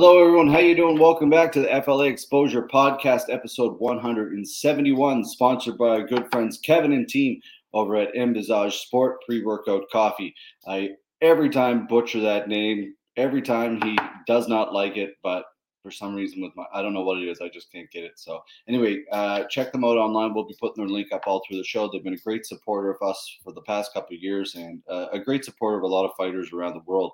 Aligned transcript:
Hello, 0.00 0.20
everyone. 0.20 0.46
How 0.46 0.60
you 0.60 0.76
doing? 0.76 0.96
Welcome 0.96 1.28
back 1.28 1.50
to 1.50 1.60
the 1.60 1.82
FLA 1.82 2.04
Exposure 2.04 2.68
Podcast, 2.72 3.22
episode 3.30 3.80
171, 3.80 5.24
sponsored 5.24 5.76
by 5.76 5.88
our 5.88 6.06
good 6.06 6.30
friends 6.30 6.56
Kevin 6.58 6.92
and 6.92 7.08
team 7.08 7.40
over 7.74 7.96
at 7.96 8.14
Envisage 8.14 8.76
Sport 8.76 9.16
Pre-Workout 9.26 9.90
Coffee. 9.90 10.32
I 10.68 10.90
every 11.20 11.50
time 11.50 11.88
butcher 11.88 12.20
that 12.20 12.46
name. 12.46 12.94
Every 13.16 13.42
time 13.42 13.82
he 13.82 13.98
does 14.24 14.46
not 14.46 14.72
like 14.72 14.96
it, 14.96 15.14
but 15.20 15.46
for 15.82 15.90
some 15.90 16.14
reason 16.14 16.42
with 16.42 16.52
my 16.54 16.64
I 16.72 16.80
don't 16.80 16.94
know 16.94 17.02
what 17.02 17.18
it 17.18 17.28
is. 17.28 17.40
I 17.40 17.48
just 17.48 17.72
can't 17.72 17.90
get 17.90 18.04
it. 18.04 18.20
So 18.20 18.44
anyway, 18.68 19.02
uh, 19.10 19.44
check 19.50 19.72
them 19.72 19.84
out 19.84 19.96
online. 19.96 20.32
We'll 20.32 20.46
be 20.46 20.54
putting 20.60 20.84
their 20.84 20.92
link 20.92 21.10
up 21.12 21.22
all 21.26 21.42
through 21.48 21.58
the 21.58 21.64
show. 21.64 21.88
They've 21.88 22.04
been 22.04 22.14
a 22.14 22.18
great 22.18 22.46
supporter 22.46 22.90
of 22.90 23.02
us 23.02 23.38
for 23.42 23.52
the 23.52 23.62
past 23.62 23.92
couple 23.94 24.16
years 24.16 24.54
and 24.54 24.80
uh, 24.88 25.06
a 25.12 25.18
great 25.18 25.44
supporter 25.44 25.78
of 25.78 25.82
a 25.82 25.88
lot 25.88 26.04
of 26.04 26.14
fighters 26.16 26.52
around 26.52 26.74
the 26.74 26.84
world. 26.86 27.12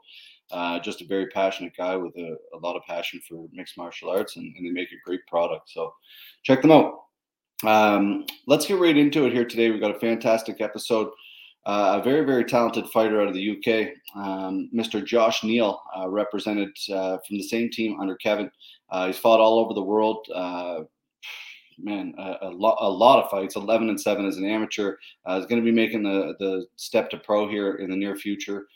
Uh, 0.51 0.79
just 0.79 1.01
a 1.01 1.07
very 1.07 1.27
passionate 1.29 1.73
guy 1.77 1.97
with 1.97 2.15
a, 2.17 2.37
a 2.55 2.59
lot 2.59 2.77
of 2.77 2.83
passion 2.83 3.21
for 3.27 3.49
mixed 3.53 3.79
martial 3.79 4.11
arts, 4.11 4.37
and, 4.37 4.55
and, 4.57 4.67
they 4.67 4.71
make 4.71 4.93
a 4.93 5.05
great 5.05 5.27
product. 5.27 5.71
So 5.71 5.93
check 6.43 6.63
them 6.63 6.71
out. 6.71 7.01
Um, 7.65 8.27
let's 8.47 8.67
get 8.67 8.79
right 8.79 8.97
into 8.97 9.25
it 9.25 9.33
here 9.33 9.47
today. 9.47 9.71
We've 9.71 9.81
got 9.81 9.97
a 9.97 9.99
fantastic 9.99 10.61
episode. 10.61 11.09
Uh, 11.67 11.99
a 11.99 12.05
very, 12.05 12.27
very 12.27 12.45
talented 12.45 12.87
fighter 12.89 13.23
out 13.23 13.29
of 13.29 13.35
the 13.35 13.51
UK, 13.53 13.95
um, 14.17 14.69
Mr. 14.75 15.03
Josh 15.03 15.43
Neal, 15.43 15.81
uh, 15.97 16.07
represented 16.09 16.69
uh, 16.93 17.17
from 17.27 17.39
the 17.39 17.43
same 17.43 17.71
team 17.71 17.99
under 17.99 18.17
Kevin. 18.17 18.51
Uh, 18.91 19.07
he's 19.07 19.19
fought 19.19 19.41
all 19.41 19.59
over 19.59 19.73
the 19.73 19.83
world. 19.83 20.27
Uh, 20.35 20.81
man, 21.79 22.15
a, 22.19 22.37
a, 22.43 22.51
lot, 22.51 22.77
a 22.81 22.89
lot 22.89 23.25
of 23.25 23.31
fights. 23.31 23.57
Eleven 23.57 23.89
and 23.89 23.99
seven 23.99 24.27
as 24.27 24.37
an 24.37 24.45
amateur. 24.45 24.97
he's 25.27 25.47
going 25.47 25.61
to 25.61 25.65
be 25.65 25.73
making 25.73 26.03
the 26.03 26.35
the 26.39 26.67
step 26.77 27.09
to 27.11 27.17
pro 27.17 27.49
here 27.49 27.77
in 27.77 27.89
the 27.89 27.97
near 27.97 28.15
future. 28.15 28.67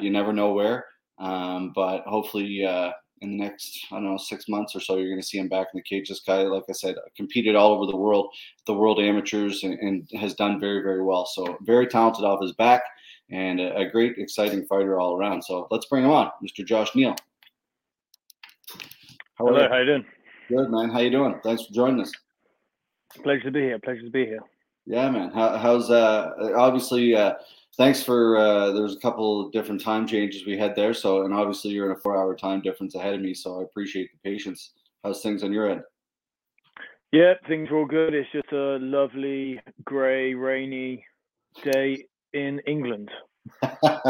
you 0.00 0.08
never 0.08 0.32
know 0.32 0.52
where. 0.54 0.86
Um, 1.18 1.72
but 1.74 2.02
hopefully, 2.02 2.64
uh, 2.64 2.90
in 3.22 3.36
the 3.36 3.44
next, 3.44 3.86
I 3.90 3.96
don't 3.96 4.04
know, 4.04 4.16
six 4.18 4.48
months 4.48 4.74
or 4.74 4.80
so, 4.80 4.96
you're 4.96 5.08
going 5.08 5.20
to 5.20 5.26
see 5.26 5.38
him 5.38 5.48
back 5.48 5.68
in 5.72 5.78
the 5.78 5.82
cage. 5.82 6.08
This 6.08 6.20
guy, 6.20 6.42
like 6.42 6.64
I 6.68 6.72
said, 6.72 6.96
competed 7.16 7.56
all 7.56 7.72
over 7.72 7.90
the 7.90 7.96
world, 7.96 8.34
the 8.66 8.74
world 8.74 9.00
amateurs, 9.00 9.62
and, 9.62 9.78
and 9.78 10.08
has 10.18 10.34
done 10.34 10.60
very, 10.60 10.82
very 10.82 11.02
well. 11.02 11.26
So, 11.26 11.56
very 11.62 11.86
talented 11.86 12.24
off 12.24 12.42
his 12.42 12.52
back 12.52 12.82
and 13.30 13.60
a, 13.60 13.76
a, 13.78 13.90
great, 13.90 14.18
exciting 14.18 14.66
fighter 14.66 15.00
all 15.00 15.16
around. 15.16 15.42
So, 15.42 15.68
let's 15.70 15.86
bring 15.86 16.04
him 16.04 16.10
on, 16.10 16.30
Mr. 16.42 16.64
Josh 16.66 16.94
Neal. 16.94 17.14
How 19.36 19.46
Hello, 19.46 19.62
you? 19.62 19.68
how 19.68 19.78
you 19.78 19.86
doing? 19.86 20.06
Good, 20.48 20.70
man. 20.70 20.90
How 20.90 21.00
you 21.00 21.10
doing? 21.10 21.40
Thanks 21.42 21.64
for 21.64 21.72
joining 21.72 22.00
us. 22.00 22.12
Pleasure 23.22 23.44
to 23.44 23.50
be 23.50 23.60
here. 23.60 23.78
Pleasure 23.78 24.02
to 24.02 24.10
be 24.10 24.26
here. 24.26 24.40
Yeah, 24.86 25.10
man. 25.10 25.30
How, 25.30 25.56
how's 25.56 25.90
uh 25.90 26.30
obviously 26.56 27.14
uh 27.14 27.34
thanks 27.76 28.02
for 28.02 28.36
uh, 28.36 28.70
there's 28.72 28.94
a 28.94 29.00
couple 29.00 29.50
different 29.50 29.80
time 29.80 30.06
changes 30.06 30.46
we 30.46 30.56
had 30.56 30.74
there 30.76 30.94
so 30.94 31.24
and 31.24 31.34
obviously 31.34 31.70
you're 31.70 31.90
in 31.90 31.96
a 31.96 32.00
four 32.00 32.16
hour 32.16 32.34
time 32.34 32.60
difference 32.60 32.94
ahead 32.94 33.14
of 33.14 33.20
me 33.20 33.34
so 33.34 33.60
i 33.60 33.62
appreciate 33.62 34.10
the 34.12 34.28
patience. 34.28 34.72
How's 35.02 35.22
things 35.22 35.42
on 35.42 35.52
your 35.52 35.70
end? 35.70 35.82
Yeah 37.12 37.34
things 37.46 37.68
are 37.70 37.76
all 37.76 37.86
good. 37.86 38.14
It's 38.14 38.30
just 38.32 38.52
a 38.52 38.78
lovely 38.80 39.60
gray 39.84 40.34
rainy 40.34 41.04
day 41.62 42.06
in 42.32 42.60
england. 42.66 43.10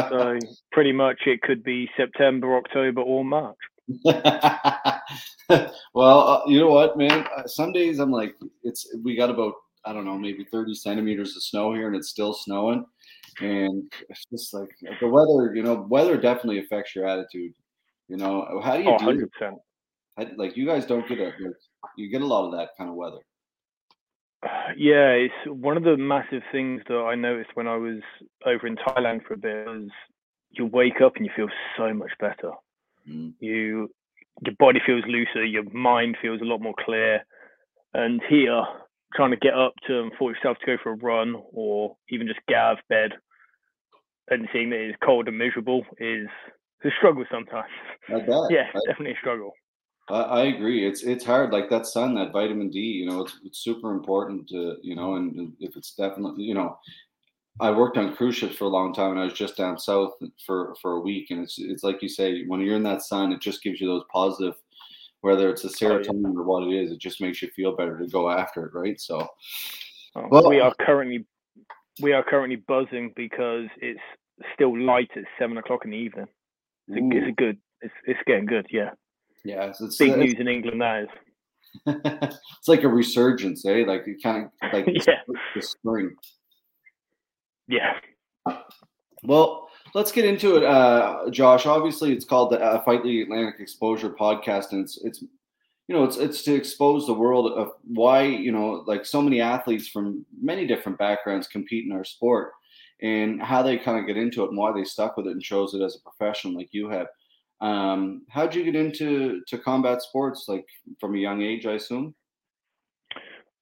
So 0.09 0.39
pretty 0.71 0.93
much 0.93 1.19
it 1.25 1.41
could 1.41 1.63
be 1.63 1.89
september 1.97 2.55
october 2.57 3.01
or 3.01 3.25
march. 3.25 3.57
Well 5.93 6.19
uh, 6.27 6.41
you 6.47 6.59
know 6.59 6.71
what 6.71 6.97
man? 6.97 7.25
Uh, 7.35 7.45
some 7.45 7.71
days 7.71 7.99
i'm 7.99 8.11
like 8.11 8.35
it's 8.63 8.87
we 9.03 9.15
got 9.15 9.29
about 9.29 9.53
i 9.85 9.93
don't 9.93 10.05
know 10.05 10.17
maybe 10.17 10.43
30 10.43 10.73
centimeters 10.73 11.35
of 11.35 11.43
snow 11.43 11.73
here 11.73 11.87
and 11.87 11.95
it's 11.95 12.09
still 12.09 12.33
snowing 12.33 12.85
and 13.39 13.91
it's 14.09 14.25
just 14.31 14.53
like 14.53 14.69
the 14.99 15.07
weather. 15.07 15.55
You 15.55 15.63
know, 15.63 15.85
weather 15.89 16.17
definitely 16.17 16.59
affects 16.59 16.95
your 16.95 17.07
attitude. 17.07 17.53
You 18.07 18.17
know, 18.17 18.61
how 18.63 18.77
do 18.77 18.83
you 18.83 18.91
oh, 18.91 18.97
do? 18.97 19.29
100%. 19.41 19.53
How, 20.17 20.27
like 20.37 20.55
you 20.55 20.65
guys 20.65 20.85
don't 20.85 21.07
get 21.07 21.19
a 21.19 21.25
like, 21.25 21.55
you 21.97 22.09
get 22.09 22.21
a 22.21 22.25
lot 22.25 22.45
of 22.45 22.51
that 22.53 22.69
kind 22.77 22.89
of 22.89 22.95
weather. 22.95 23.19
Yeah, 24.77 25.11
it's 25.11 25.33
one 25.47 25.77
of 25.77 25.83
the 25.83 25.95
massive 25.95 26.41
things 26.51 26.81
that 26.87 26.95
I 26.97 27.15
noticed 27.15 27.51
when 27.53 27.67
I 27.67 27.77
was 27.77 28.01
over 28.45 28.67
in 28.67 28.75
Thailand 28.75 29.23
for 29.25 29.35
a 29.35 29.37
bit. 29.37 29.65
Was 29.67 29.89
you 30.51 30.65
wake 30.65 31.01
up 31.01 31.15
and 31.15 31.25
you 31.25 31.31
feel 31.35 31.47
so 31.77 31.93
much 31.93 32.11
better. 32.19 32.51
Mm. 33.07 33.33
You 33.39 33.89
your 34.41 34.55
body 34.59 34.79
feels 34.85 35.03
looser, 35.07 35.45
your 35.45 35.63
mind 35.71 36.17
feels 36.21 36.41
a 36.41 36.45
lot 36.45 36.61
more 36.61 36.73
clear. 36.77 37.25
And 37.93 38.21
here, 38.27 38.63
trying 39.15 39.31
to 39.31 39.37
get 39.37 39.53
up 39.53 39.73
to 39.87 40.01
and 40.01 40.11
force 40.13 40.35
yourself 40.37 40.57
to 40.59 40.65
go 40.65 40.77
for 40.81 40.91
a 40.91 40.95
run 40.95 41.35
or 41.53 41.95
even 42.09 42.27
just 42.27 42.39
get 42.47 42.57
out 42.57 42.73
of 42.73 42.79
bed 42.89 43.11
and 44.29 44.47
seeing 44.51 44.69
that 44.71 44.79
it's 44.79 44.97
cold 45.03 45.27
and 45.27 45.37
miserable 45.37 45.85
is 45.99 46.27
a 46.83 46.89
struggle 46.97 47.25
sometimes. 47.31 47.69
Yeah, 48.09 48.17
I, 48.17 48.79
definitely 48.87 49.13
a 49.13 49.19
struggle. 49.19 49.53
I, 50.09 50.21
I, 50.21 50.43
agree. 50.45 50.87
It's 50.87 51.03
it's 51.03 51.25
hard. 51.25 51.51
Like 51.51 51.69
that 51.69 51.85
sun, 51.85 52.15
that 52.15 52.31
vitamin 52.31 52.69
D. 52.69 52.79
You 52.79 53.07
know, 53.07 53.21
it's 53.23 53.39
it's 53.43 53.59
super 53.59 53.91
important 53.91 54.47
to 54.49 54.77
you 54.81 54.95
know, 54.95 55.15
and 55.15 55.53
if 55.59 55.75
it's 55.75 55.95
definitely 55.95 56.43
you 56.43 56.53
know, 56.53 56.77
I 57.59 57.71
worked 57.71 57.97
on 57.97 58.15
cruise 58.15 58.35
ships 58.35 58.55
for 58.55 58.65
a 58.65 58.69
long 58.69 58.93
time, 58.93 59.11
and 59.11 59.19
I 59.19 59.25
was 59.25 59.33
just 59.33 59.57
down 59.57 59.79
south 59.79 60.13
for 60.45 60.75
for 60.81 60.93
a 60.93 60.99
week, 60.99 61.31
and 61.31 61.41
it's 61.43 61.57
it's 61.57 61.83
like 61.83 62.01
you 62.01 62.09
say, 62.09 62.45
when 62.45 62.61
you're 62.61 62.75
in 62.75 62.83
that 62.83 63.01
sun, 63.01 63.31
it 63.31 63.41
just 63.41 63.63
gives 63.63 63.81
you 63.81 63.87
those 63.87 64.03
positive 64.11 64.55
whether 65.25 65.49
it's 65.49 65.63
a 65.63 65.67
serotonin 65.67 66.21
oh, 66.23 66.31
yeah. 66.33 66.39
or 66.39 66.43
what 66.43 66.67
it 66.67 66.75
is, 66.75 66.91
it 66.91 66.99
just 66.99 67.19
makes 67.19 67.41
you 67.41 67.49
feel 67.49 67.75
better 67.75 67.97
to 67.97 68.05
go 68.05 68.29
after 68.29 68.67
it, 68.67 68.75
right? 68.75 69.01
So, 69.01 69.27
oh, 70.15 70.27
well, 70.29 70.47
we 70.47 70.59
are 70.59 70.69
uh, 70.69 70.85
currently 70.85 71.25
we 72.01 72.13
are 72.13 72.23
currently 72.23 72.57
buzzing 72.67 73.13
because 73.15 73.67
it's 73.81 73.99
still 74.53 74.77
light 74.77 75.09
at 75.15 75.23
seven 75.39 75.57
o'clock 75.57 75.85
in 75.85 75.91
the 75.91 75.97
evening. 75.97 76.27
It's, 76.87 77.01
a, 77.01 77.17
it's 77.17 77.27
a, 77.27 77.31
good. 77.31 77.57
It's 77.81 77.93
it's 78.05 78.19
getting 78.25 78.45
good. 78.45 78.67
Yeah. 78.69 78.91
Yeah, 79.43 79.65
it's, 79.65 79.81
it's 79.81 79.97
big 79.97 80.13
uh, 80.13 80.15
news 80.17 80.35
in 80.39 80.47
England. 80.47 80.81
That 80.81 81.03
is. 81.03 81.09
it's 81.87 82.67
like 82.67 82.83
a 82.83 82.87
resurgence, 82.87 83.65
eh? 83.65 83.83
Like 83.87 84.07
it 84.07 84.21
kind 84.23 84.45
of 84.45 84.73
like 84.73 84.85
yeah. 85.07 85.21
the 85.55 85.61
spring. 85.61 86.15
Yeah. 87.67 87.93
Well, 89.23 89.69
let's 89.93 90.11
get 90.11 90.25
into 90.25 90.55
it, 90.57 90.63
uh, 90.63 91.29
Josh. 91.31 91.65
Obviously, 91.65 92.11
it's 92.11 92.25
called 92.25 92.51
the 92.51 92.61
uh, 92.61 92.81
Fight 92.83 93.03
the 93.03 93.21
Atlantic 93.21 93.55
Exposure 93.59 94.09
Podcast, 94.09 94.71
and 94.71 94.83
it's 94.83 94.99
it's 95.03 95.23
you 95.87 95.95
know 95.95 96.03
it's 96.03 96.17
it's 96.17 96.43
to 96.43 96.55
expose 96.55 97.05
the 97.05 97.13
world 97.13 97.51
of 97.51 97.71
why 97.83 98.23
you 98.23 98.51
know 98.51 98.83
like 98.87 99.05
so 99.05 99.21
many 99.21 99.41
athletes 99.41 99.87
from 99.87 100.25
many 100.41 100.65
different 100.65 100.97
backgrounds 100.97 101.47
compete 101.47 101.85
in 101.85 101.91
our 101.91 102.03
sport 102.03 102.53
and 103.01 103.41
how 103.41 103.61
they 103.61 103.77
kind 103.77 103.99
of 103.99 104.07
get 104.07 104.17
into 104.17 104.43
it 104.43 104.49
and 104.49 104.57
why 104.57 104.71
they 104.71 104.83
stuck 104.83 105.17
with 105.17 105.27
it 105.27 105.31
and 105.31 105.41
chose 105.41 105.73
it 105.73 105.81
as 105.81 105.95
a 105.95 106.09
profession 106.09 106.53
like 106.53 106.69
you 106.71 106.89
have. 106.89 107.07
Um, 107.61 108.23
how'd 108.29 108.55
you 108.55 108.63
get 108.63 108.75
into 108.75 109.41
to 109.47 109.57
combat 109.57 110.01
sports 110.01 110.45
like 110.47 110.65
from 110.99 111.15
a 111.15 111.19
young 111.19 111.41
age? 111.41 111.65
I 111.65 111.73
assume. 111.73 112.15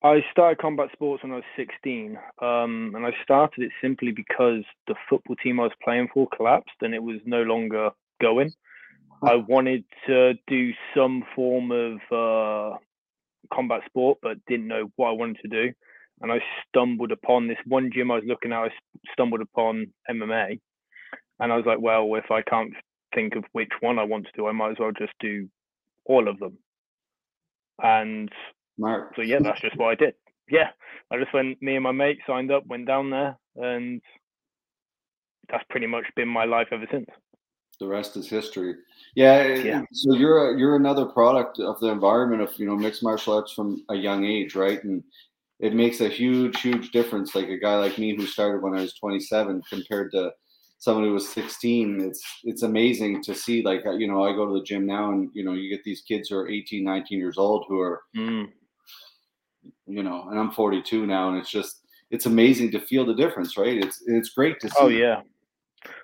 I 0.04 0.22
started 0.32 0.60
combat 0.60 0.90
sports 0.92 1.24
when 1.24 1.32
I 1.32 1.36
was 1.36 1.46
16, 1.56 2.18
um, 2.42 2.92
and 2.94 3.06
I 3.06 3.12
started 3.24 3.64
it 3.64 3.72
simply 3.82 4.12
because 4.12 4.64
the 4.88 4.96
football 5.10 5.38
team 5.38 5.62
I 5.62 5.64
was 5.64 5.72
playing 5.82 6.10
for 6.14 6.28
collapsed 6.36 6.76
and 6.82 6.94
it 6.94 7.02
was 7.02 7.20
no 7.26 7.44
longer 7.44 7.90
going. 8.22 8.52
I 9.26 9.36
wanted 9.36 9.86
to 10.08 10.34
do 10.48 10.72
some 10.96 11.24
form 11.36 11.72
of 11.72 11.98
uh, 12.12 12.78
combat 13.54 13.82
sport, 13.86 14.20
but 14.22 14.38
didn't 14.48 14.68
know 14.68 14.92
what 14.96 15.10
I 15.10 15.14
wanted 15.14 15.38
to 15.44 15.48
do. 15.48 15.74
And 16.22 16.32
I 16.32 16.40
stumbled 16.68 17.12
upon 17.12 17.48
this 17.48 17.58
one 17.66 17.90
gym 17.94 18.12
I 18.12 18.16
was 18.16 18.24
looking 18.26 18.52
at. 18.52 18.60
I 18.60 18.70
stumbled 19.12 19.42
upon 19.42 19.88
MMA, 20.10 20.60
and 21.40 21.52
I 21.52 21.56
was 21.56 21.66
like, 21.66 21.80
well, 21.80 22.14
if 22.16 22.32
I 22.32 22.42
can't 22.42 22.74
think 23.16 23.36
of 23.36 23.44
which 23.52 23.72
one 23.80 24.00
I 24.00 24.04
want 24.04 24.26
to 24.26 24.32
do, 24.36 24.48
I 24.48 24.52
might 24.52 24.72
as 24.72 24.78
well 24.80 24.92
just 24.98 25.14
do 25.20 25.48
all 26.06 26.28
of 26.28 26.40
them. 26.40 26.58
And 27.82 28.30
Mark. 28.78 29.14
So 29.16 29.22
yeah, 29.22 29.40
that's 29.42 29.62
just 29.62 29.78
what 29.78 29.90
I 29.90 29.96
did. 29.96 30.14
Yeah, 30.50 30.70
I 31.12 31.18
just 31.18 31.34
went. 31.34 31.62
Me 31.62 31.76
and 31.76 31.84
my 31.84 31.92
mate 31.92 32.20
signed 32.28 32.52
up, 32.52 32.66
went 32.68 32.88
down 32.88 33.10
there, 33.10 33.38
and 33.56 34.02
that's 35.50 35.64
pretty 35.70 35.88
much 35.88 36.06
been 36.16 36.28
my 36.28 36.46
life 36.46 36.68
ever 36.72 36.86
since. 36.92 37.08
The 37.80 37.88
rest 37.88 38.16
is 38.18 38.30
history. 38.30 38.76
Yeah. 39.16 39.48
yeah. 39.56 39.82
So 39.92 40.16
you're 40.16 40.54
a, 40.54 40.60
you're 40.60 40.76
another 40.76 41.06
product 41.06 41.60
of 41.60 41.80
the 41.80 41.88
environment 41.88 42.42
of 42.42 42.58
you 42.58 42.66
know 42.66 42.76
mixed 42.76 43.04
martial 43.04 43.36
arts 43.36 43.54
from 43.54 43.84
a 43.90 43.96
young 43.96 44.26
age, 44.26 44.56
right? 44.56 44.84
And 44.84 45.04
it 45.60 45.76
makes 45.76 46.02
a 46.02 46.10
huge, 46.10 46.60
huge 46.62 46.92
difference. 46.92 47.36
Like 47.36 47.50
a 47.50 47.58
guy 47.58 47.76
like 47.76 47.98
me 47.98 48.16
who 48.16 48.26
started 48.26 48.62
when 48.64 48.76
I 48.76 48.82
was 48.82 48.94
27 48.96 49.62
compared 49.70 50.12
to 50.12 50.32
someone 50.80 51.06
who 51.06 51.14
was 51.14 51.30
16 51.30 52.02
it's 52.02 52.22
it's 52.44 52.64
amazing 52.64 53.24
to 53.24 53.34
see 53.34 53.64
like 53.64 53.86
you 53.98 54.06
know 54.06 54.22
i 54.22 54.34
go 54.34 54.46
to 54.46 54.60
the 54.60 54.66
gym 54.66 54.86
now 54.86 55.14
and 55.14 55.30
you 55.34 55.42
know 55.42 55.54
you 55.54 55.70
get 55.70 55.82
these 55.86 56.02
kids 56.02 56.28
who 56.28 56.36
are 56.36 56.50
18 56.50 56.84
19 56.84 57.18
years 57.18 57.38
old 57.38 57.64
who 57.70 57.80
are 57.80 58.02
mm 58.14 58.50
you 59.88 60.04
know, 60.04 60.28
and 60.30 60.40
I'm 60.40 60.52
42 60.52 61.06
now, 61.06 61.30
and 61.30 61.38
it's 61.38 61.52
just 61.52 61.82
it's 62.12 62.26
amazing 62.26 62.72
to 62.72 62.80
feel 62.80 63.06
the 63.06 63.16
difference, 63.16 63.58
right? 63.58 63.78
It's 63.78 64.04
it's 64.06 64.30
great 64.30 64.60
to 64.62 64.68
oh, 64.78 64.90
see. 64.90 64.96
Oh 64.96 65.00
yeah. 65.00 65.22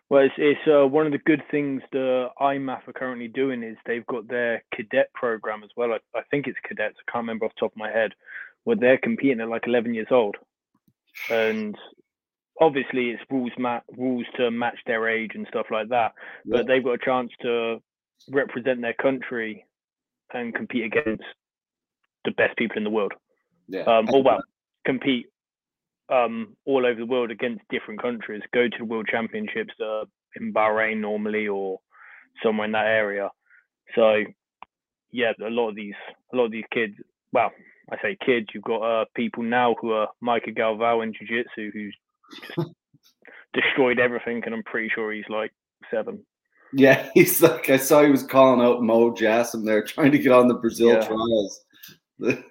Well, 0.10 0.24
it's, 0.24 0.34
it's 0.38 0.60
uh, 0.68 0.88
one 0.88 1.06
of 1.06 1.12
the 1.12 1.20
good 1.20 1.44
things 1.52 1.84
the 1.92 2.30
IMMAF 2.42 2.88
are 2.88 2.94
currently 2.94 3.28
doing 3.28 3.62
is 3.62 3.78
they've 3.86 4.06
got 4.08 4.28
their 4.28 4.64
cadet 4.74 5.14
program 5.14 5.64
as 5.64 5.70
well. 5.78 5.92
I, 5.92 6.18
I 6.18 6.24
think 6.32 6.48
it's 6.48 6.58
cadets. 6.68 6.98
I 7.08 7.12
can't 7.12 7.24
remember 7.24 7.46
off 7.46 7.52
the 7.56 7.60
top 7.60 7.74
of 7.74 7.78
my 7.78 7.92
head, 7.92 8.14
where 8.64 8.76
they're 8.76 8.98
competing 8.98 9.40
at 9.40 9.50
like 9.50 9.68
11 9.68 9.94
years 9.94 10.08
old, 10.10 10.36
and 11.30 11.76
obviously 12.60 13.12
it's 13.12 13.22
rules 13.30 13.52
ma- 13.60 13.82
rules 13.96 14.26
to 14.38 14.50
match 14.50 14.80
their 14.88 15.08
age 15.08 15.32
and 15.36 15.46
stuff 15.48 15.68
like 15.72 15.90
that. 15.90 16.14
Yeah. 16.44 16.58
But 16.58 16.68
they've 16.68 16.84
got 16.84 16.94
a 16.94 17.06
chance 17.06 17.32
to 17.44 17.78
represent 18.32 18.82
their 18.82 18.94
country 18.94 19.66
and 20.34 20.54
compete 20.56 20.86
against 20.86 21.24
the 22.26 22.32
best 22.32 22.58
people 22.58 22.78
in 22.78 22.84
the 22.84 22.90
world. 22.90 23.14
Yeah. 23.68 23.82
Um, 23.82 24.10
or 24.12 24.24
well, 24.24 24.44
compete 24.86 25.28
um, 26.10 26.56
all 26.66 26.86
over 26.86 27.00
the 27.00 27.06
world 27.06 27.32
against 27.32 27.62
different 27.70 28.02
countries. 28.02 28.42
Go 28.54 28.68
to 28.68 28.78
the 28.78 28.86
World 28.86 29.08
Championships 29.10 29.74
uh, 29.80 30.06
in 30.36 30.54
Bahrain 30.54 31.00
normally, 31.00 31.48
or 31.48 31.80
somewhere 32.44 32.66
in 32.66 32.72
that 32.74 32.86
area. 32.88 33.30
So, 33.96 34.24
yeah, 35.12 35.32
a 35.44 35.50
lot 35.50 35.70
of 35.70 35.76
these, 35.76 35.96
a 36.34 36.36
lot 36.36 36.46
of 36.46 36.52
these 36.52 36.66
kids. 36.72 36.94
Well, 37.32 37.52
I 37.92 37.98
say 38.02 38.18
kids. 38.26 38.48
You've 38.54 38.64
got 38.64 38.82
uh, 38.82 39.06
people 39.16 39.44
now 39.44 39.76
who 39.82 39.92
are 39.92 40.08
Mica 40.22 40.52
Galvão 40.52 41.04
in 41.04 41.14
Jiu-Jitsu, 41.14 41.72
who's 41.72 41.96
just 42.58 42.70
destroyed 43.54 44.00
everything, 44.00 44.42
and 44.46 44.54
I'm 44.54 44.64
pretty 44.64 44.90
sure 44.94 45.12
he's 45.12 45.30
like 45.30 45.52
seven. 45.92 46.24
Yeah, 46.74 47.10
he's 47.14 47.42
like 47.42 47.70
I 47.70 47.78
saw 47.78 48.04
he 48.04 48.12
was 48.12 48.24
calling 48.24 48.62
out 48.66 48.84
Mo 48.84 49.12
Jassim 49.12 49.66
there, 49.66 49.84
trying 49.84 50.12
to 50.12 50.20
get 50.20 50.32
on 50.32 50.48
the 50.48 50.56
Brazil 50.56 50.94
Yeah. 50.94 51.08
trials. 51.08 51.66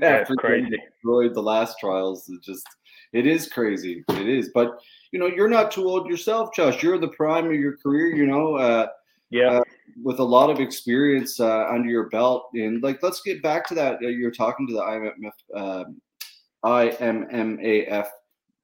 Yeah, 0.00 0.24
crazy. 0.38 0.76
destroyed 0.96 1.32
the 1.32 1.42
last 1.42 1.78
trials, 1.78 2.28
it 2.28 2.42
just 2.42 2.66
it 3.12 3.26
is 3.26 3.48
crazy. 3.48 4.04
It 4.08 4.28
is, 4.28 4.50
but 4.54 4.78
you 5.12 5.18
know, 5.18 5.26
you're 5.26 5.48
not 5.48 5.70
too 5.70 5.84
old 5.84 6.08
yourself, 6.08 6.50
Josh. 6.54 6.82
You're 6.82 6.96
in 6.96 7.00
the 7.00 7.08
prime 7.08 7.46
of 7.46 7.54
your 7.54 7.76
career. 7.78 8.14
You 8.14 8.26
know, 8.26 8.56
uh, 8.56 8.88
Yeah, 9.30 9.58
Uh, 9.58 9.62
with 10.02 10.18
a 10.18 10.24
lot 10.24 10.50
of 10.50 10.60
experience 10.60 11.40
uh, 11.40 11.66
under 11.68 11.88
your 11.88 12.08
belt. 12.10 12.48
And 12.54 12.82
like, 12.82 13.02
let's 13.02 13.22
get 13.22 13.42
back 13.42 13.66
to 13.68 13.74
that. 13.74 14.00
You're 14.00 14.30
talking 14.30 14.66
to 14.68 14.74
the 14.74 14.80
IMF, 14.80 15.32
um 15.54 16.00
IMMAF 16.64 18.08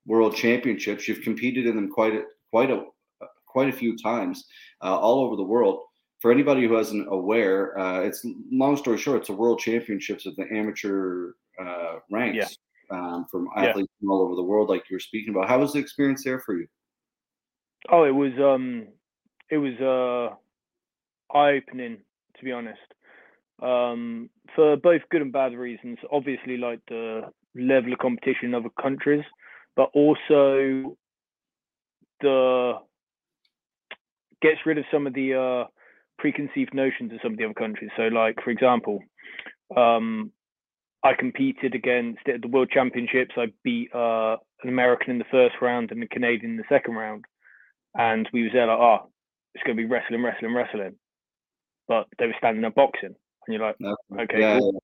World 0.06 0.34
Championships. 0.34 1.06
You've 1.06 1.22
competed 1.22 1.66
in 1.66 1.76
them 1.76 1.90
quite 1.90 2.14
a, 2.14 2.24
quite 2.50 2.70
a 2.70 2.84
quite 3.46 3.68
a 3.68 3.72
few 3.72 3.96
times 3.96 4.44
uh, 4.82 4.98
all 4.98 5.20
over 5.24 5.36
the 5.36 5.42
world. 5.42 5.80
For 6.20 6.32
anybody 6.32 6.66
who 6.66 6.78
isn't 6.78 7.06
aware, 7.08 7.78
uh, 7.78 8.00
it's 8.00 8.24
long 8.50 8.76
story 8.76 8.98
short, 8.98 9.20
it's 9.20 9.28
a 9.28 9.32
World 9.34 9.58
Championships 9.58 10.24
of 10.26 10.34
the 10.36 10.46
amateur 10.52 11.32
uh, 11.60 11.96
ranks 12.10 12.56
um, 12.90 13.26
from 13.30 13.48
Yeah. 13.56 13.68
athletes 13.68 13.92
from 14.00 14.10
all 14.10 14.22
over 14.22 14.34
the 14.34 14.42
world, 14.42 14.68
like 14.68 14.82
you 14.90 14.96
were 14.96 15.00
speaking 15.00 15.34
about. 15.34 15.48
How 15.48 15.58
was 15.58 15.72
the 15.72 15.78
experience 15.78 16.24
there 16.24 16.40
for 16.40 16.56
you? 16.56 16.66
Oh, 17.90 18.04
it 18.04 18.14
was 18.14 18.32
um, 18.38 18.88
it 19.50 19.58
was 19.58 19.74
uh, 19.80 21.36
eye 21.36 21.60
opening 21.62 21.98
to 22.38 22.44
be 22.44 22.52
honest. 22.52 22.80
Um, 23.62 24.30
for 24.56 24.76
both 24.76 25.02
good 25.10 25.22
and 25.22 25.32
bad 25.32 25.54
reasons. 25.54 25.98
Obviously, 26.10 26.56
like 26.56 26.80
the 26.88 27.22
level 27.54 27.92
of 27.92 27.98
competition 27.98 28.46
in 28.46 28.54
other 28.54 28.70
countries, 28.80 29.24
but 29.76 29.90
also 29.94 30.96
the 32.20 32.74
gets 34.40 34.58
rid 34.66 34.78
of 34.78 34.84
some 34.92 35.06
of 35.06 35.14
the 35.14 35.34
uh, 35.34 35.68
preconceived 36.18 36.74
notions 36.74 37.12
of 37.12 37.18
some 37.22 37.32
of 37.32 37.38
the 37.38 37.44
other 37.44 37.54
countries. 37.54 37.90
So, 37.96 38.04
like 38.04 38.36
for 38.42 38.50
example, 38.50 39.00
um, 39.76 40.32
I 41.04 41.14
competed 41.14 41.74
against 41.74 42.28
at 42.28 42.42
the 42.42 42.48
World 42.48 42.70
Championships. 42.70 43.34
I 43.36 43.46
beat 43.64 43.92
uh, 43.94 44.36
an 44.62 44.68
American 44.68 45.10
in 45.10 45.18
the 45.18 45.24
first 45.30 45.56
round 45.60 45.90
and 45.90 46.02
a 46.02 46.06
Canadian 46.08 46.52
in 46.52 46.56
the 46.56 46.64
second 46.68 46.94
round, 46.94 47.24
and 47.96 48.28
we 48.32 48.44
was 48.44 48.52
there 48.52 48.66
like, 48.66 48.78
oh, 48.78 49.10
it's 49.54 49.64
going 49.64 49.76
to 49.76 49.82
be 49.82 49.88
wrestling, 49.88 50.22
wrestling, 50.22 50.54
wrestling, 50.54 50.94
but 51.88 52.06
they 52.18 52.26
were 52.26 52.34
standing 52.38 52.64
up 52.64 52.74
boxing, 52.74 53.14
and 53.46 53.54
you're 53.54 53.66
like, 53.66 53.76
No. 53.80 53.96
okay, 54.20 54.40
yeah, 54.40 54.58
cool. 54.58 54.82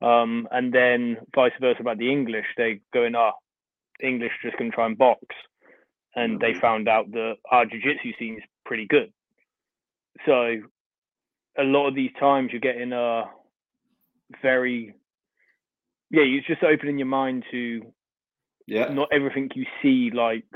Um, 0.00 0.48
and 0.50 0.72
then 0.72 1.18
vice 1.34 1.52
versa 1.60 1.80
about 1.80 1.98
the 1.98 2.10
English, 2.10 2.46
they 2.56 2.80
going, 2.92 3.14
ah, 3.14 3.32
English 4.02 4.32
just 4.42 4.56
going 4.56 4.70
to 4.70 4.74
try 4.74 4.86
and 4.86 4.98
box, 4.98 5.22
and 6.16 6.40
they 6.40 6.52
Mhm. 6.54 6.60
found 6.60 6.88
out 6.88 7.10
that 7.12 7.36
our 7.50 7.66
jiu-jitsu 7.66 8.12
scene 8.18 8.38
is 8.38 8.44
pretty 8.64 8.86
good. 8.86 9.12
So 10.26 10.62
a 11.58 11.64
lot 11.64 11.86
of 11.88 11.94
these 11.94 12.12
times 12.18 12.50
you're 12.50 12.60
getting 12.60 12.92
a 12.92 13.30
very, 14.42 14.94
yeah, 16.14 16.22
you're 16.22 16.42
just 16.46 16.62
opening 16.62 16.98
your 16.98 17.08
mind 17.08 17.44
to 17.50 17.82
yeah. 18.68 18.88
not 18.92 19.08
everything 19.12 19.50
you 19.54 19.66
see, 19.82 20.10
like 20.14 20.46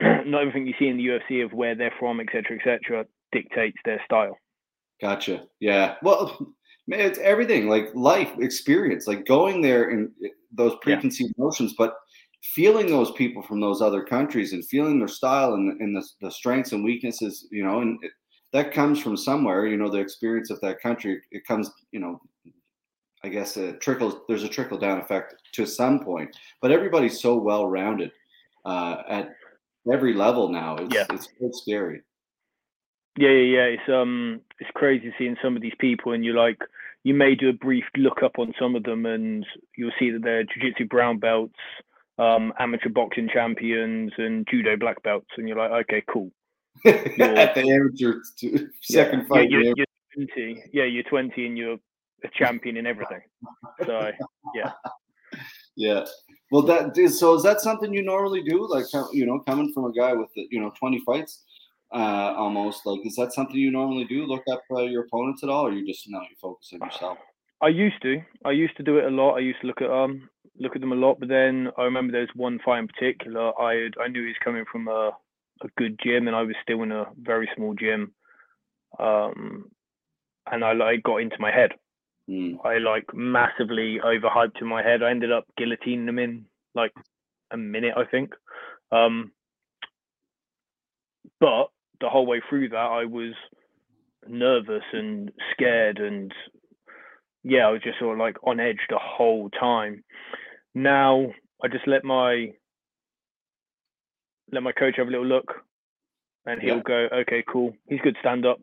not 0.00 0.40
everything 0.40 0.66
you 0.66 0.74
see 0.78 0.88
in 0.88 0.96
the 0.96 1.06
UFC 1.06 1.44
of 1.44 1.52
where 1.52 1.74
they're 1.74 1.92
from, 1.98 2.20
etc., 2.20 2.56
etc., 2.56 3.04
dictates 3.32 3.76
their 3.84 4.00
style. 4.04 4.38
Gotcha. 5.00 5.44
Yeah. 5.60 5.96
Well, 6.02 6.38
man, 6.88 7.00
it's 7.00 7.18
everything 7.18 7.68
like 7.68 7.94
life 7.94 8.32
experience, 8.38 9.06
like 9.06 9.26
going 9.26 9.60
there 9.60 9.90
and 9.90 10.10
eh, 10.24 10.28
those 10.52 10.74
preconceived 10.80 11.34
notions, 11.36 11.74
but 11.76 11.94
feeling 12.54 12.86
those 12.86 13.10
people 13.12 13.42
from 13.42 13.60
those 13.60 13.82
other 13.82 14.02
countries 14.02 14.54
and 14.54 14.66
feeling 14.66 14.98
their 14.98 15.08
style 15.08 15.52
and, 15.54 15.78
and 15.82 15.94
the, 15.94 16.02
the 16.22 16.30
strengths 16.30 16.72
and 16.72 16.82
weaknesses, 16.82 17.46
you 17.52 17.62
know, 17.62 17.82
and 17.82 17.98
it, 18.02 18.10
that 18.54 18.72
comes 18.72 19.00
from 19.00 19.18
somewhere, 19.18 19.66
you 19.66 19.76
know, 19.76 19.90
the 19.90 19.98
experience 19.98 20.50
of 20.50 20.60
that 20.62 20.80
country. 20.80 21.20
It 21.30 21.46
comes, 21.46 21.70
you 21.92 22.00
know, 22.00 22.20
I 23.22 23.28
guess 23.28 23.56
it 23.56 23.80
trickles, 23.80 24.16
there's 24.28 24.44
a 24.44 24.48
trickle 24.48 24.78
down 24.78 24.98
effect 24.98 25.34
to 25.52 25.66
some 25.66 26.00
point, 26.00 26.34
but 26.62 26.70
everybody's 26.72 27.20
so 27.20 27.36
well 27.36 27.66
rounded 27.66 28.12
uh, 28.64 29.02
at 29.08 29.34
every 29.92 30.14
level 30.14 30.48
now. 30.48 30.76
It's, 30.76 30.94
Yeah. 30.94 31.06
it's 31.10 31.28
quite 31.38 31.54
scary. 31.54 32.02
Yeah, 33.18 33.30
yeah, 33.30 33.56
yeah. 33.56 33.64
It's 33.64 33.88
um, 33.88 34.40
it's 34.60 34.70
crazy 34.74 35.12
seeing 35.18 35.36
some 35.42 35.56
of 35.56 35.62
these 35.62 35.74
people, 35.78 36.12
and 36.12 36.24
you 36.24 36.32
like, 36.32 36.58
you 37.02 37.12
may 37.12 37.34
do 37.34 37.48
a 37.48 37.52
brief 37.52 37.84
look 37.96 38.22
up 38.22 38.38
on 38.38 38.54
some 38.58 38.76
of 38.76 38.84
them, 38.84 39.04
and 39.04 39.44
you'll 39.76 39.90
see 39.98 40.10
that 40.10 40.22
they're 40.22 40.44
jiu-jitsu 40.44 40.86
brown 40.86 41.18
belts, 41.18 41.58
um, 42.18 42.52
amateur 42.58 42.88
boxing 42.88 43.28
champions, 43.32 44.12
and 44.16 44.46
judo 44.50 44.76
black 44.76 45.02
belts, 45.02 45.28
and 45.36 45.48
you're 45.48 45.58
like, 45.58 45.72
okay, 45.82 46.02
cool. 46.10 46.30
at 46.86 47.54
the 47.54 47.68
amateur 47.68 48.20
t- 48.38 48.66
second 48.80 49.20
yeah, 49.22 49.26
fight. 49.28 49.50
you're, 49.50 49.62
yeah. 49.62 49.72
you're 49.76 50.26
20. 50.26 50.64
Yeah, 50.72 50.84
you're 50.84 51.02
20, 51.02 51.46
and 51.46 51.58
you're 51.58 51.78
a 52.24 52.28
champion 52.38 52.76
in 52.76 52.86
everything. 52.86 53.20
So 53.86 54.10
Yeah. 54.54 54.72
Yeah. 55.76 56.04
Well, 56.50 56.62
that 56.62 56.98
is 56.98 57.18
so. 57.20 57.34
Is 57.34 57.42
that 57.44 57.60
something 57.60 57.94
you 57.94 58.02
normally 58.02 58.42
do? 58.42 58.66
Like, 58.68 58.86
you 59.12 59.24
know, 59.24 59.38
coming 59.40 59.72
from 59.72 59.84
a 59.84 59.92
guy 59.92 60.12
with 60.12 60.30
you 60.34 60.60
know 60.60 60.72
twenty 60.78 61.00
fights, 61.06 61.44
uh, 61.94 62.34
almost 62.36 62.84
like, 62.84 63.00
is 63.04 63.14
that 63.16 63.32
something 63.32 63.56
you 63.56 63.70
normally 63.70 64.04
do? 64.04 64.26
Look 64.26 64.42
up 64.50 64.62
uh, 64.72 64.82
your 64.82 65.04
opponents 65.04 65.42
at 65.42 65.48
all, 65.48 65.66
or 65.66 65.72
you 65.72 65.86
just 65.86 66.08
now 66.08 66.22
you 66.22 66.36
focus 66.40 66.72
on 66.74 66.86
yourself? 66.86 67.18
I 67.62 67.68
used 67.68 68.02
to. 68.02 68.20
I 68.44 68.50
used 68.50 68.76
to 68.78 68.82
do 68.82 68.98
it 68.98 69.04
a 69.04 69.10
lot. 69.10 69.34
I 69.34 69.40
used 69.40 69.60
to 69.60 69.66
look 69.66 69.80
at 69.80 69.90
um 69.90 70.28
look 70.58 70.74
at 70.74 70.80
them 70.80 70.92
a 70.92 70.96
lot, 70.96 71.20
but 71.20 71.28
then 71.28 71.68
I 71.78 71.84
remember 71.84 72.12
there 72.12 72.22
was 72.22 72.30
one 72.34 72.58
fight 72.64 72.80
in 72.80 72.88
particular. 72.88 73.58
I 73.60 73.74
had, 73.74 73.94
I 74.02 74.08
knew 74.08 74.22
he 74.22 74.28
was 74.28 74.36
coming 74.44 74.64
from 74.70 74.88
a 74.88 75.10
a 75.62 75.68
good 75.76 75.98
gym, 76.02 76.26
and 76.26 76.34
I 76.34 76.42
was 76.42 76.56
still 76.62 76.82
in 76.82 76.90
a 76.90 77.06
very 77.20 77.48
small 77.54 77.74
gym. 77.74 78.12
Um, 78.98 79.70
and 80.50 80.64
I 80.64 80.72
like 80.72 81.02
got 81.02 81.18
into 81.18 81.36
my 81.38 81.52
head. 81.52 81.72
Hmm. 82.30 82.54
I 82.64 82.78
like 82.78 83.12
massively 83.12 83.98
overhyped 84.04 84.60
in 84.60 84.68
my 84.68 84.84
head. 84.84 85.02
I 85.02 85.10
ended 85.10 85.32
up 85.32 85.46
guillotining 85.58 86.06
them 86.06 86.20
in 86.20 86.46
like 86.76 86.92
a 87.50 87.56
minute, 87.56 87.94
I 87.96 88.04
think. 88.04 88.34
Um, 88.92 89.32
but 91.40 91.70
the 92.00 92.08
whole 92.08 92.26
way 92.26 92.40
through 92.48 92.68
that, 92.68 92.76
I 92.76 93.04
was 93.04 93.32
nervous 94.28 94.84
and 94.92 95.32
scared, 95.50 95.98
and 95.98 96.32
yeah, 97.42 97.66
I 97.66 97.72
was 97.72 97.82
just 97.82 97.98
sort 97.98 98.12
of 98.12 98.20
like 98.20 98.36
on 98.44 98.60
edge 98.60 98.78
the 98.88 98.98
whole 98.98 99.50
time. 99.50 100.04
Now 100.72 101.32
I 101.64 101.66
just 101.66 101.88
let 101.88 102.04
my 102.04 102.52
let 104.52 104.62
my 104.62 104.72
coach 104.72 104.94
have 104.98 105.08
a 105.08 105.10
little 105.10 105.26
look, 105.26 105.64
and 106.46 106.62
he'll 106.62 106.76
Yeah. 106.76 106.82
go, 106.82 107.08
"Okay, 107.12 107.42
cool. 107.42 107.76
He's 107.88 108.00
good 108.02 108.16
stand 108.20 108.46
up. 108.46 108.60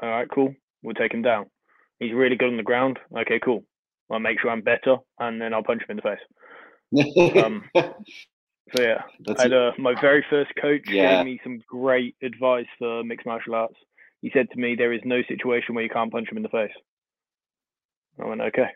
All 0.00 0.08
right, 0.08 0.30
cool. 0.30 0.54
We'll 0.82 0.94
take 0.94 1.12
him 1.12 1.22
down. 1.22 1.50
He's 1.98 2.12
really 2.12 2.36
good 2.36 2.48
on 2.50 2.56
the 2.56 2.62
ground. 2.62 2.98
Okay, 3.16 3.40
cool. 3.40 3.64
I'll 4.10 4.18
make 4.20 4.40
sure 4.40 4.50
I'm 4.50 4.62
better, 4.62 4.96
and 5.18 5.40
then 5.40 5.52
I'll 5.52 5.62
punch 5.62 5.82
him 5.82 5.90
in 5.90 5.96
the 5.96 6.02
face. 6.02 7.42
Um, 7.44 7.64
So 8.74 8.82
yeah, 8.82 9.02
That's 9.24 9.40
I 9.40 9.44
had, 9.44 9.52
uh, 9.54 9.72
my 9.78 9.98
very 9.98 10.24
first 10.28 10.52
coach 10.60 10.82
Yeah. 10.88 11.16
gave 11.16 11.24
me 11.24 11.40
some 11.42 11.58
great 11.66 12.16
advice 12.22 12.66
for 12.78 13.02
mixed 13.02 13.24
martial 13.26 13.54
arts. 13.54 13.76
He 14.20 14.30
said 14.34 14.50
to 14.50 14.58
me, 14.58 14.74
"There 14.74 14.92
is 14.92 15.00
no 15.04 15.22
situation 15.22 15.74
where 15.74 15.84
you 15.84 15.90
can't 15.90 16.12
punch 16.12 16.30
him 16.30 16.36
in 16.36 16.42
the 16.42 16.48
face." 16.50 16.72
I 18.20 18.26
went, 18.26 18.42
"Okay." 18.42 18.68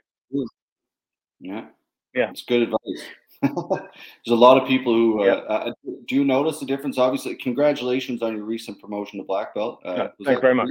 yeah. 1.40 1.66
Yeah. 2.14 2.30
It's 2.30 2.44
good 2.44 2.62
advice. 2.62 3.06
There's 3.42 4.28
a 4.28 4.34
lot 4.34 4.60
of 4.60 4.68
people 4.68 4.94
who 4.94 5.22
uh, 5.22 5.24
Yeah. 5.24 5.32
uh, 5.32 5.72
do 6.06 6.14
you 6.14 6.24
notice 6.24 6.58
the 6.60 6.66
difference? 6.66 6.96
Obviously, 6.96 7.34
congratulations 7.34 8.22
on 8.22 8.36
your 8.36 8.44
recent 8.44 8.80
promotion 8.80 9.18
to 9.18 9.24
black 9.24 9.54
belt. 9.54 9.80
Uh, 9.84 10.08
was 10.18 10.26
thanks 10.26 10.40
very 10.40 10.54
much. 10.54 10.68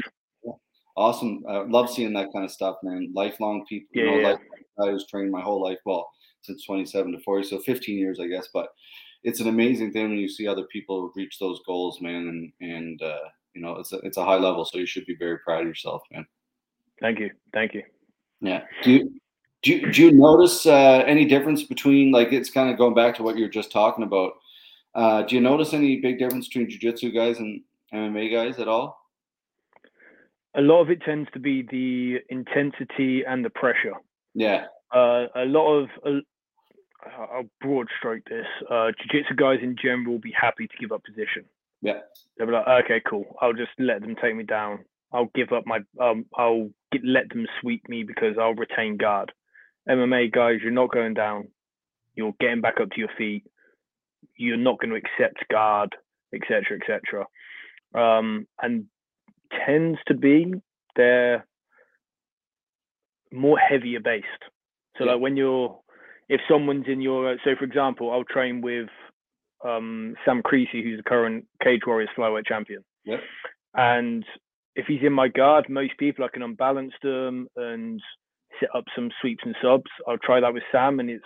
Awesome. 1.01 1.43
Uh, 1.49 1.65
love 1.65 1.89
seeing 1.89 2.13
that 2.13 2.31
kind 2.31 2.45
of 2.45 2.51
stuff, 2.51 2.77
man. 2.83 3.11
Lifelong 3.15 3.65
people, 3.65 3.87
you 3.93 4.03
Yeah, 4.03 4.11
know, 4.11 4.19
yeah, 4.19 4.27
like 4.29 4.39
I 4.79 4.91
was 4.91 5.07
trained 5.07 5.31
my 5.31 5.41
whole 5.41 5.59
life, 5.59 5.79
well, 5.83 6.11
since 6.41 6.63
27 6.63 7.13
to 7.13 7.19
40, 7.19 7.47
so 7.47 7.59
15 7.59 7.97
years, 7.97 8.19
I 8.19 8.27
guess. 8.27 8.49
But 8.53 8.69
it's 9.23 9.39
an 9.39 9.47
amazing 9.47 9.93
thing 9.93 10.09
when 10.09 10.19
you 10.19 10.29
see 10.29 10.47
other 10.47 10.65
people 10.65 11.11
reach 11.15 11.39
those 11.39 11.59
goals, 11.65 12.01
man, 12.01 12.27
and 12.27 12.71
and 12.71 13.01
uh, 13.01 13.29
you 13.55 13.61
know, 13.63 13.77
it's 13.77 13.93
a 13.93 13.97
it's 13.97 14.17
a 14.17 14.23
high 14.23 14.37
level, 14.37 14.63
so 14.63 14.77
you 14.77 14.85
should 14.85 15.07
be 15.07 15.15
very 15.15 15.39
proud 15.39 15.61
of 15.61 15.67
yourself, 15.67 16.03
man. 16.11 16.25
Thank 16.99 17.19
you, 17.19 17.31
thank 17.51 17.73
you. 17.73 17.83
Yeah. 18.39 18.63
Do 18.83 18.91
you 18.91 19.21
do 19.63 19.71
you, 19.73 19.91
do 19.91 20.01
you 20.03 20.11
notice 20.11 20.67
uh, 20.67 21.03
any 21.07 21.25
difference 21.25 21.63
between 21.63 22.11
like 22.11 22.31
it's 22.31 22.51
kind 22.51 22.69
of 22.69 22.77
going 22.77 22.93
back 22.93 23.15
to 23.15 23.23
what 23.23 23.37
you 23.37 23.45
were 23.45 23.49
just 23.51 23.71
talking 23.71 24.03
about? 24.03 24.33
Uh, 24.93 25.23
do 25.23 25.33
you 25.33 25.41
notice 25.41 25.73
any 25.73 25.99
big 25.99 26.19
difference 26.19 26.47
between 26.47 26.69
jiu-jitsu 26.69 27.11
guys 27.11 27.39
and 27.39 27.61
MMA 27.91 28.31
guys 28.31 28.59
at 28.59 28.67
all? 28.67 29.00
A 30.55 30.61
lot 30.61 30.81
of 30.81 30.89
it 30.89 31.01
tends 31.01 31.29
to 31.33 31.39
be 31.39 31.63
the 31.69 32.19
intensity 32.29 33.23
and 33.27 33.43
the 33.45 33.49
pressure. 33.49 33.93
Yeah. 34.33 34.65
Uh, 34.93 35.27
a 35.35 35.45
lot 35.45 35.71
of 35.71 35.89
uh, 36.05 36.19
I'll 37.33 37.49
broad 37.59 37.87
stroke 37.97 38.23
this. 38.29 38.45
Uh, 38.69 38.91
jiu-jitsu 38.99 39.35
guys 39.35 39.59
in 39.61 39.75
general 39.81 40.13
will 40.13 40.19
be 40.19 40.33
happy 40.39 40.67
to 40.67 40.73
give 40.79 40.91
up 40.91 41.03
position. 41.03 41.45
Yeah. 41.81 41.99
They'll 42.37 42.47
be 42.47 42.53
like, 42.53 42.85
okay, 42.85 43.01
cool. 43.07 43.25
I'll 43.41 43.53
just 43.53 43.71
let 43.79 44.01
them 44.01 44.15
take 44.21 44.35
me 44.35 44.43
down. 44.43 44.85
I'll 45.11 45.31
give 45.35 45.51
up 45.51 45.65
my 45.65 45.79
um. 45.99 46.25
I'll 46.37 46.69
get, 46.91 47.01
let 47.03 47.27
them 47.29 47.45
sweep 47.59 47.87
me 47.89 48.03
because 48.03 48.37
I'll 48.39 48.53
retain 48.53 48.97
guard. 48.97 49.31
MMA 49.89 50.31
guys, 50.31 50.59
you're 50.61 50.71
not 50.71 50.91
going 50.91 51.13
down. 51.13 51.49
You're 52.15 52.33
getting 52.39 52.61
back 52.61 52.75
up 52.81 52.91
to 52.91 52.99
your 52.99 53.09
feet. 53.17 53.43
You're 54.37 54.57
not 54.57 54.79
going 54.79 54.91
to 54.91 54.95
accept 54.95 55.43
guard, 55.49 55.95
etc., 56.33 56.79
etc. 56.79 57.25
Um, 57.93 58.47
and 58.61 58.85
tends 59.65 59.99
to 60.07 60.13
be 60.13 60.53
they're 60.95 61.45
more 63.31 63.57
heavier 63.57 63.99
based. 63.99 64.27
So 64.97 65.05
Yeah. 65.05 65.13
like 65.13 65.21
when 65.21 65.37
you're, 65.37 65.79
if 66.29 66.41
someone's 66.49 66.87
in 66.87 67.01
your, 67.01 67.37
so 67.43 67.55
for 67.55 67.63
example, 67.63 68.11
I'll 68.11 68.23
train 68.25 68.61
with 68.61 68.89
um, 69.63 70.15
Sam 70.25 70.41
Creasey, 70.43 70.83
who's 70.83 70.97
the 70.97 71.03
current 71.03 71.45
Cage 71.63 71.81
Warriors 71.85 72.09
flyweight 72.17 72.45
champion. 72.45 72.83
Yep. 73.05 73.21
And 73.75 74.25
if 74.75 74.85
he's 74.87 75.01
in 75.03 75.13
my 75.13 75.27
guard, 75.27 75.69
most 75.69 75.97
people 75.97 76.25
I 76.25 76.29
can 76.29 76.41
unbalance 76.43 76.93
them 77.01 77.47
and 77.55 78.01
set 78.59 78.69
up 78.75 78.85
some 78.95 79.11
sweeps 79.21 79.43
and 79.45 79.55
subs. 79.61 79.89
I'll 80.07 80.17
try 80.17 80.39
that 80.39 80.53
with 80.53 80.63
Sam, 80.71 80.99
and 80.99 81.09
it's 81.09 81.23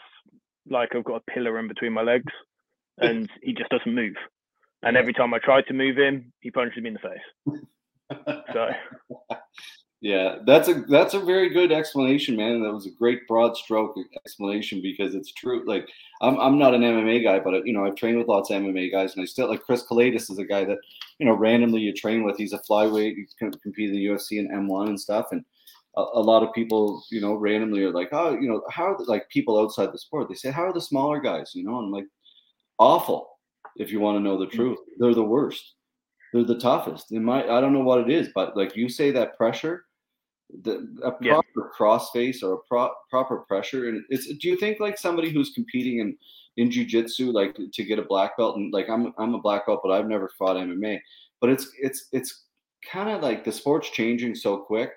like 0.70 0.96
I've 0.96 1.04
got 1.04 1.22
a 1.28 1.32
pillar 1.32 1.58
in 1.60 1.68
between 1.68 1.94
my 1.94 2.02
legs, 2.02 2.32
and 2.98 3.30
he 3.42 3.54
just 3.54 3.70
doesn't 3.70 3.94
move. 3.94 4.16
And 4.84 4.96
every 4.98 5.14
time 5.14 5.34
I 5.34 5.40
try 5.40 5.62
to 5.64 5.74
move 5.74 5.98
him, 5.98 6.32
he 6.42 6.52
punches 6.52 6.82
me 6.84 6.90
in 6.90 6.94
the 6.94 7.00
face. 7.00 7.60
So 8.54 8.70
Yeah, 10.06 10.38
that's 10.46 10.68
a 10.68 10.84
that's 10.88 11.16
a 11.16 11.20
very 11.20 11.50
good 11.50 11.72
explanation, 11.72 12.36
man. 12.36 12.62
That 12.62 12.72
was 12.72 12.86
a 12.86 12.92
great 12.92 13.28
broad 13.28 13.58
stroke 13.58 13.96
explanation 14.24 14.80
because 14.80 15.16
it's 15.16 15.32
true. 15.34 15.64
Like 15.66 15.90
I'm 16.22 16.40
I'm 16.40 16.60
not 16.60 16.76
an 16.76 16.82
MMA 16.82 17.24
guy, 17.24 17.40
but 17.40 17.66
you 17.66 17.74
know 17.74 17.88
I've 17.88 17.96
trained 17.96 18.20
with 18.20 18.28
lots 18.28 18.52
of 18.52 18.62
MMA 18.62 18.92
guys, 18.92 19.16
and 19.16 19.24
I 19.24 19.26
still 19.26 19.50
like 19.50 19.64
Chris 19.64 19.84
Kelades 19.84 20.30
is 20.30 20.38
a 20.38 20.46
guy 20.46 20.64
that 20.66 20.78
you 21.18 21.26
know 21.26 21.34
randomly 21.34 21.82
you 21.82 21.92
train 21.92 22.24
with. 22.24 22.38
He's 22.38 22.54
a 22.54 22.60
flyweight. 22.70 23.16
He's 23.16 23.34
com- 23.40 23.52
competed 23.64 23.96
in 23.96 24.02
the 24.02 24.06
UFC 24.06 24.38
and 24.38 24.52
M1 24.52 24.90
and 24.90 25.00
stuff, 25.00 25.28
and 25.32 25.44
a, 25.98 26.02
a 26.02 26.22
lot 26.22 26.44
of 26.44 26.54
people 26.54 27.02
you 27.10 27.22
know 27.22 27.34
randomly 27.34 27.82
are 27.82 27.92
like, 27.92 28.10
oh, 28.12 28.38
you 28.40 28.48
know, 28.48 28.62
how 28.70 28.92
are 28.92 28.98
the, 28.98 29.06
like 29.06 29.28
people 29.30 29.60
outside 29.60 29.92
the 29.92 29.98
sport? 29.98 30.30
They 30.30 30.36
say, 30.36 30.52
how 30.52 30.66
are 30.66 30.74
the 30.74 30.82
smaller 30.82 31.20
guys? 31.20 31.54
You 31.56 31.64
know, 31.64 31.80
and 31.80 31.88
I'm 31.88 31.92
like, 31.92 32.08
awful. 32.78 33.30
If 33.78 33.92
you 33.92 34.00
want 34.00 34.18
to 34.18 34.24
know 34.24 34.38
the 34.38 34.46
hmm. 34.46 34.56
truth, 34.56 34.80
they're 35.00 35.16
the 35.16 35.24
worst. 35.24 35.75
They're 36.36 36.44
the 36.44 36.60
toughest. 36.60 37.14
In 37.14 37.24
my, 37.24 37.44
I 37.44 37.62
don't 37.62 37.72
know 37.72 37.80
what 37.80 38.02
it 38.02 38.10
is, 38.10 38.28
but 38.36 38.58
like 38.58 38.76
you 38.76 38.90
say, 38.90 39.10
that 39.12 39.38
pressure 39.38 39.86
the 40.64 40.86
a 41.04 41.14
Yeah. 41.22 41.40
proper 41.56 41.72
crossface 41.78 42.44
or 42.44 42.54
a 42.56 42.58
pro- 42.68 42.94
proper 43.10 43.38
pressure 43.38 43.88
and 43.90 44.04
it's 44.10 44.28
do 44.28 44.48
you 44.50 44.58
think 44.58 44.80
like 44.80 44.98
somebody 44.98 45.32
who's 45.32 45.54
competing 45.54 46.00
in 46.00 46.16
in 46.58 46.70
jiu-jitsu 46.70 47.32
like 47.32 47.58
to 47.74 47.84
get 47.84 47.98
a 47.98 48.04
black 48.04 48.38
belt 48.38 48.56
and 48.58 48.72
like 48.72 48.88
I'm 48.88 49.12
I'm 49.18 49.34
a 49.34 49.42
black 49.42 49.66
belt 49.66 49.80
but 49.82 49.92
I've 49.92 50.08
never 50.08 50.30
fought 50.38 50.56
MMA 50.58 51.00
but 51.42 51.50
it's 51.50 51.72
it's 51.82 52.10
it's 52.12 52.44
kind 52.88 53.10
of 53.10 53.24
like 53.24 53.44
the 53.44 53.52
sport's 53.52 53.90
changing 53.90 54.36
so 54.36 54.56
quick 54.58 54.92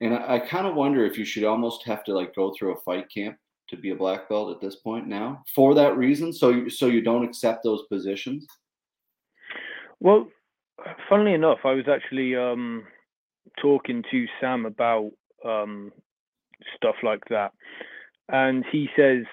and 0.00 0.14
I, 0.14 0.36
I 0.36 0.38
kind 0.38 0.66
of 0.66 0.76
wonder 0.76 1.04
if 1.04 1.18
you 1.18 1.26
should 1.26 1.44
almost 1.44 1.84
have 1.84 2.02
to 2.04 2.14
like 2.14 2.34
go 2.34 2.54
through 2.58 2.72
a 2.72 2.80
fight 2.80 3.06
camp 3.12 3.36
to 3.68 3.76
be 3.76 3.90
a 3.90 3.96
black 3.96 4.30
belt 4.30 4.50
at 4.50 4.62
this 4.62 4.76
point 4.76 5.06
now 5.06 5.42
for 5.54 5.74
that 5.74 5.98
reason 5.98 6.32
so 6.32 6.48
you, 6.48 6.70
so 6.70 6.86
you 6.86 7.02
don't 7.02 7.24
accept 7.24 7.62
those 7.64 7.82
positions 7.88 8.46
Well, 10.00 10.26
funnily 11.08 11.34
enough, 11.34 11.58
I 11.64 11.72
was 11.72 11.86
actually 11.88 12.36
um, 12.36 12.84
talking 13.60 14.04
to 14.10 14.26
Sam 14.40 14.66
about 14.66 15.10
um, 15.44 15.92
stuff 16.76 16.96
like 17.02 17.22
that, 17.30 17.52
and 18.28 18.64
he 18.70 18.88
says 18.96 19.24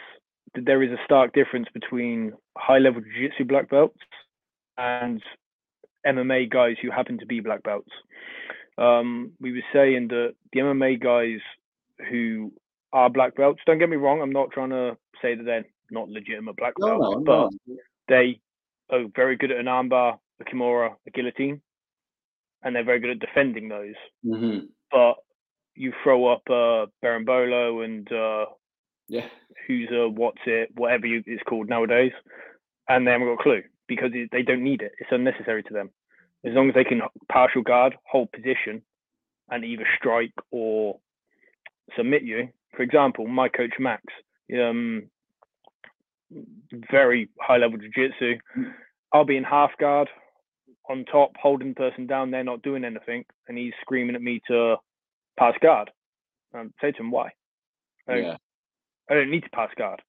that 0.56 0.66
there 0.66 0.84
is 0.84 0.92
a 0.92 1.04
stark 1.06 1.34
difference 1.34 1.68
between 1.74 2.34
high-level 2.58 3.02
jiu-jitsu 3.02 3.46
black 3.46 3.70
belts 3.70 3.98
and 4.78 5.22
MMA 6.06 6.50
guys 6.50 6.76
who 6.82 6.92
happen 6.92 7.20
to 7.20 7.26
be 7.26 7.40
black 7.40 7.64
belts. 7.64 7.92
Um, 8.78 9.32
we 9.40 9.52
were 9.52 9.64
saying 9.74 10.10
that 10.10 10.34
the 10.54 10.60
MMA 10.60 11.02
guys 11.02 11.40
who 12.10 12.54
are 12.94 13.10
black 13.10 13.36
belts, 13.36 13.62
don't 13.66 13.80
get 13.80 13.90
me 13.90 13.98
wrong, 13.98 14.22
I'm 14.22 14.32
not 14.32 14.52
trying 14.52 14.70
to 14.70 14.98
say 15.22 15.36
that 15.36 15.44
they're 15.44 15.66
not 15.92 16.10
legitimate 16.10 16.56
black 16.56 16.74
no 16.80 16.88
belts, 16.88 17.18
no 17.18 17.24
but 17.24 17.50
no 17.68 17.78
they 18.08 18.40
are 18.90 19.06
very 19.16 19.36
good 19.36 19.52
at 19.52 19.60
an 19.60 19.66
armbar, 19.66 20.18
a 20.40 20.44
kimura, 20.44 20.96
a 21.06 21.12
guillotine, 21.12 21.62
and 22.64 22.76
they're 22.76 22.84
very 22.84 23.00
good 23.00 23.12
at 23.12 23.20
defending 23.20 23.70
those. 23.70 23.96
hmm 24.24 24.60
But 24.92 25.16
you 25.76 25.94
throw 26.04 26.28
up 26.32 26.42
uh, 26.50 26.88
Berimbolo 27.04 27.86
and 27.86 28.12
uh, 28.12 28.46
yeah 29.08 29.28
who's 29.68 29.90
a 29.92 30.10
what's 30.10 30.42
it, 30.46 30.70
whatever 30.76 31.06
you, 31.06 31.24
it's 31.26 31.44
called 31.44 31.70
nowadays, 31.70 32.14
and 32.88 33.06
they 33.06 33.12
haven't 33.12 33.28
got 33.28 33.40
a 33.40 33.44
clue 33.44 33.64
because 33.88 34.12
it, 34.14 34.30
they 34.32 34.42
don't 34.42 34.64
need 34.64 34.82
it. 34.82 34.94
It's 35.00 35.12
unnecessary 35.12 35.64
to 35.64 35.74
them. 35.74 35.90
As 36.46 36.54
long 36.54 36.70
as 36.70 36.76
they 36.76 36.84
can 36.84 37.02
partial 37.32 37.62
guard, 37.62 37.96
hold 38.10 38.32
position, 38.32 38.82
and 39.50 39.66
either 39.66 39.86
strike 39.98 40.34
or 40.52 41.00
submit 41.96 42.24
you. 42.24 42.50
For 42.76 42.84
example, 42.84 43.28
my 43.28 43.50
coach 43.50 43.74
Max, 43.80 44.04
um, 44.54 45.10
very 46.92 47.30
high 47.42 47.58
level 47.58 47.78
jiu-jitsu. 47.78 48.38
I'll 49.14 49.26
be 49.26 49.38
in 49.38 49.44
half 49.44 49.72
guard 49.80 50.10
on 50.90 51.06
top, 51.06 51.32
holding 51.42 51.70
the 51.70 51.76
person 51.76 52.08
down. 52.08 52.32
They're 52.32 52.44
not 52.44 52.62
doing 52.62 52.84
anything, 52.86 53.26
and 53.48 53.58
he's 53.58 53.74
screaming 53.82 54.16
at 54.16 54.22
me 54.22 54.42
to 54.48 54.76
pass 55.38 55.54
guard. 55.62 55.92
Um, 56.54 56.74
say 56.82 56.92
to 56.92 56.98
him 57.00 57.12
why. 57.12 57.32
I 58.08 58.14
don't, 58.16 58.24
yeah 58.24 58.38
I 59.10 59.14
don't 59.16 59.30
need 59.32 59.44
to 59.44 59.50
pass 59.50 59.70
guard. 59.78 60.02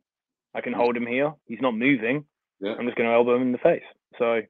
I 0.54 0.60
can 0.60 0.72
hold 0.72 0.96
him 0.96 1.06
here. 1.06 1.32
He's 1.46 1.60
not 1.60 1.76
moving. 1.76 2.24
yeah 2.60 2.74
I'm 2.78 2.84
just 2.86 2.96
going 2.96 3.08
to 3.08 3.14
elbow 3.14 3.36
him 3.36 3.42
in 3.42 3.52
the 3.52 3.58
face. 3.58 3.82
So 4.18 4.40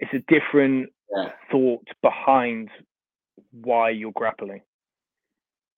it's 0.00 0.12
a 0.14 0.20
different 0.32 0.90
Yeah. 1.14 1.30
thought 1.50 1.86
behind 2.02 2.70
why 3.52 3.90
you're 3.90 4.12
grappling. 4.12 4.62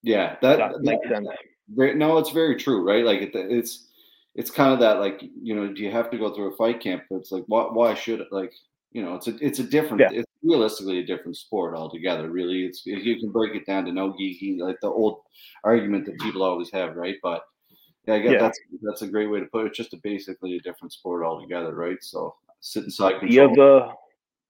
yeah 0.02 0.36
that, 0.42 0.58
That 0.58 0.80
makes 0.80 1.06
that- 1.08 1.16
sense. 1.16 1.28
Very, 1.72 1.94
no, 1.94 2.18
it's 2.18 2.30
very 2.30 2.56
true, 2.56 2.84
right? 2.84 3.04
Like 3.04 3.20
it, 3.20 3.30
it's 3.34 3.86
it's 4.34 4.50
kind 4.50 4.72
of 4.72 4.80
that 4.80 4.98
like 4.98 5.22
you 5.40 5.54
know, 5.54 5.72
do 5.72 5.82
you 5.82 5.90
have 5.92 6.10
to 6.10 6.18
go 6.18 6.34
through 6.34 6.52
a 6.52 6.56
fight 6.56 6.80
camp? 6.80 7.04
It's 7.12 7.30
like 7.30 7.44
why 7.46 7.64
why 7.64 7.94
should 7.94 8.20
it? 8.20 8.26
Like 8.32 8.52
you 8.92 9.02
know, 9.02 9.14
it's 9.14 9.28
a 9.28 9.36
it's 9.44 9.58
a 9.60 9.64
different 9.64 10.00
Yeah. 10.00 10.10
it's 10.20 10.30
realistically 10.42 10.98
a 10.98 11.06
different 11.06 11.36
sport 11.36 11.76
altogether. 11.76 12.28
Really, 12.30 12.64
it's 12.66 12.84
you 12.86 13.18
can 13.20 13.30
break 13.30 13.54
it 13.54 13.66
down 13.66 13.84
to 13.84 13.92
no 13.92 14.14
gi 14.18 14.58
like 14.60 14.78
the 14.82 14.88
old 14.88 15.20
argument 15.64 16.06
that 16.06 16.18
people 16.20 16.42
always 16.42 16.70
have, 16.72 16.96
right? 16.96 17.16
But 17.22 17.42
yeah, 18.06 18.14
I 18.14 18.18
guess 18.20 18.32
Yeah. 18.32 18.38
that's 18.40 18.58
that's 18.82 19.02
a 19.02 19.08
great 19.08 19.28
way 19.30 19.40
to 19.40 19.46
put 19.46 19.64
it. 19.64 19.68
It's 19.68 19.76
just 19.76 19.94
a, 19.94 19.98
basically 20.02 20.56
a 20.56 20.60
different 20.60 20.92
sport 20.92 21.24
altogether, 21.24 21.74
right? 21.74 21.98
So 22.02 22.34
sit 22.60 22.84
inside 22.84 23.14
The 23.14 23.18
control. 23.36 23.52
other 23.52 23.92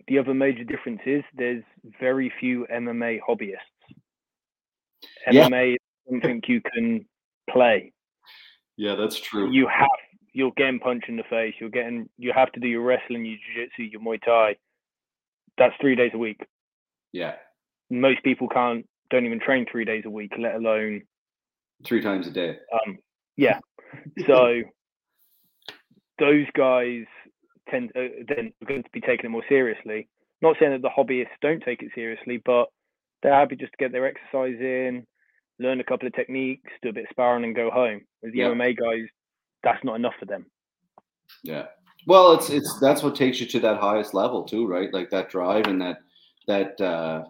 the 0.09 0.19
other 0.19 0.35
major 0.35 0.65
difference 0.65 1.03
is 1.05 1.23
there's 1.35 1.63
very 2.01 2.33
few 2.41 2.67
MMA 2.73 3.21
hobbyists. 3.29 3.59
Yeah. 5.31 5.49
MMA 5.49 5.73
is 5.75 5.79
something 6.09 6.43
you 6.47 6.61
can 6.63 7.05
play. 7.51 7.93
yeah, 8.77 8.95
that's 8.95 9.19
true. 9.21 9.51
You 9.53 9.67
have 9.69 9.89
you're 10.33 10.53
getting 10.57 10.79
punched 10.81 11.09
in 11.09 11.17
the 11.17 11.23
face. 11.29 11.55
You're 11.61 11.71
getting 11.71 12.09
you 12.19 12.33
have 12.35 12.53
to 12.53 12.61
do 12.61 12.69
your 12.69 12.83
wrestling, 12.83 13.25
your 13.25 13.37
jiu-jitsu, 13.55 13.83
your 13.85 14.01
Muay 14.01 14.23
Thai. 14.23 14.57
That's 15.59 15.75
three 15.81 15.97
days 15.97 16.13
a 16.15 16.19
week. 16.19 16.41
yeah, 17.13 17.35
Most 17.91 18.23
people 18.23 18.49
can't 18.49 18.87
don't 19.11 19.27
even 19.27 19.41
train 19.41 19.67
three 19.71 19.85
days 19.85 20.05
a 20.07 20.11
week, 20.11 20.33
let 20.39 20.55
alone 20.55 21.03
three 21.85 22.01
times 22.01 22.27
a 22.27 22.31
day. 22.31 22.59
um 22.73 22.99
yeah. 23.37 23.59
So 24.27 24.63
those 26.19 26.47
guys 26.57 27.05
tend 27.69 27.91
uh, 27.97 28.25
then 28.29 28.53
are 28.63 28.67
going 28.67 28.83
to 28.83 28.91
be 28.93 29.01
taking 29.01 29.27
it 29.27 29.31
more 29.31 29.45
seriously. 29.49 30.09
Not 30.43 30.57
saying 30.59 30.73
that 30.73 30.83
the 30.83 30.91
hobbyists 30.91 31.37
don't 31.43 31.63
take 31.63 31.83
it 31.83 31.91
seriously, 31.95 32.41
but 32.45 32.67
they're 33.23 33.35
happy 33.35 33.57
just 33.57 33.73
to 33.73 33.77
get 33.79 33.93
their 33.93 34.07
exercise 34.07 34.57
in, 34.61 35.05
learn 35.59 35.81
a 35.81 35.85
couple 35.85 36.07
of 36.07 36.15
techniques, 36.15 36.71
do 36.83 36.89
a 36.89 36.93
bit 36.93 37.05
of 37.05 37.11
sparring, 37.11 37.45
and 37.45 37.55
go 37.55 37.71
home. 37.71 38.01
With 38.23 38.33
the 38.33 38.39
Yeah. 38.41 38.47
MMA 38.49 38.77
guys, 38.79 39.07
that's 39.63 39.83
not 39.85 39.97
enough 39.97 40.15
for 40.19 40.27
them. 40.27 40.47
Yeah. 41.43 41.67
Well, 42.07 42.33
it's 42.33 42.51
it's 42.51 42.79
that's 42.81 43.03
what 43.03 43.15
takes 43.15 43.41
you 43.41 43.47
to 43.47 43.61
that 43.61 43.79
highest 43.79 44.15
level 44.15 44.45
too, 44.45 44.67
right? 44.67 44.93
Like 44.93 45.11
that 45.11 45.31
drive 45.31 45.67
and 45.67 45.81
that 45.81 45.99
that 46.47 46.81
uh 46.81 47.25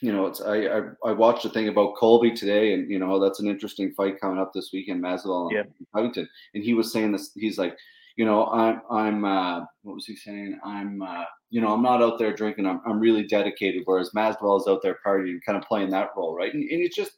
you 0.00 0.12
know, 0.12 0.26
it's 0.26 0.40
I 0.40 0.66
I, 0.66 0.80
I 1.04 1.12
watched 1.12 1.44
a 1.44 1.48
thing 1.48 1.68
about 1.68 1.94
Colby 1.96 2.32
today, 2.32 2.74
and 2.74 2.90
you 2.90 2.98
know 2.98 3.20
that's 3.20 3.40
an 3.40 3.46
interesting 3.46 3.92
fight 3.92 4.20
coming 4.20 4.38
up 4.38 4.52
this 4.52 4.70
weekend, 4.72 5.02
Masvidal 5.02 5.52
Yeah. 5.52 5.60
and 5.60 5.86
Covington, 5.94 6.28
and 6.54 6.64
he 6.64 6.74
was 6.74 6.92
saying 6.92 7.12
this. 7.12 7.30
He's 7.34 7.56
like, 7.56 7.76
you 8.16 8.24
know, 8.24 8.46
I'm 8.46 8.82
I'm 8.90 9.24
uh, 9.24 9.60
what 9.82 9.94
was 9.94 10.06
he 10.06 10.16
saying? 10.16 10.58
I'm 10.64 11.02
uh, 11.02 11.24
you 11.50 11.60
know, 11.60 11.72
I'm 11.72 11.82
not 11.82 12.02
out 12.02 12.18
there 12.18 12.34
drinking. 12.34 12.66
I'm 12.66 12.80
I'm 12.84 12.98
really 12.98 13.26
dedicated. 13.28 13.82
Whereas 13.84 14.10
Masvidal 14.10 14.60
is 14.60 14.66
out 14.66 14.82
there 14.82 14.98
partying, 15.06 15.38
kind 15.46 15.56
of 15.56 15.62
playing 15.62 15.90
that 15.90 16.10
role, 16.16 16.34
right? 16.34 16.52
And, 16.52 16.68
and 16.68 16.82
it's 16.82 16.96
just 16.96 17.12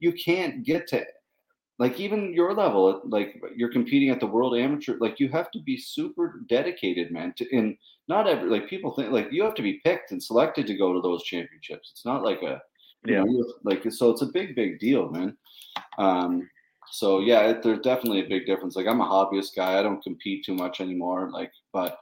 you 0.00 0.12
can't 0.12 0.64
get 0.64 0.88
to 0.88 1.04
like 1.78 2.00
even 2.00 2.32
your 2.32 2.54
level 2.54 3.00
like 3.04 3.40
you're 3.54 3.72
competing 3.72 4.10
at 4.10 4.20
the 4.20 4.26
world 4.26 4.56
amateur 4.56 4.96
like 4.98 5.20
you 5.20 5.28
have 5.28 5.50
to 5.50 5.60
be 5.60 5.76
super 5.76 6.40
dedicated 6.48 7.12
man 7.12 7.32
to 7.36 7.46
and 7.56 7.76
not 8.08 8.26
every 8.26 8.50
like 8.50 8.68
people 8.68 8.94
think 8.94 9.12
like 9.12 9.28
you 9.30 9.42
have 9.44 9.54
to 9.54 9.62
be 9.62 9.80
picked 9.84 10.10
and 10.10 10.22
selected 10.22 10.66
to 10.66 10.76
go 10.76 10.92
to 10.92 11.00
those 11.00 11.22
championships 11.22 11.90
it's 11.92 12.04
not 12.04 12.24
like 12.24 12.42
a 12.42 12.60
yeah. 13.06 13.22
Know, 13.24 13.44
like 13.64 13.90
so, 13.90 14.10
it's 14.10 14.22
a 14.22 14.26
big, 14.26 14.54
big 14.54 14.78
deal, 14.78 15.08
man. 15.08 15.36
Um, 15.98 16.48
so 16.90 17.20
yeah, 17.20 17.42
it, 17.48 17.62
there's 17.62 17.80
definitely 17.80 18.20
a 18.20 18.28
big 18.28 18.46
difference. 18.46 18.76
Like 18.76 18.86
I'm 18.86 19.00
a 19.00 19.06
hobbyist 19.06 19.54
guy. 19.56 19.78
I 19.78 19.82
don't 19.82 20.02
compete 20.02 20.44
too 20.44 20.54
much 20.54 20.80
anymore. 20.80 21.30
Like, 21.30 21.52
but 21.72 21.98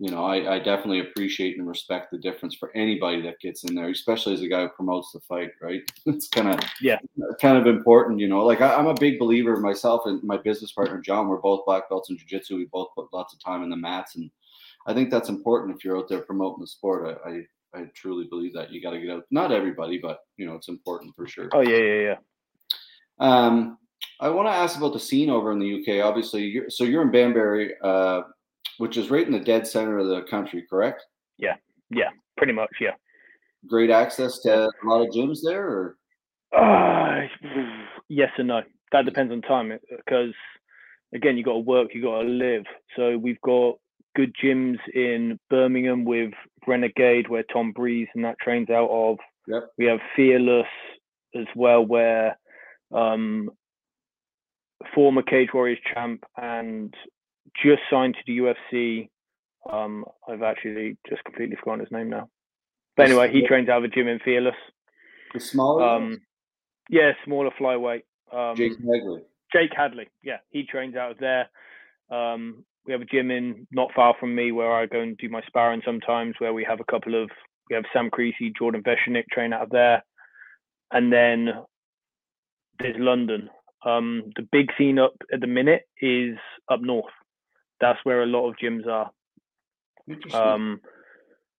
you 0.00 0.10
know, 0.10 0.24
I, 0.24 0.54
I 0.54 0.58
definitely 0.58 1.00
appreciate 1.00 1.58
and 1.58 1.68
respect 1.68 2.10
the 2.10 2.16
difference 2.16 2.54
for 2.54 2.74
anybody 2.74 3.20
that 3.20 3.38
gets 3.38 3.64
in 3.64 3.74
there, 3.74 3.90
especially 3.90 4.32
as 4.32 4.40
a 4.40 4.48
guy 4.48 4.62
who 4.62 4.70
promotes 4.70 5.12
the 5.12 5.20
fight. 5.20 5.50
Right? 5.60 5.82
It's 6.06 6.26
kind 6.26 6.48
of 6.48 6.58
yeah, 6.80 6.96
kind 7.38 7.58
of 7.58 7.66
important. 7.66 8.18
You 8.18 8.28
know, 8.28 8.42
like 8.44 8.62
I, 8.62 8.78
am 8.78 8.86
a 8.86 8.94
big 8.94 9.18
believer 9.18 9.58
myself 9.58 10.02
and 10.06 10.22
my 10.24 10.38
business 10.38 10.72
partner 10.72 11.02
John. 11.02 11.28
We're 11.28 11.36
both 11.36 11.66
black 11.66 11.90
belts 11.90 12.08
in 12.08 12.16
jiu-jitsu. 12.16 12.56
We 12.56 12.64
both 12.72 12.88
put 12.94 13.12
lots 13.12 13.34
of 13.34 13.44
time 13.44 13.62
in 13.62 13.68
the 13.68 13.76
mats, 13.76 14.16
and 14.16 14.30
I 14.86 14.94
think 14.94 15.10
that's 15.10 15.28
important 15.28 15.76
if 15.76 15.84
you're 15.84 15.98
out 15.98 16.08
there 16.08 16.22
promoting 16.22 16.62
the 16.62 16.66
sport. 16.66 17.20
I, 17.26 17.28
I 17.28 17.42
I 17.74 17.84
truly 17.94 18.24
believe 18.24 18.54
that 18.54 18.72
you 18.72 18.80
got 18.80 18.92
to 18.92 19.00
get 19.00 19.10
out. 19.10 19.24
Not 19.30 19.52
everybody, 19.52 19.98
but 19.98 20.20
you 20.38 20.46
know, 20.46 20.54
it's 20.54 20.68
important 20.68 21.14
for 21.14 21.28
sure. 21.28 21.50
Oh 21.52 21.60
yeah, 21.60 21.76
yeah, 21.76 22.00
yeah. 22.00 22.16
Um, 23.18 23.76
I 24.18 24.30
want 24.30 24.48
to 24.48 24.52
ask 24.52 24.78
about 24.78 24.94
the 24.94 25.00
scene 25.00 25.28
over 25.28 25.52
in 25.52 25.58
the 25.58 25.80
UK. 25.80 26.04
Obviously, 26.04 26.44
you're, 26.44 26.70
so 26.70 26.84
you're 26.84 27.02
in 27.02 27.10
Banbury, 27.10 27.74
uh, 27.82 28.22
which 28.80 28.96
is 28.96 29.10
right 29.10 29.26
in 29.26 29.32
the 29.32 29.38
dead 29.38 29.66
center 29.66 29.98
of 29.98 30.08
the 30.08 30.22
country, 30.22 30.64
correct? 30.68 31.04
Yeah, 31.36 31.56
yeah, 31.90 32.08
pretty 32.38 32.54
much, 32.54 32.70
yeah. 32.80 32.94
Great 33.68 33.90
access 33.90 34.38
to 34.40 34.68
a 34.68 34.70
lot 34.86 35.02
of 35.02 35.12
gyms 35.14 35.40
there, 35.44 35.66
or? 35.68 35.96
Uh, 36.56 37.26
yes 38.08 38.30
and 38.38 38.48
no. 38.48 38.62
That 38.92 39.04
depends 39.04 39.32
on 39.32 39.42
time 39.42 39.78
because, 39.90 40.32
again, 41.14 41.36
you 41.36 41.44
got 41.44 41.52
to 41.52 41.58
work, 41.58 41.88
you 41.94 42.00
got 42.00 42.22
to 42.22 42.28
live. 42.28 42.64
So 42.96 43.18
we've 43.18 43.40
got 43.42 43.74
good 44.16 44.34
gyms 44.42 44.78
in 44.94 45.38
Birmingham 45.50 46.06
with 46.06 46.32
Renegade, 46.66 47.28
where 47.28 47.44
Tom 47.52 47.72
Breese 47.72 48.08
and 48.14 48.24
that 48.24 48.36
trains 48.40 48.70
out 48.70 48.88
of. 48.88 49.18
Yep. 49.46 49.68
We 49.76 49.84
have 49.84 50.00
Fearless 50.16 50.66
as 51.36 51.46
well, 51.54 51.84
where 51.84 52.38
um, 52.94 53.50
former 54.94 55.22
Cage 55.22 55.50
Warriors 55.52 55.78
champ 55.92 56.24
and 56.38 56.94
just 57.62 57.82
signed 57.90 58.14
to 58.14 58.20
the 58.26 58.38
UFC. 58.38 59.08
Um, 59.70 60.04
I've 60.28 60.42
actually 60.42 60.96
just 61.08 61.22
completely 61.24 61.56
forgotten 61.56 61.80
his 61.80 61.92
name 61.92 62.10
now. 62.10 62.28
But 62.96 63.06
anyway, 63.06 63.32
he 63.32 63.46
trains 63.46 63.68
out 63.68 63.78
of 63.78 63.84
a 63.84 63.88
gym 63.88 64.08
in 64.08 64.18
Fearless. 64.18 64.54
The 65.32 65.40
smaller, 65.40 65.84
um, 65.84 66.20
yeah, 66.88 67.12
smaller 67.24 67.50
flyweight. 67.58 68.02
Um, 68.32 68.56
Jake 68.56 68.72
Hadley. 68.78 69.22
Jake 69.52 69.70
Hadley, 69.76 70.08
yeah, 70.22 70.38
he 70.50 70.64
trains 70.64 70.96
out 70.96 71.12
of 71.12 71.18
there. 71.18 71.48
Um, 72.10 72.64
we 72.86 72.92
have 72.92 73.02
a 73.02 73.06
gym 73.06 73.30
in 73.30 73.66
not 73.70 73.90
far 73.94 74.14
from 74.18 74.34
me 74.34 74.52
where 74.52 74.72
I 74.72 74.86
go 74.86 75.00
and 75.00 75.16
do 75.16 75.28
my 75.28 75.42
sparring 75.46 75.82
sometimes. 75.84 76.34
Where 76.38 76.52
we 76.52 76.64
have 76.64 76.80
a 76.80 76.90
couple 76.90 77.20
of 77.20 77.30
we 77.68 77.76
have 77.76 77.84
Sam 77.92 78.10
Creasey, 78.10 78.52
Jordan 78.56 78.82
Vucenic 78.82 79.28
train 79.30 79.52
out 79.52 79.62
of 79.62 79.70
there, 79.70 80.04
and 80.90 81.12
then 81.12 81.50
there's 82.78 82.96
London. 82.98 83.48
Um, 83.84 84.32
the 84.36 84.46
big 84.50 84.70
scene 84.76 84.98
up 84.98 85.14
at 85.32 85.40
the 85.40 85.46
minute 85.46 85.82
is 86.00 86.36
up 86.70 86.80
north. 86.82 87.12
That's 87.80 87.98
where 88.04 88.22
a 88.22 88.26
lot 88.26 88.48
of 88.48 88.56
gyms 88.62 88.86
are. 88.86 89.10
Um, 90.34 90.80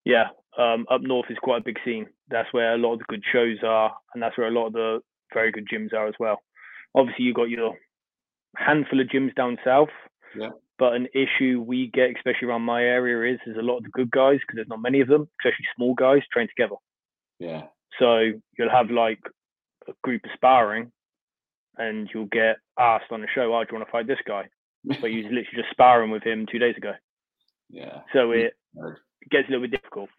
yeah, 0.06 0.28
um, 0.58 0.86
up 0.92 1.02
north 1.02 1.28
is 1.30 1.38
quite 1.42 1.62
a 1.62 1.66
big 1.66 1.78
scene. 1.86 2.08
That's 2.30 2.52
where 2.54 2.74
a 2.74 2.78
lot 2.78 2.94
of 2.94 3.00
the 3.00 3.06
good 3.08 3.24
shows 3.32 3.58
are, 3.64 3.94
and 4.14 4.22
that's 4.22 4.38
where 4.38 4.48
a 4.48 4.52
lot 4.52 4.68
of 4.68 4.74
the 4.74 5.00
very 5.34 5.52
good 5.52 5.68
gyms 5.72 5.94
are 5.94 6.08
as 6.08 6.16
well. 6.20 6.42
Obviously, 6.96 7.26
you've 7.26 7.36
got 7.36 7.50
your 7.50 7.78
handful 8.58 9.00
of 9.00 9.08
gyms 9.08 9.34
down 9.36 9.58
south. 9.64 9.90
Yeah. 10.38 10.50
But 10.78 10.94
an 10.94 11.08
issue 11.14 11.64
we 11.66 11.92
get, 11.94 12.10
especially 12.16 12.48
around 12.48 12.64
my 12.64 12.82
area, 12.82 13.34
is 13.34 13.40
there's 13.46 13.58
a 13.58 13.62
lot 13.62 13.78
of 13.78 13.84
the 13.84 13.90
good 13.90 14.10
guys 14.10 14.40
because 14.40 14.56
there's 14.56 14.68
not 14.68 14.82
many 14.82 15.00
of 15.02 15.08
them, 15.08 15.30
especially 15.40 15.66
small 15.76 15.94
guys, 15.94 16.22
train 16.34 16.48
together. 16.48 16.76
Yeah. 17.40 17.64
So 18.00 18.32
you'll 18.58 18.72
have 18.72 18.90
like 18.90 19.20
a 19.88 19.94
group 20.04 20.24
of 20.26 20.32
sparring, 20.34 20.92
and 21.78 22.10
you'll 22.14 22.26
get 22.26 22.58
asked 22.80 23.12
on 23.12 23.22
the 23.22 23.28
show, 23.34 23.54
"Oh, 23.54 23.64
do 23.64 23.68
you 23.72 23.78
want 23.78 23.88
to 23.88 23.92
fight 23.92 24.08
this 24.08 24.22
guy?" 24.26 24.50
But 24.84 25.12
you 25.12 25.24
literally 25.24 25.48
just 25.56 25.70
sparring 25.72 26.12
with 26.12 26.24
him 26.24 26.46
two 26.52 26.60
days 26.60 26.76
ago. 26.78 26.94
Yeah. 27.70 28.02
So 28.14 28.32
it 28.32 28.54
gets 29.30 29.48
a 29.48 29.52
little 29.52 29.68
bit 29.68 29.72
difficult. 29.72 30.10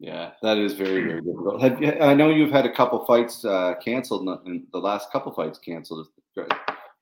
Yeah, 0.00 0.32
that 0.42 0.58
is 0.58 0.74
very 0.74 1.02
very 1.02 1.20
difficult. 1.20 1.62
Have, 1.62 1.78
I 2.02 2.14
know 2.14 2.28
you've 2.28 2.50
had 2.50 2.66
a 2.66 2.74
couple 2.74 3.04
fights 3.06 3.44
uh, 3.44 3.74
canceled, 3.82 4.28
in 4.44 4.66
the 4.72 4.78
last 4.78 5.10
couple 5.12 5.32
fights 5.32 5.58
canceled. 5.58 6.08
Am 6.36 6.46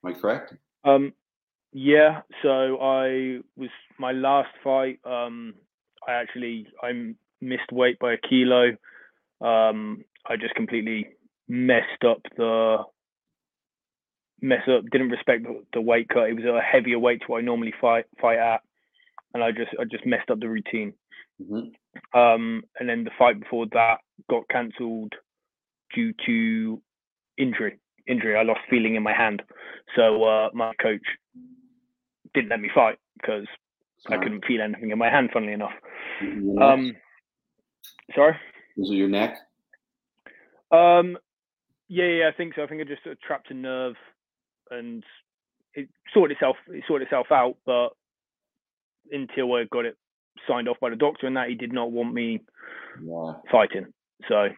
I 0.05 0.12
correct? 0.12 0.55
Um, 0.85 1.12
yeah. 1.72 2.20
So 2.42 2.78
I 2.81 3.40
was 3.57 3.70
my 3.98 4.12
last 4.12 4.50
fight. 4.62 5.00
Um, 5.05 5.55
I 6.07 6.12
actually 6.12 6.66
I 6.83 7.14
missed 7.40 7.72
weight 7.72 7.98
by 7.98 8.12
a 8.12 8.18
kilo. 8.18 8.76
Um, 9.40 10.05
I 10.26 10.37
just 10.37 10.55
completely 10.55 11.09
messed 11.48 12.05
up 12.07 12.20
the 12.37 12.85
mess 14.42 14.62
up, 14.68 14.85
didn't 14.90 15.11
respect 15.11 15.44
the, 15.44 15.62
the, 15.72 15.81
weight 15.81 16.09
cut. 16.09 16.28
It 16.28 16.35
was 16.35 16.44
a 16.44 16.61
heavier 16.61 16.98
weight 16.98 17.20
to 17.20 17.26
what 17.28 17.38
I 17.38 17.42
normally 17.42 17.72
fight 17.81 18.05
fight 18.20 18.38
at, 18.38 18.61
and 19.33 19.42
I 19.42 19.52
just 19.52 19.70
I 19.81 19.85
just 19.85 20.05
messed 20.05 20.31
up 20.31 20.40
the 20.40 20.48
routine. 20.48 20.92
Mm-hmm. 21.40 22.18
Um, 22.18 22.62
and 22.78 22.88
then 22.88 23.05
the 23.05 23.11
fight 23.18 23.40
before 23.40 23.66
that 23.72 23.98
got 24.28 24.48
cancelled 24.48 25.12
due 25.94 26.12
to 26.26 26.83
injury. 27.38 27.78
Injury. 28.07 28.37
I 28.37 28.42
lost 28.42 28.61
feeling 28.68 28.96
in 28.96 29.02
my 29.02 29.14
hand, 29.14 29.42
so 29.96 30.24
uh, 30.24 30.48
my 30.52 30.72
coach 30.83 31.02
didn't 32.35 32.50
let 32.50 32.61
me 32.61 32.68
fight 32.74 32.98
because 33.20 33.46
I 34.09 34.16
couldn't 34.16 34.44
feel 34.44 34.61
anything 34.61 34.90
in 34.90 34.98
my 34.98 35.09
hand. 35.09 35.31
Funnily 35.33 35.52
enough. 35.52 35.72
Um, 36.20 36.96
sorry. 38.14 38.37
Was 38.76 38.90
it 38.90 38.94
your 38.94 39.09
neck? 39.09 39.37
Um, 40.72 41.18
yeah, 41.88 42.07
yeah, 42.07 42.31
I 42.33 42.37
think 42.37 42.55
so. 42.57 42.62
I 42.62 42.66
think 42.66 42.81
I 42.81 42.85
just 42.85 43.07
uh, 43.07 43.14
trapped 43.24 43.50
a 43.50 43.55
nerve 43.55 43.94
and 44.72 45.04
it 45.74 45.88
sorted 46.12 46.37
itself 46.37 46.56
it 46.68 46.85
sorted 46.87 47.06
itself 47.06 47.26
out. 47.30 47.56
But 47.64 47.90
until 49.11 49.52
I 49.54 49.64
got 49.64 49.85
it 49.85 49.96
signed 50.48 50.68
off 50.68 50.80
by 50.80 50.90
the 50.90 50.96
doctor 50.96 51.26
and 51.26 51.37
that, 51.37 51.48
he 51.48 51.54
did 51.54 51.72
not 51.72 51.92
want 51.92 52.14
me 52.14 52.40
yeah. 53.02 53.32
fighting. 53.50 53.92
So, 54.28 54.48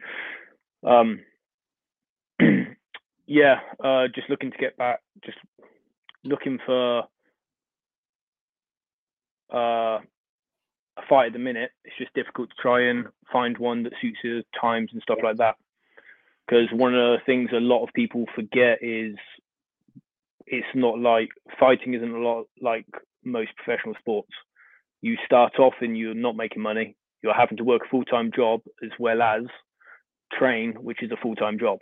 um, 0.89 1.21
yeah, 3.27 3.57
uh, 3.83 4.09
just 4.15 4.31
looking 4.31 4.51
to 4.51 4.59
get 4.59 4.77
back, 4.77 5.01
just 5.25 5.39
looking 6.25 6.59
for 6.65 7.05
uh, 9.53 9.99
a 10.97 11.03
fight 11.09 11.27
at 11.27 11.33
the 11.33 11.39
minute. 11.39 11.71
It's 11.85 11.97
just 11.99 12.15
difficult 12.15 12.51
to 12.51 12.57
try 12.61 12.89
and 12.89 13.07
find 13.33 13.57
one 13.59 13.83
that 13.85 13.93
suits 14.01 14.19
your 14.23 14.43
times 14.61 14.91
and 14.93 15.03
stuff 15.03 15.19
like 15.23 15.39
that. 15.39 15.57
Because 16.47 16.69
one 16.73 16.95
of 16.95 17.19
the 17.19 17.25
things 17.25 17.51
a 17.53 17.57
lot 17.57 17.83
of 17.83 17.95
people 17.95 18.27
forget 18.35 18.79
is 18.83 19.17
it's 20.47 20.67
not 20.75 20.99
like 20.99 21.29
fighting 21.59 21.95
isn't 21.95 22.15
a 22.15 22.19
lot 22.19 22.47
like 22.61 22.87
most 23.25 23.51
professional 23.57 23.95
sports. 23.99 24.31
You 25.01 25.17
start 25.25 25.59
off 25.59 25.75
and 25.81 25.97
you're 25.97 26.15
not 26.15 26.37
making 26.37 26.63
money. 26.63 26.97
You're 27.23 27.35
having 27.35 27.57
to 27.59 27.65
work 27.65 27.83
a 27.87 27.89
full 27.89 28.05
time 28.05 28.31
job 28.35 28.61
as 28.83 28.91
well 28.99 29.23
as 29.23 29.43
train, 30.33 30.75
which 30.81 31.03
is 31.03 31.11
a 31.11 31.17
full 31.17 31.35
time 31.35 31.59
job. 31.59 31.79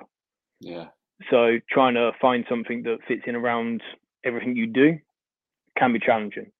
Yeah. 0.60 0.86
So 1.30 1.58
trying 1.70 1.94
to 1.94 2.12
find 2.20 2.44
something 2.48 2.82
that 2.84 2.98
fits 3.06 3.22
in 3.26 3.36
around 3.36 3.82
everything 4.24 4.56
you 4.56 4.66
do 4.66 4.98
can 5.78 5.92
be 5.92 5.98
challenging. 5.98 6.50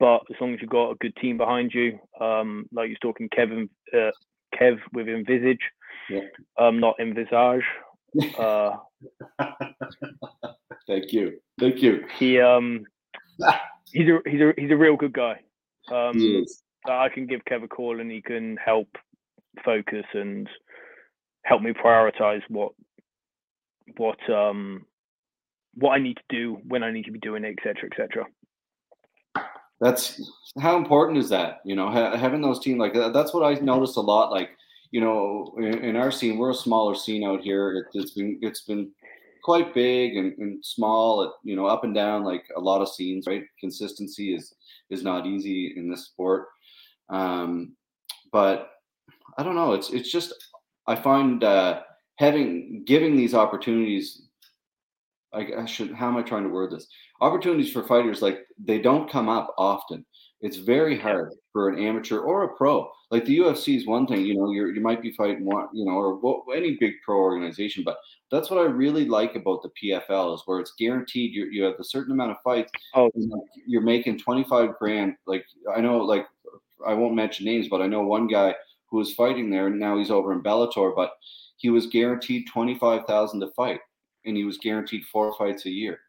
But 0.00 0.22
as 0.30 0.36
long 0.40 0.54
as 0.54 0.60
you've 0.60 0.70
got 0.70 0.90
a 0.90 0.96
good 0.96 1.16
team 1.16 1.36
behind 1.38 1.72
you, 1.72 1.98
um, 2.20 2.66
like 2.72 2.88
you're 2.88 2.98
talking 3.00 3.28
Kevin, 3.34 3.70
uh, 3.92 4.10
Kev 4.54 4.78
with 4.92 5.08
Envisage, 5.08 5.60
yeah. 6.10 6.20
um, 6.58 6.80
not 6.80 6.96
Envisage. 7.00 7.64
Uh, 8.38 8.76
Thank 10.86 11.12
you. 11.12 11.38
Thank 11.58 11.82
you. 11.82 12.04
He 12.18 12.40
um 12.40 12.84
he's 13.92 14.08
a 14.08 14.18
he's 14.28 14.40
a 14.40 14.52
he's 14.56 14.70
a 14.70 14.76
real 14.76 14.96
good 14.96 15.12
guy. 15.12 15.40
Um 15.92 16.44
I 16.86 17.08
can 17.08 17.26
give 17.26 17.40
Kev 17.50 17.64
a 17.64 17.68
call 17.68 18.00
and 18.00 18.10
he 18.10 18.20
can 18.20 18.56
help 18.62 18.88
focus 19.64 20.04
and 20.12 20.48
help 21.44 21.62
me 21.62 21.72
prioritize 21.72 22.42
what 22.48 22.72
what 23.96 24.18
um 24.30 24.84
what 25.74 25.92
I 25.92 25.98
need 25.98 26.16
to 26.16 26.22
do 26.28 26.58
when 26.66 26.82
I 26.82 26.92
need 26.92 27.04
to 27.04 27.12
be 27.12 27.18
doing 27.18 27.44
it, 27.44 27.58
etc. 27.58 27.90
etc. 27.90 28.26
That's 29.80 30.30
how 30.60 30.76
important 30.76 31.18
is 31.18 31.28
that? 31.30 31.60
You 31.64 31.76
know, 31.76 31.90
ha- 31.90 32.16
having 32.16 32.40
those 32.40 32.60
team 32.60 32.78
like 32.78 32.94
that. 32.94 33.12
That's 33.12 33.34
what 33.34 33.42
I 33.42 33.60
noticed 33.60 33.96
a 33.96 34.00
lot. 34.00 34.30
Like, 34.30 34.50
you 34.92 35.00
know, 35.00 35.52
in, 35.58 35.84
in 35.84 35.96
our 35.96 36.10
scene, 36.10 36.38
we're 36.38 36.52
a 36.52 36.54
smaller 36.54 36.94
scene 36.94 37.24
out 37.24 37.40
here. 37.40 37.72
It, 37.78 37.86
it's 37.94 38.12
been 38.12 38.38
it's 38.40 38.62
been 38.62 38.90
quite 39.44 39.74
big 39.74 40.16
and, 40.16 40.36
and 40.38 40.64
small, 40.64 41.36
you 41.44 41.54
know, 41.54 41.66
up 41.66 41.84
and 41.84 41.94
down 41.94 42.24
like 42.24 42.44
a 42.56 42.60
lot 42.60 42.80
of 42.80 42.88
scenes, 42.88 43.26
right? 43.26 43.44
Consistency 43.60 44.34
is 44.34 44.54
is 44.90 45.02
not 45.04 45.26
easy 45.26 45.74
in 45.76 45.88
this 45.90 46.06
sport. 46.06 46.46
Um, 47.10 47.76
but 48.32 48.70
I 49.38 49.42
don't 49.42 49.54
know. 49.54 49.74
It's 49.74 49.90
it's 49.90 50.10
just 50.10 50.32
I 50.86 50.96
find 50.96 51.44
uh, 51.44 51.82
having 52.16 52.84
giving 52.86 53.16
these 53.16 53.34
opportunities. 53.34 54.22
I, 55.32 55.48
I 55.58 55.64
should. 55.66 55.92
How 55.92 56.08
am 56.08 56.16
I 56.16 56.22
trying 56.22 56.44
to 56.44 56.48
word 56.48 56.72
this? 56.72 56.86
Opportunities 57.20 57.72
for 57.72 57.82
fighters 57.82 58.22
like 58.22 58.40
they 58.58 58.80
don't 58.80 59.10
come 59.10 59.28
up 59.28 59.54
often. 59.58 60.04
it's 60.40 60.56
very 60.56 60.98
hard. 60.98 61.32
For 61.54 61.68
an 61.68 61.78
amateur 61.78 62.18
or 62.18 62.42
a 62.42 62.56
pro. 62.56 62.90
Like 63.12 63.24
the 63.24 63.38
UFC 63.38 63.76
is 63.76 63.86
one 63.86 64.08
thing, 64.08 64.26
you 64.26 64.34
know, 64.34 64.50
you 64.50 64.66
you 64.66 64.80
might 64.80 65.00
be 65.00 65.12
fighting 65.12 65.44
one, 65.44 65.68
you 65.72 65.84
know, 65.84 65.92
or 65.92 66.54
any 66.54 66.76
big 66.80 66.94
pro 67.04 67.16
organization, 67.16 67.84
but 67.84 67.96
that's 68.30 68.50
what 68.50 68.58
I 68.58 68.64
really 68.64 69.04
like 69.04 69.36
about 69.36 69.62
the 69.62 69.70
PFL 69.80 70.34
is 70.34 70.42
where 70.46 70.58
it's 70.58 70.74
guaranteed 70.76 71.32
you 71.32 71.46
you 71.46 71.62
have 71.62 71.78
a 71.78 71.84
certain 71.84 72.12
amount 72.12 72.32
of 72.32 72.38
fights. 72.42 72.72
Oh, 72.94 73.08
you're 73.66 73.82
making 73.82 74.18
25 74.18 74.76
grand. 74.80 75.14
Like 75.26 75.46
I 75.74 75.80
know, 75.80 75.98
like 75.98 76.26
I 76.84 76.92
won't 76.92 77.14
mention 77.14 77.46
names, 77.46 77.68
but 77.68 77.80
I 77.80 77.86
know 77.86 78.02
one 78.02 78.26
guy 78.26 78.56
who 78.86 78.96
was 78.96 79.14
fighting 79.14 79.48
there, 79.48 79.68
and 79.68 79.78
now 79.78 79.96
he's 79.96 80.10
over 80.10 80.32
in 80.32 80.42
Bellator, 80.42 80.92
but 80.94 81.12
he 81.56 81.70
was 81.70 81.86
guaranteed 81.86 82.48
25,000 82.48 83.40
to 83.40 83.46
fight, 83.52 83.78
and 84.24 84.36
he 84.36 84.42
was 84.42 84.58
guaranteed 84.58 85.04
four 85.04 85.32
fights 85.38 85.66
a 85.66 85.70
year. 85.70 86.00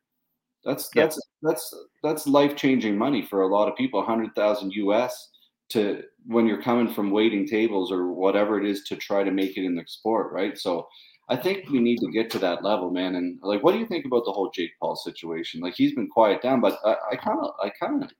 That's 0.64 0.90
that's 0.90 1.22
that's 1.44 1.76
that's 2.02 2.26
life 2.26 2.56
changing 2.56 2.98
money 2.98 3.22
for 3.22 3.44
a 3.44 3.48
lot 3.48 3.70
of 3.70 3.76
people. 3.76 4.04
Hundred 4.04 4.34
thousand 4.34 4.74
US 4.74 5.30
to 5.70 6.04
when 6.26 6.48
you're 6.48 6.62
coming 6.62 6.94
from 6.94 7.12
waiting 7.12 7.48
tables 7.48 7.92
or 7.92 8.12
whatever 8.12 8.60
it 8.60 8.68
is 8.68 8.84
to 8.84 8.96
try 8.96 9.24
to 9.24 9.32
make 9.32 9.58
it 9.58 9.66
in 9.66 9.76
the 9.76 9.84
sport, 9.88 10.32
right? 10.32 10.58
So 10.58 10.88
I 11.28 11.36
think 11.36 11.70
we 11.70 11.80
need 11.80 11.98
to 12.00 12.12
get 12.12 12.30
to 12.32 12.40
that 12.40 12.64
level, 12.64 12.92
man. 12.92 13.16
And 13.16 13.40
like, 13.42 13.64
what 13.64 13.72
do 13.72 13.80
you 13.80 13.88
think 13.88 14.06
about 14.06 14.26
the 14.26 14.32
whole 14.32 14.52
Jake 14.52 14.72
Paul 14.80 14.96
situation? 14.96 15.62
Like, 15.62 15.74
he's 15.76 15.96
been 15.96 16.10
quiet 16.10 16.42
down, 16.42 16.62
but 16.62 16.80
I 16.86 17.16
kind 17.16 17.40
of, 17.42 17.52
I 17.62 17.72
kind 17.80 18.04
of 18.04 18.12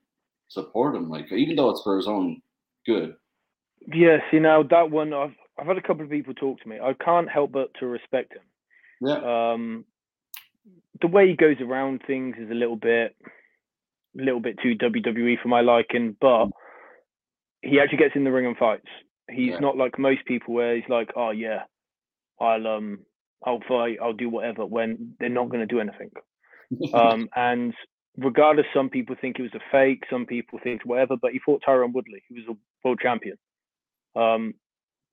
support 0.48 0.96
him. 0.96 1.10
Like, 1.10 1.32
even 1.32 1.56
though 1.56 1.70
it's 1.70 1.84
for 1.84 1.98
his 1.98 2.08
own 2.08 2.42
good. 2.86 3.16
Yeah. 3.88 4.18
See, 4.32 4.40
now 4.40 4.64
that 4.64 4.90
one, 4.90 5.14
I've 5.14 5.36
I've 5.58 5.68
had 5.68 5.78
a 5.78 5.82
couple 5.82 6.04
of 6.04 6.10
people 6.10 6.34
talk 6.34 6.60
to 6.62 6.68
me. 6.68 6.78
I 6.82 6.94
can't 6.94 7.30
help 7.30 7.52
but 7.52 7.74
to 7.80 7.86
respect 7.86 8.34
him. 8.34 8.42
Yeah. 9.02 9.54
Um, 9.54 9.86
the 11.02 11.08
way 11.08 11.28
he 11.28 11.36
goes 11.36 11.58
around 11.62 12.02
things 12.06 12.36
is 12.40 12.50
a 12.50 12.56
little 12.56 12.76
bit, 12.76 13.16
a 14.20 14.24
little 14.24 14.40
bit 14.40 14.58
too 14.62 14.76
WWE 14.76 15.42
for 15.42 15.48
my 15.48 15.62
liking. 15.62 16.16
But 16.20 16.48
he 17.66 17.80
actually 17.80 17.98
gets 17.98 18.16
in 18.16 18.24
the 18.24 18.32
ring 18.32 18.46
and 18.46 18.58
fights. 18.58 18.88
He's 19.30 19.52
yeah. 19.52 19.60
not 19.60 19.76
like 19.76 19.98
most 19.98 20.26
people 20.26 20.54
where 20.54 20.76
he's 20.76 20.88
like, 20.88 21.10
oh 21.16 21.32
yeah, 21.32 21.64
I'll 22.40 22.68
um, 22.68 23.00
I'll 23.44 23.62
fight, 23.68 23.98
I'll 24.02 24.14
do 24.14 24.30
whatever. 24.30 24.66
When 24.66 25.16
they're 25.20 25.30
not 25.30 25.50
going 25.50 25.68
to 25.68 25.74
do 25.74 25.80
anything. 25.80 26.12
um, 26.94 27.28
and 27.36 27.74
regardless, 28.18 28.68
some 28.74 28.90
people 28.90 29.16
think 29.20 29.38
it 29.40 29.44
was 29.44 29.54
a 29.56 29.72
fake, 29.72 30.04
some 30.10 30.26
people 30.26 30.60
think 30.64 30.82
whatever. 30.86 31.16
But 31.20 31.32
he 31.32 31.40
fought 31.40 31.64
Tyron 31.68 31.94
Woodley, 31.94 32.24
who 32.30 32.36
was 32.36 32.46
a 32.50 32.58
world 32.84 33.00
champion. 33.02 33.38
Um, 34.16 34.54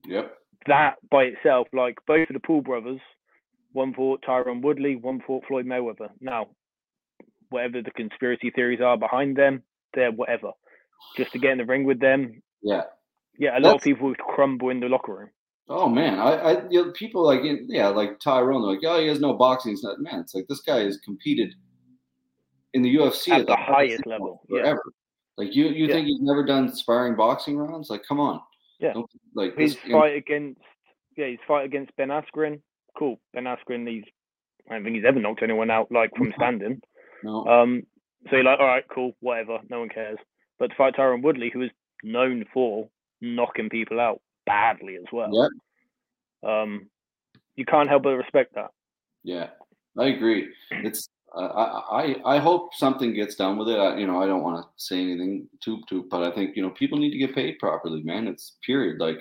yep. 0.05 0.35
That 0.67 0.95
by 1.11 1.23
itself, 1.23 1.67
like 1.73 1.95
both 2.07 2.29
of 2.29 2.33
the 2.33 2.39
Paul 2.39 2.61
brothers, 2.61 3.01
one 3.73 3.93
fought 3.93 4.23
Tyron 4.27 4.61
Woodley, 4.61 4.95
one 4.95 5.21
fought 5.25 5.43
Floyd 5.47 5.65
Mayweather. 5.65 6.09
Now, 6.21 6.47
whatever 7.49 7.81
the 7.81 7.91
conspiracy 7.91 8.51
theories 8.51 8.79
are 8.81 8.97
behind 8.97 9.35
them, 9.35 9.63
they're 9.93 10.11
whatever. 10.11 10.51
Just 11.17 11.31
to 11.33 11.39
get 11.39 11.51
in 11.51 11.57
the 11.59 11.65
ring 11.65 11.85
with 11.85 11.99
them. 11.99 12.41
Yeah. 12.61 12.83
Yeah, 13.37 13.57
a 13.57 13.59
lot 13.59 13.75
of 13.75 13.81
people 13.81 14.07
would 14.07 14.19
crumble 14.19 14.69
in 14.69 14.79
the 14.79 14.87
locker 14.87 15.13
room. 15.15 15.29
Oh 15.69 15.87
man, 15.87 16.19
I, 16.19 16.33
I 16.33 16.69
you 16.69 16.85
know, 16.85 16.91
people 16.91 17.23
like 17.23 17.39
yeah, 17.67 17.87
like 17.87 18.19
Tyron, 18.19 18.61
like 18.61 18.79
oh 18.85 18.99
he 18.99 19.07
has 19.07 19.21
no 19.21 19.33
boxing. 19.33 19.71
It's 19.71 19.83
not 19.83 19.99
man. 19.99 20.19
It's 20.19 20.35
like 20.35 20.45
this 20.47 20.59
guy 20.59 20.79
has 20.83 20.97
competed 20.97 21.53
in 22.73 22.81
the 22.81 22.93
UFC 22.95 23.29
at, 23.29 23.41
at 23.41 23.47
the, 23.47 23.53
the, 23.53 23.55
highest 23.55 24.05
level 24.05 24.43
forever. 24.49 24.81
Yeah. 24.85 25.45
Like 25.45 25.55
you, 25.55 25.69
you 25.69 25.87
yeah. 25.87 25.93
think 25.93 26.07
he's 26.07 26.21
never 26.21 26.45
done 26.45 26.75
sparring 26.75 27.15
boxing 27.15 27.57
rounds? 27.57 27.89
Like 27.89 28.03
come 28.07 28.19
on. 28.19 28.41
Yeah. 28.79 28.93
Don't, 28.93 29.09
like 29.35 29.57
his 29.57 29.75
this, 29.75 29.91
fight 29.91 30.15
against 30.15 30.59
yeah, 31.17 31.27
his 31.27 31.39
fight 31.47 31.65
against 31.65 31.95
Ben 31.95 32.09
Askren 32.09 32.59
cool. 32.97 33.19
Ben 33.33 33.43
Askren, 33.43 33.87
he's 33.87 34.03
I 34.69 34.75
don't 34.75 34.83
think 34.83 34.95
he's 34.95 35.05
ever 35.05 35.19
knocked 35.19 35.43
anyone 35.43 35.69
out 35.69 35.91
like 35.91 36.11
from 36.15 36.33
standing. 36.37 36.81
No. 37.23 37.45
Um, 37.45 37.83
so 38.29 38.37
you're 38.37 38.45
like, 38.45 38.59
all 38.59 38.65
right, 38.65 38.83
cool, 38.93 39.13
whatever, 39.19 39.59
no 39.69 39.79
one 39.79 39.89
cares. 39.89 40.17
But 40.63 40.69
to 40.69 40.75
fight 40.77 40.95
Tyron 40.95 41.21
Woodley, 41.21 41.49
who 41.53 41.63
is 41.63 41.71
known 42.03 42.45
for 42.53 42.87
knocking 43.19 43.67
people 43.67 43.99
out 43.99 44.21
badly 44.45 44.95
as 44.95 45.03
well. 45.11 45.29
Yeah. 46.41 46.61
Um, 46.61 46.89
you 47.57 47.65
can't 47.65 47.89
help 47.89 48.03
but 48.03 48.11
respect 48.11 48.55
that. 48.55 48.71
Yeah, 49.25 49.47
I 49.99 50.05
agree. 50.05 50.47
It's 50.71 51.09
uh, 51.35 51.41
I, 51.41 52.15
I 52.23 52.35
I 52.35 52.37
hope 52.37 52.73
something 52.75 53.13
gets 53.13 53.35
done 53.35 53.57
with 53.57 53.67
it. 53.67 53.77
I, 53.77 53.97
you 53.97 54.07
know, 54.07 54.23
I 54.23 54.25
don't 54.25 54.41
want 54.41 54.63
to 54.63 54.69
say 54.77 55.01
anything 55.01 55.49
too 55.61 55.81
too, 55.89 56.07
but 56.09 56.23
I 56.23 56.31
think 56.33 56.55
you 56.55 56.61
know 56.61 56.69
people 56.69 56.97
need 56.97 57.11
to 57.11 57.17
get 57.17 57.35
paid 57.35 57.59
properly, 57.59 58.01
man. 58.01 58.29
It's 58.29 58.55
period. 58.65 59.01
Like, 59.01 59.17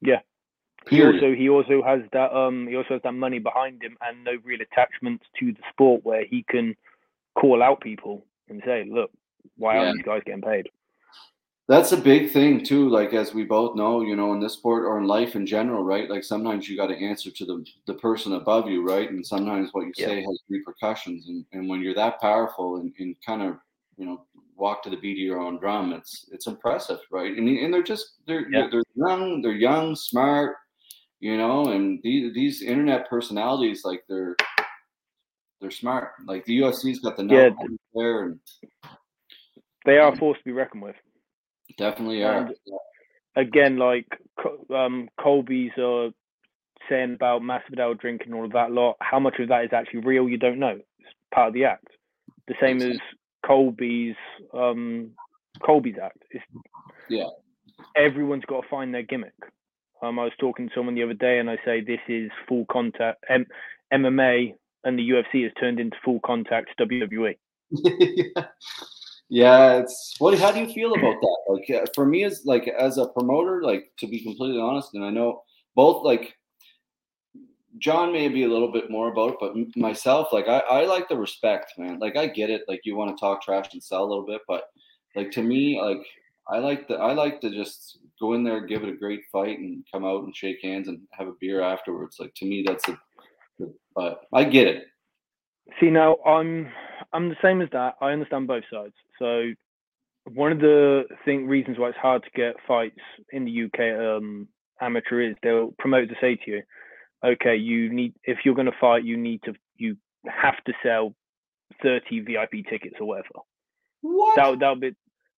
yeah, 0.00 0.18
he 0.90 1.00
also 1.04 1.32
he 1.32 1.48
also 1.48 1.80
has 1.84 2.00
that 2.12 2.36
um 2.36 2.66
he 2.66 2.74
also 2.74 2.94
has 2.94 3.02
that 3.04 3.12
money 3.12 3.38
behind 3.38 3.84
him 3.84 3.96
and 4.00 4.24
no 4.24 4.32
real 4.42 4.62
attachments 4.62 5.26
to 5.38 5.52
the 5.52 5.62
sport 5.70 6.00
where 6.02 6.24
he 6.24 6.44
can 6.50 6.74
call 7.38 7.62
out 7.62 7.80
people 7.80 8.26
and 8.48 8.60
say, 8.66 8.84
look, 8.90 9.12
why 9.56 9.74
yeah. 9.74 9.80
aren't 9.80 9.96
these 9.96 10.04
guys 10.04 10.22
getting 10.24 10.42
paid? 10.42 10.68
That's 11.68 11.90
a 11.90 11.96
big 11.96 12.30
thing 12.30 12.64
too. 12.64 12.88
Like 12.88 13.12
as 13.12 13.34
we 13.34 13.44
both 13.44 13.74
know, 13.74 14.02
you 14.02 14.14
know, 14.14 14.32
in 14.32 14.40
this 14.40 14.52
sport 14.52 14.84
or 14.84 14.98
in 14.98 15.06
life 15.06 15.34
in 15.34 15.44
general, 15.44 15.82
right? 15.82 16.08
Like 16.08 16.22
sometimes 16.22 16.68
you 16.68 16.76
got 16.76 16.86
to 16.88 16.96
answer 16.96 17.30
to 17.30 17.44
the 17.44 17.66
the 17.86 17.94
person 17.94 18.34
above 18.34 18.68
you, 18.68 18.86
right? 18.86 19.10
And 19.10 19.26
sometimes 19.26 19.70
what 19.72 19.86
you 19.86 19.92
yeah. 19.96 20.06
say 20.06 20.20
has 20.20 20.42
repercussions. 20.48 21.26
And 21.28 21.44
and 21.52 21.68
when 21.68 21.80
you're 21.80 21.94
that 21.94 22.20
powerful 22.20 22.76
and, 22.76 22.92
and 22.98 23.16
kind 23.24 23.42
of 23.42 23.56
you 23.96 24.06
know 24.06 24.26
walk 24.54 24.82
to 24.84 24.90
the 24.90 24.96
beat 24.96 25.18
of 25.18 25.18
your 25.18 25.40
own 25.40 25.58
drum, 25.58 25.92
it's 25.92 26.28
it's 26.30 26.46
impressive, 26.46 27.00
right? 27.10 27.36
And 27.36 27.48
and 27.48 27.74
they're 27.74 27.82
just 27.82 28.14
they're 28.26 28.48
yeah. 28.48 28.68
they're 28.70 28.84
young, 28.94 29.42
they're 29.42 29.52
young, 29.52 29.96
smart, 29.96 30.56
you 31.18 31.36
know, 31.36 31.72
and 31.72 32.00
these 32.04 32.32
these 32.32 32.62
internet 32.62 33.08
personalities, 33.08 33.84
like 33.84 34.04
they're 34.08 34.36
they're 35.60 35.70
smart. 35.70 36.12
Like 36.26 36.44
the 36.44 36.60
UFC's 36.60 37.00
got 37.00 37.16
the 37.16 37.24
yeah, 37.24 37.50
there, 37.94 38.24
and 38.24 38.40
they 39.86 39.98
are 39.98 40.14
forced 40.16 40.40
to 40.40 40.44
be 40.44 40.52
reckoned 40.52 40.82
with. 40.82 40.96
Definitely 41.78 42.22
are. 42.22 42.46
And 42.46 42.54
again, 43.36 43.78
like 43.78 44.06
um, 44.74 45.08
Colby's 45.18 45.72
uh, 45.78 46.10
saying 46.88 47.14
about 47.14 47.42
Masvidal 47.42 47.98
drinking 47.98 48.34
all 48.34 48.44
of 48.44 48.52
that 48.52 48.70
lot. 48.70 48.96
How 49.00 49.18
much 49.18 49.38
of 49.38 49.48
that 49.48 49.64
is 49.64 49.70
actually 49.72 50.00
real? 50.00 50.28
You 50.28 50.38
don't 50.38 50.58
know. 50.58 50.78
It's 50.98 51.08
part 51.34 51.48
of 51.48 51.54
the 51.54 51.64
act. 51.64 51.86
The 52.48 52.54
same 52.60 52.80
as 52.82 52.98
Colby's 53.44 54.16
um, 54.52 55.10
Colby's 55.64 55.96
act. 56.02 56.22
It's, 56.30 56.44
yeah. 57.08 57.28
Everyone's 57.96 58.44
got 58.46 58.62
to 58.62 58.68
find 58.68 58.92
their 58.92 59.02
gimmick. 59.02 59.34
Um, 60.02 60.18
I 60.18 60.24
was 60.24 60.32
talking 60.38 60.68
to 60.68 60.74
someone 60.74 60.94
the 60.94 61.02
other 61.02 61.14
day, 61.14 61.38
and 61.38 61.48
I 61.48 61.56
say 61.64 61.80
this 61.80 62.00
is 62.08 62.30
full 62.48 62.66
contact. 62.70 63.24
M- 63.28 63.46
MMA 63.92 64.54
and 64.84 64.98
the 64.98 65.08
UFC 65.08 65.42
has 65.42 65.52
turned 65.58 65.80
into 65.80 65.96
full 66.04 66.20
contact 66.24 66.70
WWE. 66.78 67.36
yeah, 67.70 68.44
it's 69.30 70.14
what? 70.18 70.38
How 70.38 70.52
do 70.52 70.60
you 70.60 70.72
feel 70.72 70.94
about 70.94 71.20
that? 71.20 71.38
Like 71.48 71.70
uh, 71.70 71.86
for 71.94 72.06
me, 72.06 72.24
as 72.24 72.42
like 72.44 72.68
as 72.68 72.98
a 72.98 73.08
promoter, 73.08 73.62
like 73.62 73.90
to 73.98 74.06
be 74.06 74.20
completely 74.20 74.60
honest, 74.60 74.94
and 74.94 75.04
I 75.04 75.10
know 75.10 75.42
both 75.74 76.04
like 76.04 76.36
John 77.78 78.12
may 78.12 78.28
be 78.28 78.44
a 78.44 78.48
little 78.48 78.70
bit 78.70 78.90
more 78.90 79.10
about 79.10 79.32
it, 79.32 79.36
but 79.40 79.54
myself, 79.76 80.28
like 80.32 80.48
I, 80.48 80.58
I 80.60 80.84
like 80.86 81.08
the 81.08 81.16
respect, 81.16 81.72
man. 81.76 81.98
Like 81.98 82.16
I 82.16 82.26
get 82.26 82.50
it. 82.50 82.62
Like 82.68 82.80
you 82.84 82.96
want 82.96 83.16
to 83.16 83.20
talk 83.20 83.42
trash 83.42 83.72
and 83.72 83.82
sell 83.82 84.04
a 84.04 84.06
little 84.06 84.26
bit, 84.26 84.42
but 84.46 84.64
like 85.14 85.30
to 85.32 85.42
me, 85.42 85.80
like 85.80 86.06
I 86.48 86.58
like 86.58 86.86
the 86.88 86.94
I 86.94 87.12
like 87.12 87.40
to 87.40 87.50
just 87.50 87.98
go 88.20 88.34
in 88.34 88.44
there, 88.44 88.64
give 88.64 88.82
it 88.82 88.88
a 88.88 88.96
great 88.96 89.22
fight, 89.32 89.58
and 89.58 89.84
come 89.92 90.04
out 90.04 90.24
and 90.24 90.34
shake 90.34 90.62
hands 90.62 90.88
and 90.88 91.00
have 91.12 91.28
a 91.28 91.34
beer 91.40 91.60
afterwards. 91.60 92.18
Like 92.20 92.34
to 92.36 92.46
me, 92.46 92.64
that's 92.66 92.88
a. 92.88 92.98
But 93.94 94.22
I 94.32 94.44
get 94.44 94.68
it. 94.68 94.84
See 95.80 95.90
now, 95.90 96.16
I'm 96.26 96.70
I'm 97.12 97.28
the 97.28 97.36
same 97.42 97.60
as 97.60 97.68
that. 97.72 97.94
I 98.00 98.12
understand 98.12 98.46
both 98.46 98.64
sides. 98.72 98.94
So 99.18 99.52
one 100.32 100.52
of 100.52 100.58
the 100.58 101.04
thing 101.24 101.46
reasons 101.46 101.78
why 101.78 101.88
it's 101.88 101.98
hard 101.98 102.22
to 102.24 102.30
get 102.34 102.56
fights 102.66 103.00
in 103.32 103.44
the 103.44 103.64
UK 103.64 103.98
um, 104.18 104.48
amateur 104.80 105.20
is 105.20 105.36
they'll 105.42 105.72
promote 105.78 106.08
to 106.08 106.14
say 106.20 106.36
to 106.36 106.50
you, 106.50 106.62
okay, 107.24 107.56
you 107.56 107.92
need 107.92 108.14
if 108.24 108.38
you're 108.44 108.54
going 108.54 108.66
to 108.66 108.78
fight, 108.80 109.04
you 109.04 109.16
need 109.16 109.42
to 109.44 109.54
you 109.76 109.96
have 110.26 110.62
to 110.64 110.72
sell 110.82 111.14
30 111.82 112.20
VIP 112.20 112.66
tickets 112.68 112.96
or 113.00 113.06
whatever. 113.06 113.40
What? 114.02 114.36
That 114.36 114.58
that'll 114.58 114.76
be 114.76 114.96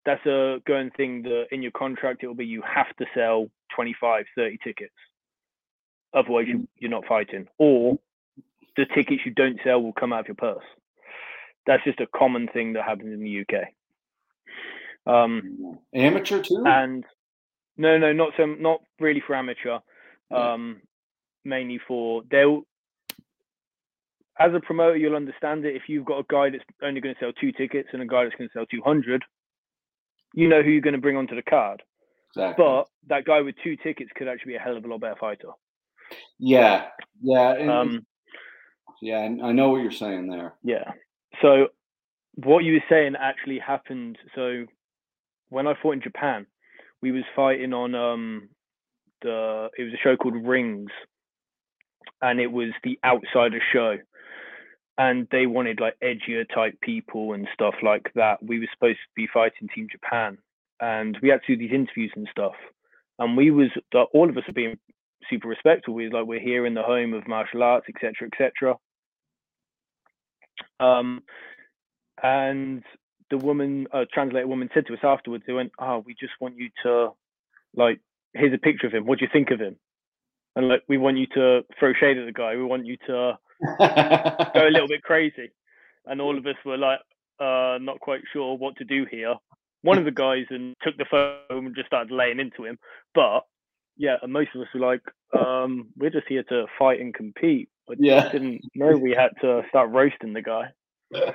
that's 0.09 0.25
a 0.25 0.59
going 0.67 0.91
thing 0.97 1.23
that 1.23 1.47
in 1.51 1.61
your 1.61 1.73
contract 1.73 2.23
it 2.23 2.27
will 2.27 2.35
be 2.35 2.47
you 2.47 2.63
have 2.63 2.95
to 2.97 3.05
sell 3.15 3.49
25 3.75 4.25
30 4.35 4.59
tickets 4.65 4.95
otherwise 6.15 6.47
you, 6.49 6.67
you're 6.79 6.91
not 6.91 7.05
fighting 7.07 7.47
or 7.59 7.99
the 8.77 8.87
tickets 8.95 9.21
you 9.27 9.33
don't 9.33 9.59
sell 9.63 9.83
will 9.83 9.93
come 9.93 10.13
out 10.13 10.21
of 10.21 10.29
your 10.29 10.35
purse 10.35 10.65
that's 11.69 11.85
just 11.85 12.01
a 12.01 12.07
common 12.09 12.49
thing 12.49 12.73
that 12.73 12.85
happens 12.85 13.13
in 13.13 13.21
the 13.21 13.41
uk 13.41 13.65
um, 15.07 15.79
amateur 15.95 16.43
too 16.43 16.65
and 16.67 17.05
no 17.77 17.97
no 17.97 18.13
not 18.13 18.33
so 18.37 18.45
not 18.45 18.81
really 18.99 19.23
for 19.25 19.37
amateur 19.37 19.79
um, 20.31 20.83
mainly 21.45 21.81
for 21.87 22.23
they'll 22.31 22.63
as 24.41 24.53
a 24.53 24.61
promoter 24.61 24.97
you'll 24.97 25.17
understand 25.17 25.65
it 25.65 25.77
if 25.77 25.83
you've 25.89 26.05
got 26.05 26.19
a 26.19 26.25
guy 26.29 26.51
that's 26.51 26.65
only 26.83 27.01
going 27.01 27.15
to 27.15 27.21
sell 27.21 27.33
two 27.33 27.53
tickets 27.53 27.89
and 27.93 28.03
a 28.03 28.07
guy 28.07 28.25
that's 28.25 28.35
going 28.35 28.49
to 28.49 28.53
sell 28.53 28.67
200 28.67 29.23
you 30.35 30.49
know 30.49 30.63
who 30.63 30.71
you're 30.71 30.81
going 30.81 30.95
to 30.95 31.01
bring 31.01 31.17
onto 31.17 31.35
the 31.35 31.43
card. 31.43 31.83
Exactly. 32.35 32.65
But 32.65 32.89
that 33.09 33.25
guy 33.25 33.41
with 33.41 33.55
two 33.63 33.77
tickets 33.77 34.11
could 34.15 34.29
actually 34.29 34.53
be 34.53 34.57
a 34.57 34.61
hell 34.61 34.77
of 34.77 34.85
a 34.85 34.89
lot 34.89 35.01
better 35.01 35.17
fighter. 35.19 35.49
Yeah, 36.39 36.87
yeah, 37.23 37.55
and, 37.55 37.71
um, 37.71 38.07
yeah. 39.03 39.19
I 39.21 39.53
know 39.53 39.71
what 39.71 39.83
you're 39.83 39.91
saying 39.91 40.29
there. 40.29 40.55
Yeah. 40.63 40.93
So 41.43 41.69
what 42.45 42.65
you 42.65 42.75
were 42.75 42.85
saying 42.89 43.15
actually 43.19 43.59
happened. 43.59 44.19
So 44.35 44.67
when 45.49 45.67
I 45.67 45.75
fought 45.81 45.93
in 45.93 46.03
Japan, 46.03 46.47
we 47.03 47.13
was 47.13 47.25
fighting 47.35 47.73
on 47.73 47.95
um 47.95 48.49
the 49.23 49.69
it 49.77 49.85
was 49.85 49.93
a 49.93 50.03
show 50.03 50.17
called 50.17 50.47
Rings, 50.47 50.91
and 52.23 52.41
it 52.41 52.51
was 52.53 52.71
the 52.85 52.99
outsider 53.05 53.61
show, 53.73 53.97
and 54.97 55.27
they 55.31 55.47
wanted 55.47 55.81
like 55.81 55.97
edgier 56.03 56.45
type 56.53 56.79
people 56.81 57.33
and 57.33 57.49
stuff 57.55 57.75
like 57.83 58.11
that. 58.15 58.43
We 58.43 58.61
were 58.61 58.69
supposed 58.73 58.99
to 58.99 59.15
be 59.17 59.29
fighting 59.33 59.69
Team 59.75 59.89
Japan, 59.91 60.39
and 60.81 61.19
we 61.23 61.29
had 61.29 61.41
to 61.47 61.57
do 61.57 61.59
these 61.59 61.75
interviews 61.75 62.13
and 62.17 62.29
stuff, 62.31 62.55
and 63.19 63.37
we 63.37 63.51
was 63.51 63.71
all 64.13 64.29
of 64.29 64.37
us 64.37 64.45
are 64.49 64.53
being 64.53 64.79
super 65.29 65.49
respectful. 65.49 65.95
We 65.95 66.05
was 66.05 66.13
like 66.13 66.27
we're 66.27 66.41
here 66.41 66.67
in 66.67 66.75
the 66.75 66.83
home 66.83 67.15
of 67.15 67.27
martial 67.27 67.63
arts, 67.63 67.87
etc., 67.89 68.29
etc. 68.33 68.77
Um, 70.81 71.23
and 72.23 72.83
the 73.31 73.39
woman, 73.39 73.87
uh, 73.93 74.05
translator 74.13 74.47
woman, 74.47 74.71
said 74.75 74.87
to 74.87 74.95
us 74.95 75.01
afterwards, 75.03 75.45
they 75.47 75.53
went, 75.53 75.73
"Oh, 75.79 75.99
we 75.99 76.15
just 76.15 76.33
want 76.41 76.57
you 76.57 76.71
to, 76.83 77.11
like, 77.75 78.01
here's 78.35 78.55
a 78.55 78.59
picture 78.59 78.87
of 78.87 78.95
him. 78.95 79.07
What 79.07 79.19
do 79.19 79.25
you 79.25 79.31
think 79.33 79.51
of 79.51 79.61
him?" 79.61 79.77
And 80.57 80.69
like, 80.69 80.83
we 80.89 80.99
want 80.99 81.19
you 81.19 81.27
to 81.35 81.63
throw 81.79 81.93
shade 81.93 82.19
at 82.19 82.27
the 82.27 82.33
guy. 82.33 82.57
We 82.57 82.65
want 82.65 82.85
you 82.85 82.97
to 83.07 83.39
go 83.79 84.67
a 84.67 84.71
little 84.73 84.89
bit 84.89 85.03
crazy. 85.05 85.51
And 86.05 86.21
all 86.21 86.37
of 86.37 86.47
us 86.47 86.57
were 86.65 86.77
like, 86.77 86.99
uh, 87.39 87.79
not 87.81 88.01
quite 88.01 88.23
sure 88.33 88.57
what 88.57 88.77
to 88.79 88.85
do 88.85 89.07
here. 89.09 89.35
One 89.83 89.99
of 89.99 90.05
the 90.05 90.11
guys 90.11 90.47
and 90.51 90.75
took 90.83 90.97
the 90.97 91.07
phone 91.09 91.67
and 91.67 91.77
just 91.77 91.87
started 91.87 92.13
laying 92.13 92.41
into 92.41 92.65
him. 92.65 92.79
But 93.15 93.43
yeah, 93.97 94.17
and 94.21 94.33
most 94.33 94.51
of 94.55 94.61
us 94.61 94.67
were 94.75 94.81
like, 94.81 95.03
um, 95.39 95.91
we're 95.97 96.11
just 96.11 96.27
here 96.29 96.43
to 96.49 96.67
fight 96.79 97.01
and 97.01 97.15
compete. 97.15 97.69
But 97.89 97.99
Yeah. 98.01 98.31
didn't 98.31 98.61
know 98.75 98.97
we 98.97 99.13
had 99.13 99.31
to 99.41 99.65
start 99.71 99.91
roasting 99.91 100.33
the 100.33 100.43
guy. 100.43 100.73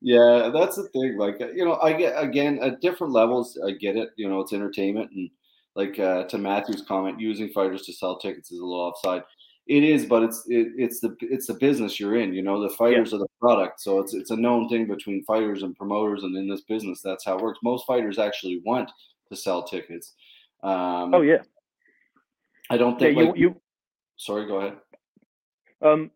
yeah, 0.00 0.50
that's 0.52 0.76
the 0.76 0.88
thing. 0.92 1.16
Like, 1.16 1.40
uh, 1.40 1.48
you 1.48 1.64
know, 1.64 1.78
I 1.82 1.92
get 1.94 2.12
again 2.22 2.58
at 2.62 2.80
different 2.80 3.12
levels. 3.12 3.58
I 3.66 3.72
get 3.72 3.96
it. 3.96 4.10
You 4.16 4.28
know, 4.28 4.40
it's 4.40 4.52
entertainment, 4.52 5.10
and 5.12 5.30
like 5.74 5.98
uh, 5.98 6.24
to 6.24 6.38
Matthew's 6.38 6.82
comment, 6.82 7.18
using 7.18 7.48
fighters 7.48 7.82
to 7.82 7.92
sell 7.92 8.18
tickets 8.18 8.52
is 8.52 8.58
a 8.58 8.64
little 8.64 8.80
offside. 8.80 9.22
It 9.66 9.82
is, 9.82 10.06
but 10.06 10.22
it's 10.22 10.44
it, 10.46 10.68
it's 10.76 11.00
the 11.00 11.16
it's 11.22 11.46
the 11.46 11.54
business 11.54 11.98
you're 11.98 12.16
in. 12.16 12.34
You 12.34 12.42
know, 12.42 12.60
the 12.60 12.74
fighters 12.74 13.12
are 13.14 13.18
the 13.18 13.26
product, 13.40 13.80
so 13.80 13.98
it's 13.98 14.14
it's 14.14 14.30
a 14.30 14.36
known 14.36 14.68
thing 14.68 14.86
between 14.86 15.24
fighters 15.24 15.62
and 15.62 15.74
promoters, 15.74 16.22
and 16.22 16.36
in 16.36 16.48
this 16.48 16.60
business, 16.62 17.00
that's 17.02 17.24
how 17.24 17.36
it 17.38 17.42
works. 17.42 17.58
Most 17.64 17.86
fighters 17.86 18.18
actually 18.18 18.60
want 18.64 18.90
to 19.30 19.36
sell 19.36 19.64
tickets. 19.64 20.12
Um, 20.62 21.14
Oh 21.14 21.22
yeah, 21.22 21.42
I 22.70 22.76
don't 22.76 22.92
yeah. 22.92 22.98
think. 22.98 23.18
You 23.18 23.26
like, 23.26 23.36
you 23.38 23.60
sorry, 24.18 24.46
go 24.46 24.58
ahead. 24.58 24.76
Um 25.82 26.10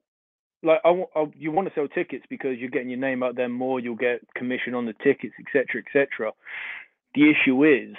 like 0.63 0.81
I, 0.85 0.91
I 1.17 1.25
you 1.35 1.53
want 1.53 1.69
to 1.69 1.75
sell 1.75 1.89
tickets 1.89 2.25
because 2.29 2.59
you're 2.59 2.71
getting 2.71 2.91
your 2.91 2.99
name 2.99 3.23
out 3.23 3.37
there 3.37 3.49
more. 3.49 3.81
You'll 3.81 3.97
get 3.97 4.21
commission 4.37 4.75
on 4.75 4.87
the 4.87 4.95
tickets, 5.03 5.35
etc., 5.41 5.83
etc. 5.87 6.33
The 7.15 7.31
issue 7.31 7.65
is, 7.65 7.97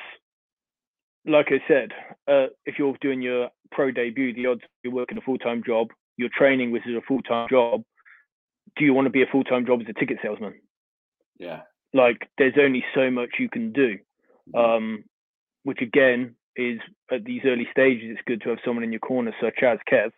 like 1.26 1.47
I 1.50 1.62
said, 1.67 1.91
uh, 2.28 2.47
if 2.65 2.76
you're 2.78 2.95
doing 3.02 3.21
your 3.21 3.50
pro 3.71 3.91
debut, 3.91 4.34
the 4.34 4.45
odds 4.45 4.62
you're 4.84 4.93
working 4.93 5.17
a 5.17 5.21
full 5.21 5.38
time 5.38 5.63
job, 5.65 5.88
you're 6.17 6.30
training, 6.38 6.71
which 6.71 6.88
is 6.88 6.95
a 6.95 7.02
full 7.08 7.21
time 7.21 7.47
job. 7.50 7.84
Do 8.78 8.86
you 8.86 8.93
want 8.93 9.06
to 9.08 9.12
be 9.12 9.24
a 9.24 9.32
full 9.32 9.43
time 9.43 9.65
job 9.65 9.82
as 9.82 9.88
a 9.89 10.00
ticket 10.00 10.19
salesman? 10.21 10.54
Yeah. 11.39 11.62
Like, 11.93 12.30
there's 12.38 12.54
only 12.62 12.86
so 12.95 13.12
much 13.12 13.32
you 13.39 13.50
can 13.50 13.74
do. 13.74 13.97
Mhm. 14.54 14.60
Um, 14.60 15.04
which 15.63 15.82
again 15.82 16.36
is 16.56 16.80
at 17.12 17.24
these 17.24 17.41
early 17.45 17.67
stages, 17.71 18.12
it's 18.12 18.21
good 18.26 18.41
to 18.41 18.50
have 18.50 18.60
someone 18.63 18.84
in 18.84 18.91
your 18.91 19.00
corner, 19.00 19.34
such 19.41 19.62
as 19.63 19.80
Kev, 19.91 20.12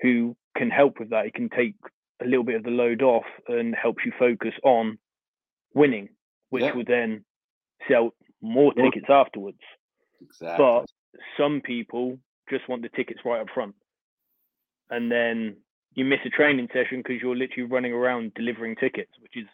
who 0.00 0.36
can 0.58 0.70
help 0.70 0.98
with 0.98 1.10
that. 1.10 1.26
It 1.26 1.34
can 1.34 1.48
take 1.48 1.74
a 2.20 2.26
little 2.26 2.44
bit 2.44 2.56
of 2.56 2.64
the 2.64 2.70
load 2.70 3.00
off 3.02 3.24
and 3.48 3.74
helps 3.74 4.04
you 4.04 4.12
focus 4.18 4.52
on 4.64 4.98
winning, 5.74 6.08
which 6.50 6.64
Yeah. 6.64 6.72
will 6.74 6.84
then 6.84 7.24
sell 7.88 8.14
more 8.42 8.72
tickets 8.74 9.06
afterwards. 9.08 9.60
exactly. 10.20 10.64
But 10.64 10.86
some 11.36 11.60
people 11.60 12.18
just 12.50 12.68
want 12.68 12.82
the 12.82 12.88
tickets 12.90 13.20
right 13.24 13.40
up 13.40 13.48
front. 13.50 13.74
And 14.90 15.10
then 15.12 15.56
you 15.94 16.04
miss 16.04 16.18
a 16.24 16.30
training 16.30 16.68
session 16.72 16.98
because 17.02 17.22
you're 17.22 17.36
literally 17.36 17.68
running 17.70 17.92
around 17.92 18.32
delivering 18.34 18.74
tickets, 18.76 19.12
which 19.20 19.36
is, 19.36 19.46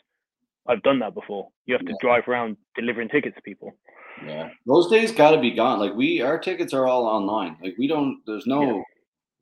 I've 0.67 0.83
done 0.83 0.99
that 1.01 1.15
before. 1.15 1.51
You 1.67 1.75
have 1.75 1.85
to 1.85 1.93
Yeah. 1.93 1.97
drive 2.01 2.29
around 2.29 2.57
delivering 2.77 3.09
tickets 3.09 3.37
to 3.37 3.43
people. 3.43 3.77
Yeah, 4.25 4.51
those 4.65 4.89
days 4.91 5.11
got 5.13 5.33
to 5.33 5.41
be 5.41 5.51
gone. 5.51 5.81
Like 5.81 5.95
we, 5.95 6.21
our 6.23 6.39
tickets 6.39 6.73
are 6.73 6.87
all 6.87 7.05
online. 7.05 7.57
Like 7.61 7.77
we 7.77 7.87
don't. 7.89 8.23
There's 8.27 8.47
no. 8.47 8.63
Yeah. 8.63 8.83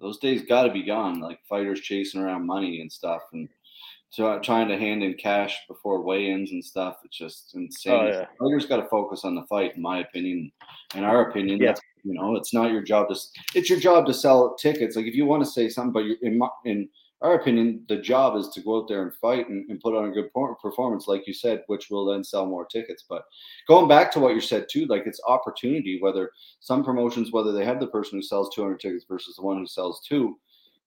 Those 0.02 0.18
days 0.18 0.42
got 0.42 0.64
to 0.64 0.72
be 0.72 0.82
gone. 0.82 1.20
Like 1.20 1.38
fighters 1.48 1.80
chasing 1.80 2.20
around 2.20 2.44
money 2.46 2.80
and 2.82 2.92
stuff, 2.92 3.22
and 3.32 3.48
so 4.10 4.26
uh, 4.26 4.38
trying 4.40 4.68
to 4.68 4.76
hand 4.76 5.02
in 5.02 5.14
cash 5.14 5.56
before 5.68 6.02
weigh-ins 6.02 6.50
and 6.50 6.62
stuff. 6.62 6.96
It's 7.04 7.16
just 7.16 7.54
insane. 7.54 7.92
Oh, 7.94 8.06
yeah. 8.06 8.26
Fighters 8.38 8.66
got 8.66 8.76
to 8.76 8.88
focus 8.90 9.24
on 9.24 9.34
the 9.34 9.46
fight, 9.48 9.74
in 9.76 9.80
my 9.80 10.00
opinion. 10.00 10.52
In 10.94 11.04
our 11.04 11.30
opinion, 11.30 11.60
Yeah. 11.62 11.74
you 12.04 12.12
know, 12.12 12.36
it's 12.36 12.52
not 12.52 12.72
your 12.72 12.82
job 12.82 13.08
to. 13.08 13.16
It's 13.54 13.70
your 13.70 13.80
job 13.80 14.04
to 14.06 14.12
sell 14.12 14.54
tickets. 14.56 14.96
Like 14.96 15.06
if 15.06 15.14
you 15.14 15.24
want 15.24 15.42
to 15.44 15.50
say 15.50 15.70
something, 15.70 15.92
but 15.92 16.04
in 16.20 16.36
my, 16.36 16.48
in 16.66 16.88
our 17.22 17.34
opinion, 17.34 17.84
the 17.88 17.96
job 17.96 18.36
is 18.36 18.48
to 18.48 18.60
go 18.60 18.78
out 18.78 18.88
there 18.88 19.02
and 19.02 19.14
fight 19.14 19.48
and, 19.48 19.68
and 19.70 19.80
put 19.80 19.94
on 19.94 20.08
a 20.08 20.12
good 20.12 20.30
performance, 20.60 21.06
like 21.06 21.26
you 21.26 21.32
said, 21.32 21.62
which 21.68 21.88
will 21.90 22.04
then 22.04 22.24
sell 22.24 22.46
more 22.46 22.66
tickets. 22.66 23.04
But 23.08 23.22
going 23.68 23.88
back 23.88 24.10
to 24.12 24.20
what 24.20 24.34
you 24.34 24.40
said 24.40 24.66
too, 24.70 24.86
like 24.86 25.04
it's 25.06 25.20
opportunity. 25.26 25.98
Whether 26.00 26.30
some 26.60 26.84
promotions, 26.84 27.32
whether 27.32 27.52
they 27.52 27.64
have 27.64 27.80
the 27.80 27.86
person 27.86 28.18
who 28.18 28.22
sells 28.22 28.54
200 28.54 28.80
tickets 28.80 29.04
versus 29.08 29.36
the 29.36 29.42
one 29.42 29.58
who 29.58 29.66
sells 29.66 30.04
two, 30.06 30.36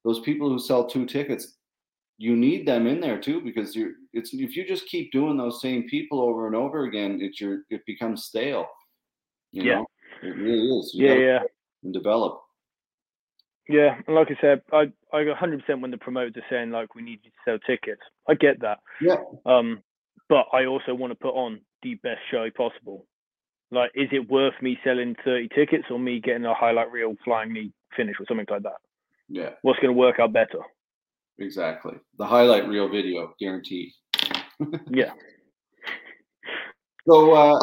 those 0.03 0.19
people 0.19 0.49
who 0.49 0.59
sell 0.59 0.85
two 0.87 1.05
tickets, 1.05 1.55
you 2.17 2.35
need 2.35 2.67
them 2.67 2.87
in 2.87 2.99
there 3.01 3.19
too 3.19 3.41
because 3.41 3.75
you're. 3.75 3.91
It's 4.13 4.33
if 4.33 4.55
you 4.55 4.65
just 4.65 4.87
keep 4.87 5.11
doing 5.11 5.37
those 5.37 5.61
same 5.61 5.83
people 5.89 6.21
over 6.21 6.47
and 6.47 6.55
over 6.55 6.85
again, 6.85 7.19
it's 7.21 7.41
your 7.41 7.63
it 7.69 7.81
becomes 7.85 8.25
stale. 8.25 8.67
You 9.51 9.63
Yeah. 9.63 9.75
know, 9.75 9.85
it 10.23 10.35
really 10.37 10.67
is. 10.79 10.91
You 10.93 11.07
Yeah, 11.07 11.13
yeah. 11.15 11.91
develop. 11.91 12.44
Yeah, 13.67 13.95
and 14.06 14.15
like 14.15 14.28
I 14.30 14.38
said, 14.41 14.62
I 14.71 14.91
I 15.12 15.23
100% 15.23 15.82
when 15.82 15.91
the 15.91 15.97
promoters 15.97 16.36
are 16.38 16.43
saying 16.49 16.71
like 16.71 16.93
we 16.95 17.01
need 17.01 17.19
you 17.23 17.32
to 17.32 17.38
sell 17.45 17.60
tickets. 17.65 18.01
I 18.28 18.36
get 18.36 18.62
that. 18.62 18.80
Yeah. 19.01 19.17
Um, 19.45 19.82
but 20.30 20.45
I 20.54 20.65
also 20.65 20.93
want 20.93 21.12
to 21.12 21.15
put 21.15 21.34
on 21.36 21.62
the 21.84 21.95
best 21.95 22.19
show 22.32 22.47
possible. 22.56 23.06
Like, 23.71 23.91
is 23.95 24.10
it 24.12 24.30
worth 24.30 24.54
me 24.62 24.78
selling 24.84 25.15
30 25.25 25.49
tickets 25.56 25.86
or 25.89 25.99
me 25.99 26.19
getting 26.19 26.45
a 26.45 26.54
highlight 26.54 26.91
reel 26.91 27.15
flying 27.23 27.51
me 27.51 27.71
finish 27.97 28.15
or 28.19 28.25
something 28.28 28.45
like 28.49 28.63
that? 28.63 28.78
Yeah, 29.28 29.49
What's 29.63 29.80
going 29.80 29.93
to 29.93 29.99
work 29.99 30.19
out 30.19 30.34
better? 30.34 30.60
exactly. 31.39 31.93
The 32.17 32.25
highlight 32.25 32.67
reel 32.67 32.88
video, 32.89 33.34
guaranteed. 33.39 33.91
Yeah. 34.89 35.12
So, 37.07 37.33
uh, 37.33 37.59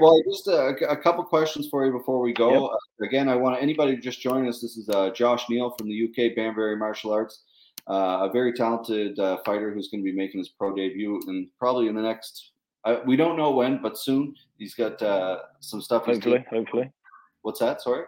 well, 0.00 0.20
just 0.28 0.48
a, 0.48 0.74
a 0.88 0.96
couple 0.96 1.22
questions 1.22 1.68
for 1.68 1.86
you 1.86 1.92
before 1.92 2.18
we 2.18 2.32
go. 2.32 2.66
Uh, 2.66 2.76
again, 3.04 3.28
I 3.28 3.36
want 3.36 3.62
anybody 3.62 3.94
to 3.94 4.02
just 4.02 4.20
join 4.20 4.48
us. 4.48 4.60
This 4.60 4.76
is 4.76 4.88
uh, 4.88 5.10
Josh 5.10 5.48
Neal 5.48 5.74
from 5.78 5.88
the 5.88 6.08
UK, 6.08 6.34
Banbury 6.34 6.76
Martial 6.76 7.12
Arts, 7.12 7.44
uh, 7.88 8.28
a 8.28 8.30
very 8.32 8.52
talented 8.52 9.16
uh, 9.20 9.38
fighter 9.46 9.72
who's 9.72 9.88
going 9.88 10.02
to 10.02 10.10
be 10.10 10.16
making 10.16 10.40
his 10.40 10.48
pro 10.48 10.74
debut 10.74 11.20
and 11.28 11.46
probably 11.56 11.86
in 11.86 11.94
the 11.94 12.02
next. 12.02 12.50
Uh, 12.84 12.96
we 13.06 13.14
don't 13.14 13.36
know 13.36 13.52
when, 13.52 13.80
but 13.80 13.96
soon. 13.96 14.34
He's 14.58 14.74
got 14.74 15.00
uh, 15.00 15.38
some 15.60 15.80
stuff. 15.80 16.06
Hopefully, 16.06 16.44
hopefully. 16.50 16.90
What's 17.42 17.60
that? 17.60 17.80
Sorry. 17.82 18.06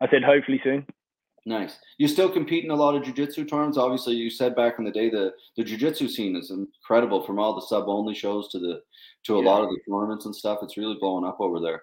I 0.00 0.08
said 0.08 0.22
hopefully 0.22 0.60
soon. 0.62 0.86
Nice. 1.48 1.78
You 1.98 2.08
still 2.08 2.28
compete 2.28 2.64
in 2.64 2.72
a 2.72 2.74
lot 2.74 2.96
of 2.96 3.04
jiu-jitsu 3.04 3.44
tournaments. 3.44 3.78
Obviously, 3.78 4.14
you 4.14 4.30
said 4.30 4.56
back 4.56 4.80
in 4.80 4.84
the 4.84 4.90
day 4.90 5.08
the 5.08 5.32
the 5.56 5.62
jiu-jitsu 5.62 6.08
scene 6.08 6.34
is 6.34 6.50
incredible 6.50 7.22
from 7.24 7.38
all 7.38 7.54
the 7.54 7.62
sub-only 7.62 8.14
shows 8.14 8.48
to 8.48 8.58
the 8.58 8.82
to 9.26 9.36
a 9.36 9.42
Yeah. 9.42 9.48
lot 9.48 9.62
of 9.62 9.70
the 9.70 9.78
tournaments 9.88 10.26
and 10.26 10.34
stuff. 10.34 10.58
It's 10.62 10.76
really 10.76 10.96
blowing 11.00 11.24
up 11.24 11.40
over 11.40 11.60
there. 11.60 11.82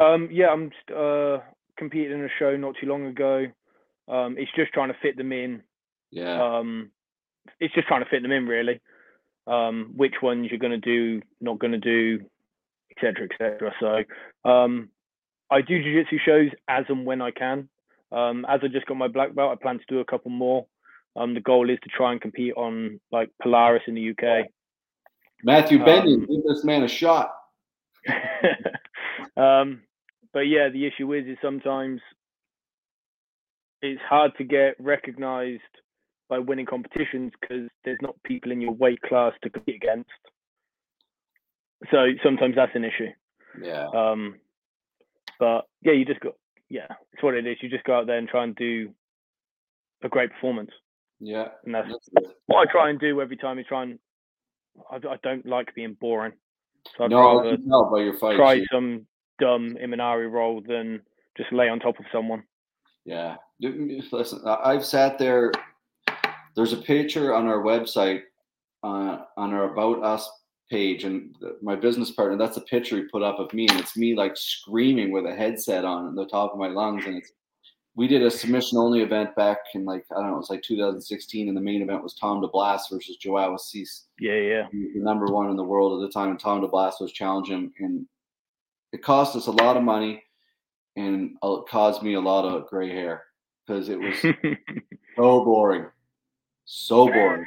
Um, 0.00 0.28
yeah, 0.32 0.48
I'm 0.48 0.72
uh, 0.94 1.38
competing 1.78 2.18
in 2.18 2.24
a 2.24 2.28
show 2.40 2.56
not 2.56 2.74
too 2.80 2.86
long 2.88 3.06
ago. 3.06 3.46
Um, 4.08 4.36
it's 4.36 4.50
just 4.56 4.72
trying 4.72 4.88
to 4.88 4.98
fit 5.00 5.16
them 5.16 5.30
in. 5.30 5.62
Yeah. 6.10 6.42
Um, 6.58 6.90
it's 7.60 7.74
just 7.74 7.86
trying 7.86 8.02
to 8.02 8.10
fit 8.10 8.22
them 8.22 8.32
in, 8.32 8.46
really. 8.46 8.80
Um, 9.46 9.92
which 9.96 10.14
ones 10.22 10.48
you're 10.50 10.58
going 10.58 10.72
to 10.72 10.78
do, 10.78 11.22
not 11.40 11.58
going 11.60 11.72
to 11.72 11.78
do, 11.78 12.24
etc., 12.96 13.28
etc. 13.30 13.72
So, 13.78 14.50
um, 14.50 14.88
I 15.50 15.60
do 15.60 15.80
jiu-jitsu 15.82 16.18
shows 16.24 16.50
as 16.68 16.84
and 16.88 17.06
when 17.06 17.20
I 17.22 17.30
can. 17.30 17.68
Um, 18.12 18.44
as 18.48 18.60
I 18.62 18.68
just 18.68 18.86
got 18.86 18.96
my 18.96 19.08
black 19.08 19.34
belt, 19.34 19.52
I 19.52 19.62
plan 19.62 19.78
to 19.78 19.84
do 19.88 20.00
a 20.00 20.04
couple 20.04 20.30
more. 20.30 20.66
Um, 21.16 21.34
the 21.34 21.40
goal 21.40 21.70
is 21.70 21.78
to 21.82 21.88
try 21.88 22.12
and 22.12 22.20
compete 22.20 22.54
on 22.56 23.00
like 23.10 23.30
Polaris 23.42 23.82
in 23.86 23.94
the 23.94 24.10
UK. 24.10 24.46
Matthew 25.42 25.84
Benyon, 25.84 26.20
um, 26.20 26.26
give 26.26 26.44
this 26.44 26.64
man 26.64 26.82
a 26.82 26.88
shot. 26.88 27.32
um, 29.36 29.82
but 30.32 30.40
yeah, 30.40 30.68
the 30.68 30.86
issue 30.86 31.12
is, 31.14 31.26
is 31.26 31.38
sometimes 31.42 32.00
it's 33.82 34.00
hard 34.08 34.32
to 34.38 34.44
get 34.44 34.74
recognized 34.78 35.62
by 36.28 36.38
winning 36.38 36.66
competitions 36.66 37.32
because 37.40 37.68
there's 37.84 37.98
not 38.02 38.14
people 38.22 38.52
in 38.52 38.60
your 38.60 38.72
weight 38.72 39.00
class 39.02 39.32
to 39.42 39.50
compete 39.50 39.76
against. 39.76 40.10
So 41.90 42.06
sometimes 42.22 42.54
that's 42.56 42.74
an 42.74 42.84
issue. 42.84 43.08
Yeah. 43.62 43.86
Um, 43.94 44.36
but 45.38 45.62
yeah, 45.82 45.92
you 45.92 46.04
just 46.04 46.20
got 46.20 46.34
yeah, 46.70 46.86
it's 47.12 47.22
what 47.22 47.34
it 47.34 47.46
is. 47.46 47.56
You 47.60 47.68
just 47.68 47.84
go 47.84 47.98
out 47.98 48.06
there 48.06 48.16
and 48.18 48.28
try 48.28 48.44
and 48.44 48.54
do 48.56 48.90
a 50.02 50.08
great 50.08 50.30
performance, 50.32 50.70
Yeah. 51.20 51.48
and 51.64 51.74
that's 51.74 51.88
That's 52.14 52.28
what 52.46 52.66
I 52.68 52.72
try 52.72 52.88
and 52.90 52.98
do 52.98 53.20
every 53.20 53.36
time. 53.36 53.58
Is 53.58 53.66
try 53.66 53.82
and 53.82 53.98
I, 54.90 54.96
I 54.96 55.16
don't 55.22 55.44
like 55.44 55.74
being 55.74 55.96
boring. 56.00 56.32
So 56.96 57.04
I'd 57.04 57.10
no, 57.10 57.36
rather 57.42 57.56
tell 57.58 57.90
by 57.90 58.00
your 58.00 58.14
face. 58.14 58.36
try 58.36 58.64
some 58.72 59.06
dumb 59.38 59.76
Imanari 59.82 60.30
roll 60.30 60.62
than 60.66 61.02
just 61.36 61.52
lay 61.52 61.68
on 61.68 61.80
top 61.80 61.98
of 61.98 62.06
someone. 62.12 62.42
Yeah. 63.04 63.36
Listen, 63.60 64.40
I've 64.46 64.84
sat 64.86 65.18
there. 65.18 65.52
There's 66.56 66.72
a 66.72 66.78
picture 66.78 67.34
on 67.34 67.46
our 67.46 67.62
website, 67.62 68.22
uh, 68.82 69.24
on 69.36 69.52
our 69.52 69.72
About 69.72 70.02
Us 70.02 70.30
page, 70.70 71.04
and 71.04 71.34
my 71.60 71.74
business 71.74 72.10
partner, 72.10 72.38
that's 72.38 72.56
a 72.56 72.62
picture 72.62 72.96
he 72.96 73.02
put 73.02 73.22
up 73.22 73.38
of 73.38 73.52
me, 73.52 73.66
and 73.68 73.80
it's 73.80 73.96
me 73.96 74.14
like 74.14 74.36
screaming 74.36 75.10
with 75.10 75.26
a 75.26 75.34
headset 75.34 75.84
on 75.84 76.08
at 76.08 76.14
the 76.14 76.26
top 76.26 76.52
of 76.52 76.58
my 76.58 76.68
lungs. 76.68 77.04
And 77.06 77.16
it's, 77.16 77.32
we 77.96 78.06
did 78.06 78.22
a 78.22 78.30
submission 78.30 78.78
only 78.78 79.02
event 79.02 79.34
back 79.34 79.58
in 79.74 79.84
like, 79.84 80.04
I 80.12 80.20
don't 80.20 80.28
know, 80.28 80.34
it 80.34 80.38
was 80.38 80.50
like 80.50 80.62
2016, 80.62 81.48
and 81.48 81.56
the 81.56 81.60
main 81.60 81.82
event 81.82 82.02
was 82.02 82.14
Tom 82.14 82.40
DeBlass 82.40 82.82
versus 82.90 83.16
Joao 83.16 83.54
Assis 83.54 84.06
Yeah, 84.18 84.34
yeah. 84.34 84.66
the 84.72 85.00
number 85.00 85.26
one 85.26 85.50
in 85.50 85.56
the 85.56 85.64
world 85.64 86.00
at 86.00 86.06
the 86.06 86.12
time, 86.12 86.30
and 86.30 86.40
Tom 86.40 86.62
DeBlass 86.62 87.00
was 87.00 87.12
challenging, 87.12 87.72
and 87.80 88.06
it 88.92 89.02
cost 89.02 89.36
us 89.36 89.48
a 89.48 89.52
lot 89.52 89.76
of 89.76 89.82
money, 89.82 90.22
and 90.96 91.36
it 91.42 91.64
caused 91.68 92.02
me 92.02 92.14
a 92.14 92.20
lot 92.20 92.44
of 92.44 92.68
gray 92.68 92.90
hair 92.90 93.24
because 93.66 93.88
it 93.88 93.98
was 93.98 94.14
so 95.16 95.44
boring, 95.44 95.86
so 96.64 97.06
boring. 97.06 97.46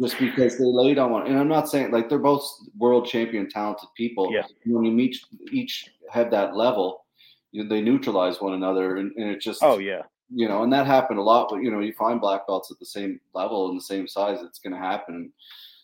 Just 0.00 0.18
because 0.18 0.58
they 0.58 0.64
laid 0.64 0.98
on 0.98 1.10
one, 1.10 1.26
and 1.26 1.38
I'm 1.38 1.48
not 1.48 1.68
saying 1.68 1.90
like 1.90 2.08
they're 2.08 2.18
both 2.18 2.48
world 2.76 3.06
champion 3.06 3.48
talented 3.48 3.88
people. 3.96 4.32
Yeah. 4.32 4.44
When 4.64 4.84
you 4.84 4.92
meet 4.92 5.18
each 5.50 5.90
have 6.10 6.30
that 6.30 6.54
level, 6.54 7.04
you 7.50 7.64
know, 7.64 7.68
they 7.68 7.80
neutralize 7.80 8.40
one 8.40 8.54
another, 8.54 8.98
and, 8.98 9.12
and 9.16 9.30
it 9.30 9.40
just 9.40 9.62
oh 9.62 9.78
yeah. 9.78 10.02
you 10.30 10.48
know, 10.48 10.62
and 10.62 10.72
that 10.72 10.86
happened 10.86 11.18
a 11.18 11.22
lot. 11.22 11.48
But 11.50 11.62
you 11.62 11.70
know, 11.70 11.80
you 11.80 11.92
find 11.94 12.20
black 12.20 12.46
belts 12.46 12.70
at 12.70 12.78
the 12.78 12.86
same 12.86 13.20
level 13.34 13.70
and 13.70 13.78
the 13.78 13.84
same 13.84 14.06
size, 14.06 14.38
it's 14.42 14.60
going 14.60 14.72
to 14.72 14.78
happen. 14.78 15.32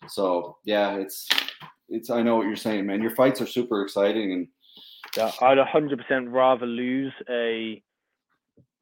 So 0.08 0.58
yeah, 0.64 0.94
it's 0.94 1.28
it's. 1.88 2.10
I 2.10 2.22
know 2.22 2.36
what 2.36 2.46
you're 2.46 2.56
saying, 2.56 2.86
man. 2.86 3.02
Your 3.02 3.14
fights 3.16 3.40
are 3.40 3.46
super 3.46 3.82
exciting, 3.82 4.32
and 4.32 4.48
Yeah, 5.16 5.32
I'd 5.40 5.58
100% 5.58 6.32
rather 6.32 6.66
lose 6.66 7.12
a 7.28 7.82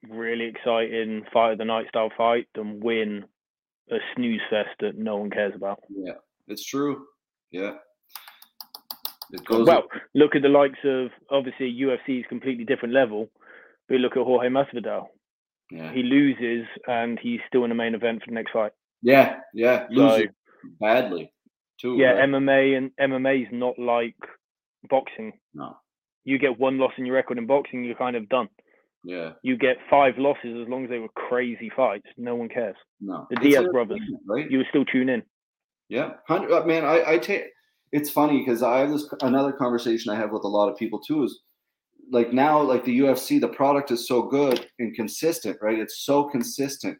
really 0.08 0.46
exciting 0.46 1.24
fight 1.32 1.52
of 1.52 1.58
the 1.58 1.64
night 1.64 1.88
style 1.88 2.10
fight 2.16 2.48
than 2.54 2.80
win 2.80 3.24
a 3.90 3.96
snooze 4.14 4.40
fest 4.50 4.70
that 4.80 4.96
no 4.96 5.16
one 5.16 5.30
cares 5.30 5.54
about. 5.54 5.80
yeah, 5.90 6.14
it's 6.48 6.64
true. 6.64 7.04
Yeah, 7.50 7.72
it 9.32 9.44
goes. 9.44 9.66
Well, 9.66 9.84
look 10.14 10.34
at 10.36 10.42
the 10.42 10.48
likes 10.48 10.78
of 10.84 11.10
obviously 11.30 11.72
UFC 11.80 12.20
is 12.20 12.26
completely 12.28 12.64
different 12.64 12.94
level, 12.94 13.28
but 13.88 13.96
look 13.98 14.12
at 14.16 14.22
Jorge 14.22 14.48
Masvidal. 14.48 15.06
yeah, 15.70 15.92
He 15.92 16.02
loses 16.02 16.66
and 16.86 17.18
he's 17.20 17.40
still 17.48 17.64
in 17.64 17.70
the 17.70 17.74
main 17.74 17.94
event 17.94 18.20
for 18.22 18.30
the 18.30 18.34
next 18.34 18.52
fight. 18.52 18.72
yeah, 19.02 19.36
yeah. 19.54 19.86
So 19.88 19.94
Losing 19.94 20.28
badly 20.80 21.32
too. 21.80 21.96
yeah, 21.98 22.12
right? 22.12 22.28
MMA 22.28 22.76
and 22.76 22.90
MMA 23.00 23.42
is 23.42 23.48
not 23.52 23.78
like 23.78 24.16
boxing. 24.88 25.32
no, 25.54 25.76
You 26.24 26.38
get 26.38 26.58
one 26.58 26.78
loss 26.78 26.92
in 26.98 27.06
your 27.06 27.14
record 27.16 27.38
in 27.38 27.46
boxing, 27.46 27.84
you're 27.84 27.94
kind 27.96 28.16
of 28.16 28.28
done. 28.28 28.48
Yeah, 29.04 29.32
You 29.42 29.56
get 29.56 29.76
five 29.90 30.14
losses 30.18 30.56
as 30.62 30.68
long 30.68 30.84
as 30.84 30.90
they 30.90 30.98
were 30.98 31.08
crazy 31.08 31.70
fights. 31.74 32.06
No 32.16 32.34
one 32.36 32.48
cares. 32.48 32.76
no. 33.00 33.26
The 33.30 33.36
Diaz 33.36 33.66
brothers. 33.72 34.00
right? 34.26 34.50
You 34.50 34.62
still 34.68 34.84
tune 34.84 35.08
in. 35.08 35.22
Yeah, 35.88 36.12
uh, 36.28 36.62
man. 36.64 36.84
I 36.84 37.12
I 37.12 37.18
take. 37.18 37.44
It's 37.90 38.08
funny 38.08 38.38
because 38.38 38.62
I 38.62 38.78
have 38.78 38.90
this 38.90 39.12
another 39.22 39.52
conversation 39.52 40.10
I 40.10 40.16
have 40.16 40.30
with 40.30 40.44
a 40.44 40.48
lot 40.48 40.70
of 40.70 40.78
people 40.78 41.00
too. 41.00 41.24
Is 41.24 41.40
like 42.10 42.32
now, 42.32 42.60
like 42.60 42.84
the 42.84 43.00
UFC, 43.00 43.40
the 43.40 43.48
product 43.48 43.90
is 43.90 44.06
so 44.06 44.22
good 44.22 44.66
and 44.78 44.94
consistent, 44.94 45.58
right? 45.60 45.78
It's 45.78 46.04
so 46.04 46.24
consistent 46.24 46.96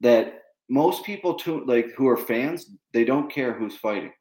that 0.00 0.40
most 0.68 1.04
people 1.04 1.34
too, 1.34 1.64
like 1.66 1.92
who 1.96 2.08
are 2.08 2.16
fans, 2.16 2.70
they 2.92 3.04
don't 3.04 3.30
care 3.30 3.52
who's 3.52 3.76
fighting. 3.76 4.12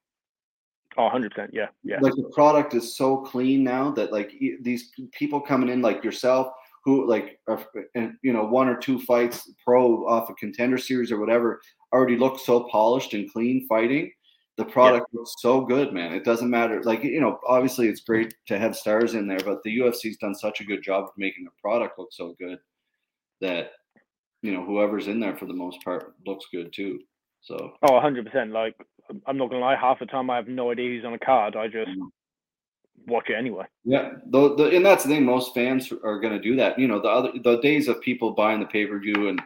Oh, 0.98 1.10
100%. 1.14 1.50
Yeah. 1.52 1.68
Yeah. 1.84 1.98
Like 2.02 2.14
the 2.14 2.32
product 2.34 2.74
is 2.74 2.98
so 2.98 3.18
clean 3.18 3.64
now 3.64 3.92
that 3.92 4.12
like 4.12 4.32
these 4.62 4.92
people 5.14 5.40
coming 5.40 5.70
in 5.70 5.82
like 5.82 6.04
yourself 6.04 6.48
who 6.88 7.06
like 7.06 7.38
and 7.96 8.14
you 8.24 8.32
know 8.32 8.46
one 8.46 8.70
or 8.70 8.78
two 8.78 8.98
fights 9.02 9.52
pro 9.62 10.08
off 10.08 10.30
a 10.30 10.34
contender 10.36 10.78
series 10.78 11.12
or 11.12 11.20
whatever 11.20 11.60
already 11.94 12.16
look 12.16 12.40
so 12.40 12.66
polished 12.72 13.14
and 13.14 13.30
clean 13.34 13.66
fighting 13.68 14.10
the 14.56 14.64
product 14.64 15.06
looks 15.14 15.34
so 15.40 15.66
good 15.66 15.92
man 15.92 16.14
it 16.14 16.24
doesn't 16.24 16.50
matter 16.50 16.82
like 16.84 17.04
you 17.04 17.20
know 17.20 17.38
obviously 17.46 17.90
it's 17.90 18.00
great 18.00 18.34
to 18.48 18.58
have 18.58 18.74
stars 18.74 19.16
in 19.16 19.28
there 19.28 19.42
but 19.44 19.62
the 19.64 19.80
UFC's 19.80 20.16
done 20.16 20.34
such 20.34 20.62
a 20.62 20.64
good 20.64 20.82
job 20.82 21.04
of 21.04 21.10
making 21.18 21.44
the 21.44 21.52
product 21.62 22.00
look 22.00 22.08
so 22.14 22.34
good 22.40 22.58
that 23.42 23.72
you 24.42 24.54
know 24.54 24.64
whoever's 24.64 25.10
in 25.10 25.20
there 25.20 25.36
for 25.36 25.46
the 25.46 25.54
most 25.54 25.84
part 25.84 26.14
looks 26.26 26.46
good 26.54 26.72
too 26.74 27.00
so 27.42 27.74
Oh, 27.84 27.92
100%. 27.92 28.52
Like, 28.52 28.76
I'm 29.26 29.38
not 29.38 29.50
going 29.50 29.62
to 29.62 29.66
lie, 29.66 29.78
half 29.78 30.00
the 30.00 30.06
time 30.06 30.30
I 30.30 30.36
have 30.36 30.48
no 30.48 30.72
idea 30.72 30.90
who's 30.90 31.06
on 31.06 31.14
a 31.14 31.20
card. 31.20 31.56
I 31.56 31.68
just 31.68 31.88
Mm. 31.88 32.10
Watch 33.06 33.30
it 33.30 33.36
anyway. 33.36 33.66
Yeah, 33.86 34.14
the, 34.28 34.56
the 34.56 34.76
and 34.76 34.86
that's 34.86 35.04
the 35.04 35.10
thing. 35.10 35.24
Most 35.26 35.54
fans 35.54 35.92
are 35.92 36.20
going 36.20 36.34
to 36.34 36.40
do 36.40 36.56
that. 36.58 36.78
You 36.80 36.88
know, 36.88 37.00
the 37.00 37.10
other 37.10 37.32
the 37.44 37.58
days 37.62 37.88
of 37.88 38.02
people 38.02 38.32
buying 38.32 38.60
the 38.60 38.66
pay 38.66 38.86
per 38.86 39.00
view 39.00 39.30
and 39.30 39.42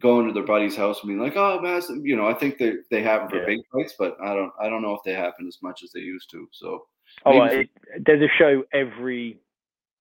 going 0.00 0.26
to 0.28 0.32
their 0.32 0.44
buddy's 0.44 0.76
house 0.76 1.00
and 1.00 1.08
being 1.08 1.20
like, 1.20 1.36
"Oh, 1.36 1.60
man," 1.60 1.82
you 2.04 2.16
know, 2.16 2.28
I 2.28 2.34
think 2.34 2.58
they 2.58 2.74
they 2.90 3.02
happen 3.02 3.28
for 3.28 3.38
Yeah. 3.40 3.46
big 3.46 3.60
fights, 3.72 3.94
but 3.98 4.16
I 4.22 4.34
don't 4.34 4.52
I 4.60 4.68
don't 4.68 4.82
know 4.82 4.94
if 4.94 5.02
they 5.04 5.12
happen 5.14 5.46
as 5.48 5.58
much 5.62 5.82
as 5.82 5.90
they 5.92 6.00
used 6.00 6.30
to. 6.30 6.48
So 6.52 6.86
Oh, 7.24 7.38
well, 7.38 7.50
it, 7.50 7.70
there's 8.04 8.22
a 8.22 8.28
show 8.38 8.62
every 8.72 9.38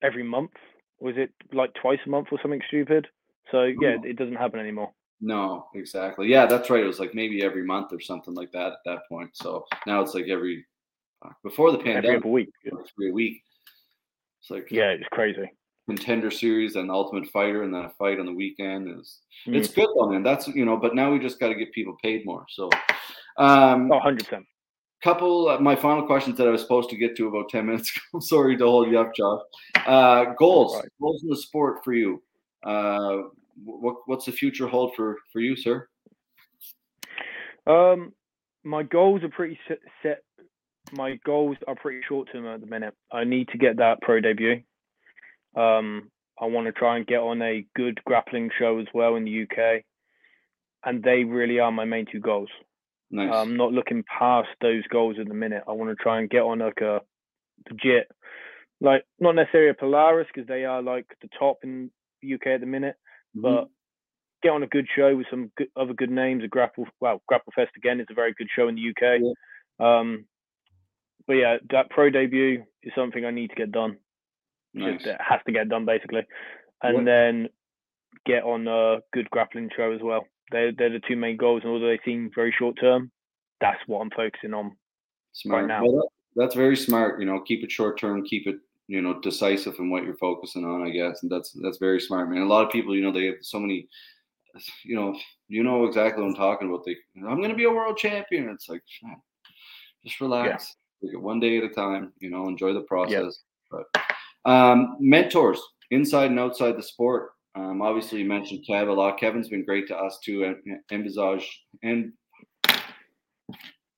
every 0.04 0.24
month. 0.24 0.52
Was 1.00 1.16
it 1.18 1.32
like 1.54 1.74
twice 1.82 2.00
a 2.06 2.10
month 2.10 2.28
or 2.32 2.40
something 2.42 2.62
stupid? 2.68 3.08
So 3.52 3.64
yeah, 3.64 3.96
Oh. 4.00 4.04
it 4.04 4.18
doesn't 4.18 4.36
happen 4.36 4.60
anymore. 4.60 4.92
no, 5.22 5.68
exactly. 5.74 6.28
Yeah, 6.28 6.46
that's 6.46 6.70
right. 6.70 6.84
It 6.84 6.88
was 6.88 7.00
like 7.00 7.16
maybe 7.16 7.44
every 7.44 7.64
month 7.64 7.92
or 7.92 8.00
something 8.00 8.36
like 8.36 8.52
that 8.52 8.74
at 8.74 8.80
that 8.86 9.00
point. 9.10 9.32
So 9.36 9.66
now 9.88 10.02
it's 10.02 10.14
like 10.14 10.28
every 10.28 10.66
before 11.44 11.72
the 11.72 11.78
pandemic, 11.78 12.22
other 12.22 12.28
week. 12.30 12.50
every 12.66 13.12
week. 13.12 13.42
It's 14.42 14.50
like 14.50 14.68
Yeah, 14.72 14.90
it's 14.92 15.08
crazy. 15.12 15.50
contender 15.88 16.30
series 16.32 16.76
and 16.76 16.92
Ultimate 16.92 17.28
Fighter, 17.30 17.64
and 17.64 17.74
then 17.74 17.86
a 17.86 17.90
fight 17.92 18.20
on 18.20 18.26
the 18.26 18.34
weekend 18.34 18.90
is 19.00 19.22
Mm. 19.46 19.56
it's 19.56 19.74
good 19.74 19.88
though, 19.96 20.10
man. 20.10 20.24
That's 20.24 20.48
you 20.48 20.66
know, 20.66 20.78
but 20.78 20.96
now 20.96 21.12
we 21.12 21.20
just 21.20 21.40
got 21.40 21.50
to 21.50 21.56
get 21.56 21.72
people 21.74 21.98
paid 22.04 22.26
more. 22.26 22.46
So, 22.50 22.70
um, 23.38 23.92
Oh, 23.92 24.00
100%. 24.00 24.46
couple 25.04 25.48
uh, 25.50 25.60
my 25.60 25.76
final 25.76 26.06
questions 26.06 26.38
that 26.38 26.48
I 26.48 26.52
was 26.52 26.62
supposed 26.62 26.90
to 26.90 26.98
get 26.98 27.16
to 27.18 27.28
about 27.28 27.50
ten 27.50 27.66
minutes 27.66 27.90
ago. 27.96 28.02
I'm 28.16 28.22
sorry 28.22 28.58
to 28.58 28.66
hold 28.66 28.90
you 28.90 29.00
up, 29.00 29.14
Josh. 29.16 29.42
Uh, 29.86 30.26
goals, 30.38 30.76
Right. 30.76 30.90
goals 31.02 31.24
in 31.24 31.30
the 31.30 31.38
sport 31.38 31.84
for 31.84 31.94
you. 31.94 32.22
Uh, 32.64 33.24
what 33.64 33.96
what's 34.08 34.26
the 34.26 34.32
future 34.32 34.68
hold 34.68 34.96
for 34.96 35.18
for 35.32 35.40
you, 35.40 35.56
sir? 35.56 35.88
Um, 37.66 38.14
my 38.64 38.84
goals 38.84 39.24
are 39.24 39.30
pretty 39.30 39.60
set. 40.04 40.24
My 40.94 41.16
goals 41.26 41.58
are 41.68 41.76
pretty 41.76 42.02
short 42.08 42.30
term 42.32 42.46
at 42.48 42.62
the 42.62 42.68
minute. 42.68 42.94
I 43.12 43.24
need 43.24 43.50
to 43.50 43.58
get 43.58 43.78
that 43.78 44.02
pro 44.02 44.20
debut. 44.22 44.62
Um, 45.56 46.12
I 46.40 46.46
want 46.46 46.68
to 46.68 46.72
try 46.72 46.98
and 46.98 47.08
get 47.08 47.20
on 47.20 47.42
a 47.42 47.66
good 47.76 48.00
grappling 48.06 48.52
show 48.58 48.80
as 48.80 48.86
well 48.94 49.16
in 49.16 49.26
the 49.26 49.44
UK, 49.44 49.84
and 50.86 51.04
they 51.04 51.24
really 51.24 51.60
are 51.60 51.72
my 51.72 51.86
main 51.86 52.06
two 52.12 52.20
goals. 52.20 52.50
Nice. 53.10 53.34
I'm 53.34 53.58
not 53.58 53.72
looking 53.72 54.04
past 54.04 54.50
those 54.62 54.84
goals 54.88 55.18
at 55.20 55.28
the 55.28 55.34
minute. 55.34 55.64
I 55.68 55.72
want 55.72 55.90
to 55.90 56.02
try 56.02 56.20
and 56.20 56.30
get 56.30 56.42
on 56.42 56.60
like 56.60 56.82
a 56.82 57.02
legit, 57.70 58.10
like 58.82 59.04
not 59.20 59.36
necessarily 59.36 59.72
a 59.72 59.74
Polaris 59.74 60.28
because 60.34 60.48
they 60.48 60.66
are 60.66 60.82
like 60.82 61.06
the 61.22 61.30
top 61.40 61.58
in 61.64 61.90
the 62.22 62.34
UK 62.36 62.48
at 62.48 62.60
the 62.60 62.66
minute, 62.66 62.96
Mhm. 63.36 63.42
but 63.42 63.68
get 64.44 64.50
on 64.52 64.62
a 64.64 64.68
good 64.68 64.88
show 64.96 65.16
with 65.16 65.28
some 65.30 65.52
good, 65.58 65.70
other 65.76 65.94
good 65.94 66.12
names. 66.12 66.44
A 66.44 66.48
grapple, 66.48 66.88
well, 67.00 67.22
Grapple 67.28 67.54
Fest 67.56 67.72
again 67.76 68.00
is 68.00 68.08
a 68.10 68.14
very 68.14 68.34
good 68.34 68.50
show 68.56 68.68
in 68.68 68.76
the 68.76 68.82
UK. 68.82 69.22
Um, 69.80 70.28
but 71.28 71.34
yeah, 71.34 71.58
that 71.72 71.90
pro 71.90 72.10
debut 72.10 72.64
is 72.84 72.94
something 72.96 73.26
I 73.26 73.32
need 73.32 73.50
to 73.50 73.56
get 73.56 73.72
done. 73.72 73.98
nice. 74.74 74.96
Just, 74.96 75.08
it 75.08 75.18
has 75.22 75.40
to 75.46 75.52
get 75.52 75.70
done 75.70 75.86
basically, 75.86 76.26
and 76.84 76.96
What- 76.96 77.06
then 77.06 77.50
get 78.26 78.44
on 78.44 78.68
a 78.68 79.00
good 79.14 79.30
grappling 79.30 79.70
show 79.76 79.92
as 79.92 80.02
well. 80.02 80.26
They're 80.52 80.72
they're 80.72 80.90
the 80.90 81.02
two 81.08 81.16
main 81.18 81.38
goals, 81.38 81.64
and 81.64 81.72
although 81.72 81.88
they 81.88 82.00
seem 82.06 82.32
very 82.34 82.52
short 82.58 82.78
term, 82.80 83.12
that's 83.60 83.80
what 83.88 84.00
I'm 84.02 84.12
focusing 84.12 84.54
on. 84.54 84.76
Smart. 85.34 85.68
now. 85.68 85.84
Well, 85.84 85.92
that- 85.98 86.10
that's 86.36 86.56
very 86.56 86.76
smart. 86.78 87.20
You 87.20 87.26
know, 87.26 87.40
keep 87.42 87.64
it 87.64 87.72
short 87.72 88.00
term, 88.00 88.24
keep 88.24 88.46
it 88.48 88.58
you 88.88 89.02
know 89.02 89.20
decisive 89.22 89.76
in 89.80 89.90
what 89.90 90.04
you're 90.04 90.18
focusing 90.18 90.64
on. 90.64 90.84
I 90.84 90.92
guess, 90.92 91.24
and 91.24 91.32
that's 91.32 91.52
that's 91.64 91.78
very 91.80 92.00
smart, 92.00 92.30
man. 92.30 92.42
A 92.44 92.46
lot 92.46 92.66
of 92.66 92.72
people, 92.72 92.96
you 92.96 93.02
know, 93.02 93.12
they 93.12 93.26
have 93.26 93.36
so 93.42 93.60
many. 93.60 93.88
You 94.84 94.96
know, 94.96 95.16
you 95.50 95.62
know 95.64 95.86
exactly 95.86 96.24
what 96.24 96.30
I'm 96.30 96.36
talking 96.36 96.68
about. 96.68 96.84
They, 96.86 96.96
I'm 97.18 97.38
going 97.38 97.50
to 97.50 97.56
be 97.56 97.66
a 97.66 97.72
world 97.72 97.96
champion. 97.98 98.50
It's 98.50 98.68
like, 98.68 98.82
just 100.04 100.20
relax. 100.20 100.64
It 100.64 100.76
one 101.02 101.40
day 101.40 101.58
at 101.58 101.64
a 101.64 101.70
time. 101.70 102.14
You 102.20 102.30
know, 102.30 102.48
enjoy 102.48 102.74
the 102.74 102.82
process. 102.82 103.40
But 103.72 103.86
um, 104.46 104.98
mentors 105.00 105.62
inside 105.92 106.32
and 106.32 106.40
outside 106.40 106.78
the 106.78 106.84
sport. 106.84 107.32
Um, 107.56 107.82
obviously, 107.82 108.20
you 108.20 108.26
mentioned 108.26 108.66
Kev 108.70 108.88
a 108.88 108.92
lot. 108.92 109.20
Kevin's 109.20 109.50
been 109.50 109.66
great 109.66 109.88
to 109.88 109.98
us 109.98 110.20
too, 110.24 110.44
and 110.44 110.80
Envisage 110.92 111.66
and 111.84 112.14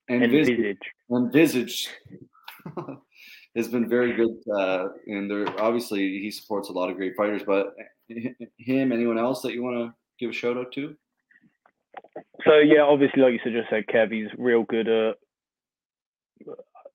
and 0.07 0.31
Vis- 0.31 0.47
Envisage. 0.47 0.77
Envisage 1.11 1.89
has 3.55 3.67
been 3.67 3.89
very 3.89 4.13
good, 4.13 4.37
uh, 4.55 4.87
and 5.07 5.29
they're 5.29 5.61
obviously 5.61 6.19
he 6.19 6.31
supports 6.31 6.69
a 6.69 6.71
lot 6.71 6.89
of 6.89 6.95
great 6.95 7.15
fighters. 7.17 7.43
But 7.45 7.73
him, 8.07 8.91
anyone 8.91 9.17
else 9.17 9.41
that 9.41 9.53
you 9.53 9.61
want 9.61 9.77
to 9.77 9.93
give 10.19 10.29
a 10.29 10.33
shout 10.33 10.57
out 10.57 10.71
to? 10.73 10.95
So 12.45 12.59
yeah, 12.59 12.81
obviously, 12.81 13.21
like 13.21 13.33
you 13.33 13.39
said, 13.43 13.53
just 13.53 13.69
said, 13.69 13.85
Kev, 13.93 14.11
he's 14.11 14.29
real 14.37 14.63
good 14.63 14.87
at 14.87 15.15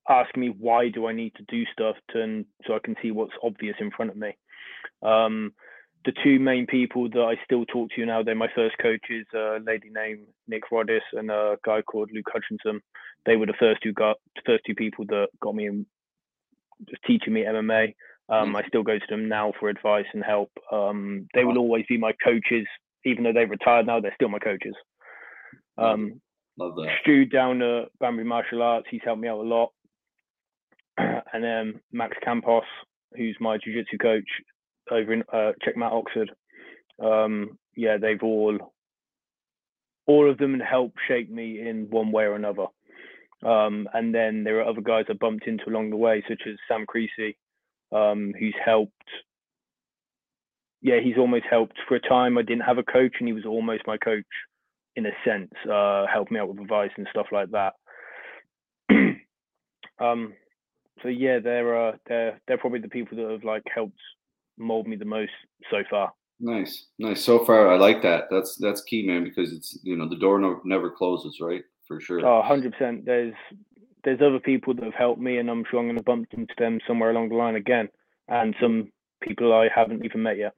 ask 0.09 0.35
me 0.37 0.49
why 0.49 0.89
do 0.89 1.07
I 1.07 1.13
need 1.13 1.33
to 1.35 1.43
do 1.47 1.63
stuff 1.71 1.95
to, 2.13 2.45
so 2.65 2.75
I 2.75 2.79
can 2.83 2.95
see 3.01 3.11
what's 3.11 3.33
obvious 3.43 3.75
in 3.79 3.91
front 3.91 4.11
of 4.11 4.17
me. 4.17 4.37
Um, 5.01 5.53
the 6.05 6.13
two 6.23 6.39
main 6.39 6.67
people 6.67 7.09
that 7.09 7.19
I 7.19 7.43
still 7.43 7.65
talk 7.65 7.89
to 7.95 8.05
now, 8.05 8.21
they're 8.21 8.35
my 8.35 8.49
first 8.55 8.75
coaches, 8.79 9.25
a 9.33 9.57
lady 9.65 9.89
named 9.91 10.27
Nick 10.47 10.71
Rodis 10.71 11.01
and 11.13 11.31
a 11.31 11.57
guy 11.65 11.81
called 11.81 12.11
Luke 12.13 12.29
Hutchinson. 12.31 12.81
They 13.25 13.35
were 13.35 13.47
the 13.47 13.53
first 13.59 13.81
two 13.81 13.93
got 13.93 14.17
first 14.45 14.63
two 14.67 14.75
people 14.75 15.05
that 15.07 15.27
got 15.41 15.55
me 15.55 15.65
in, 15.65 15.85
just 16.87 17.01
teaching 17.07 17.33
me 17.33 17.43
MMA. 17.43 17.95
Um, 18.29 18.53
mm. 18.53 18.63
I 18.63 18.67
still 18.67 18.83
go 18.83 18.99
to 18.99 19.05
them 19.09 19.27
now 19.27 19.53
for 19.59 19.69
advice 19.69 20.05
and 20.13 20.23
help. 20.23 20.51
Um, 20.71 21.27
they 21.33 21.43
will 21.43 21.57
always 21.57 21.85
be 21.89 21.97
my 21.97 22.13
coaches, 22.23 22.67
even 23.03 23.23
though 23.23 23.33
they've 23.33 23.49
retired 23.49 23.87
now. 23.87 23.99
They're 23.99 24.13
still 24.15 24.29
my 24.29 24.39
coaches. 24.39 24.75
Um, 25.77 26.21
Love 26.57 26.75
that. 26.75 26.89
Stu 27.01 27.25
down 27.25 27.61
at 27.61 27.89
Banbury 27.99 28.25
Martial 28.25 28.61
Arts, 28.61 28.87
he's 28.89 29.01
helped 29.03 29.21
me 29.21 29.27
out 29.27 29.39
a 29.39 29.41
lot. 29.41 29.71
and 31.33 31.43
then 31.43 31.79
Max 31.91 32.15
Campos, 32.23 32.63
who's 33.15 33.37
my 33.39 33.57
jiu-jitsu 33.57 33.97
coach 33.97 34.27
over 34.91 35.13
in 35.13 35.23
uh, 35.33 35.51
Checkmate 35.63 35.91
Oxford. 35.91 36.31
Um, 37.03 37.57
yeah, 37.75 37.97
they've 37.97 38.23
all, 38.23 38.73
all 40.07 40.29
of 40.29 40.37
them 40.37 40.59
helped 40.59 40.97
shape 41.07 41.29
me 41.29 41.59
in 41.59 41.87
one 41.89 42.11
way 42.11 42.23
or 42.23 42.35
another. 42.35 42.67
Um, 43.43 43.87
and 43.93 44.13
then 44.13 44.43
there 44.43 44.59
are 44.59 44.69
other 44.69 44.81
guys 44.81 45.05
I 45.09 45.13
bumped 45.13 45.47
into 45.47 45.69
along 45.69 45.89
the 45.89 45.97
way, 45.97 46.23
such 46.27 46.41
as 46.47 46.55
Sam 46.67 46.85
Creasey, 46.85 47.35
um, 47.91 48.33
who's 48.39 48.55
helped. 48.63 48.93
Yeah, 50.81 50.99
he's 51.03 51.17
almost 51.17 51.45
helped 51.49 51.77
for 51.87 51.95
a 51.95 51.99
time. 51.99 52.37
I 52.37 52.43
didn't 52.43 52.63
have 52.63 52.77
a 52.77 52.83
coach, 52.83 53.15
and 53.19 53.27
he 53.27 53.33
was 53.33 53.45
almost 53.45 53.83
my 53.87 53.97
coach 53.97 54.25
in 54.95 55.05
a 55.05 55.11
sense, 55.25 55.51
uh, 55.69 56.05
help 56.11 56.31
me 56.31 56.39
out 56.39 56.47
with 56.47 56.59
advice 56.59 56.91
and 56.97 57.07
stuff 57.11 57.27
like 57.31 57.49
that. 57.51 57.73
um, 59.99 60.33
so 61.05 61.09
yeah, 61.09 61.37
they're 61.39 61.89
uh, 61.89 61.91
they're 62.07 62.41
they're 62.47 62.57
probably 62.57 62.79
the 62.79 62.89
people 62.89 63.15
that 63.17 63.29
have 63.29 63.43
like 63.43 63.61
helped 63.73 63.99
mold 64.57 64.87
me 64.87 64.95
the 64.95 65.05
most 65.05 65.31
so 65.69 65.83
far. 65.89 66.11
Nice, 66.39 66.87
nice. 66.97 67.23
So 67.23 67.45
far, 67.45 67.71
I 67.71 67.77
like 67.77 68.01
that. 68.01 68.23
That's 68.31 68.55
that's 68.55 68.81
key, 68.83 69.05
man, 69.05 69.23
because 69.23 69.53
it's 69.53 69.77
you 69.83 69.95
know 69.95 70.09
the 70.09 70.17
door 70.17 70.39
no, 70.39 70.61
never 70.65 70.89
closes, 70.89 71.37
right? 71.39 71.63
For 71.87 72.01
sure. 72.01 72.25
Oh, 72.25 72.39
100 72.39 72.73
percent. 72.73 73.05
There's 73.05 73.35
there's 74.03 74.19
other 74.21 74.39
people 74.39 74.73
that 74.73 74.83
have 74.83 74.95
helped 74.95 75.21
me, 75.21 75.37
and 75.37 75.49
I'm 75.49 75.63
sure 75.69 75.79
I'm 75.79 75.85
going 75.85 75.97
to 75.97 76.03
bump 76.03 76.27
into 76.31 76.53
them 76.57 76.79
somewhere 76.87 77.11
along 77.11 77.29
the 77.29 77.35
line 77.35 77.55
again, 77.55 77.87
and 78.27 78.55
some 78.59 78.91
people 79.21 79.53
I 79.53 79.69
haven't 79.73 80.03
even 80.03 80.23
met 80.23 80.37
yet. 80.37 80.53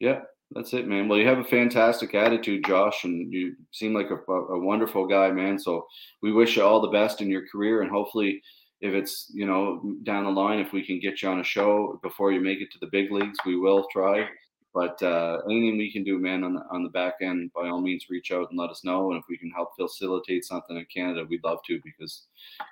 Yeah, 0.00 0.22
that's 0.50 0.74
it, 0.74 0.88
man. 0.88 1.08
Well, 1.08 1.18
you 1.18 1.26
have 1.28 1.38
a 1.38 1.44
fantastic 1.44 2.14
attitude, 2.14 2.64
Josh, 2.66 3.04
and 3.04 3.32
you 3.32 3.54
seem 3.70 3.94
like 3.94 4.10
a, 4.10 4.32
a, 4.32 4.58
wonderful 4.58 5.06
guy, 5.06 5.30
man. 5.30 5.58
So 5.58 5.86
we 6.22 6.32
wish 6.32 6.56
you 6.56 6.62
all 6.62 6.80
the 6.80 6.88
best 6.88 7.20
in 7.20 7.30
your 7.30 7.46
career, 7.48 7.82
and 7.82 7.90
hopefully, 7.90 8.42
if 8.84 8.92
it's 8.92 9.30
you 9.32 9.46
know 9.46 9.96
down 10.02 10.24
the 10.24 10.30
line, 10.30 10.58
if 10.58 10.72
we 10.72 10.84
can 10.84 11.00
get 11.00 11.22
you 11.22 11.28
on 11.30 11.40
a 11.40 11.44
show 11.44 11.98
before 12.02 12.32
you 12.32 12.40
make 12.40 12.60
it 12.60 12.70
to 12.72 12.78
the 12.80 12.88
big 12.92 13.10
leagues, 13.10 13.38
we 13.46 13.56
will 13.56 13.86
try. 13.90 14.28
But 14.74 15.02
uh, 15.02 15.38
anything 15.48 15.78
we 15.78 15.90
can 15.90 16.04
do, 16.04 16.18
man, 16.18 16.44
on 16.44 16.52
the 16.52 16.62
on 16.70 16.82
the 16.82 16.90
back 16.90 17.14
end, 17.22 17.50
by 17.54 17.68
all 17.68 17.80
means, 17.80 18.06
reach 18.10 18.30
out 18.30 18.50
and 18.50 18.58
let 18.58 18.68
us 18.68 18.84
know. 18.84 19.10
And 19.10 19.18
if 19.18 19.24
we 19.28 19.38
can 19.38 19.50
help 19.50 19.70
facilitate 19.80 20.44
something 20.44 20.76
in 20.76 20.86
Canada, 20.94 21.24
we'd 21.28 21.42
love 21.44 21.60
to 21.66 21.80
because 21.82 22.26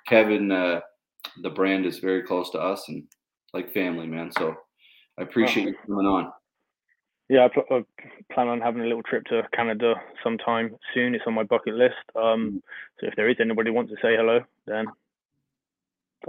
Kevin, 0.07 0.51
uh, 0.51 0.81
the 1.41 1.49
brand 1.49 1.87
is 1.87 1.97
very 1.97 2.21
close 2.21 2.51
to 2.51 2.59
us 2.59 2.87
and 2.89 3.05
like 3.53 3.73
family, 3.73 4.05
man. 4.05 4.31
So 4.37 4.55
I 5.17 5.23
appreciate 5.23 5.67
you 5.67 5.75
coming 5.87 6.05
on. 6.05 6.31
Yeah, 7.29 7.45
I, 7.45 7.47
pl- 7.47 7.63
I, 7.71 8.33
plan 8.33 8.49
on 8.49 8.61
having 8.61 8.81
a 8.81 8.85
little 8.85 9.01
trip 9.01 9.23
to 9.25 9.41
Canada 9.55 9.95
sometime 10.23 10.75
soon. 10.93 11.15
It's 11.15 11.23
on 11.25 11.33
my 11.33 11.43
bucket 11.43 11.73
list. 11.73 11.95
Um, 12.15 12.61
so 12.99 13.07
if 13.07 13.15
there 13.15 13.29
is 13.29 13.37
anybody 13.39 13.69
who 13.69 13.75
wants 13.75 13.91
to 13.91 13.97
say 14.01 14.15
hello, 14.15 14.41
then 14.67 14.85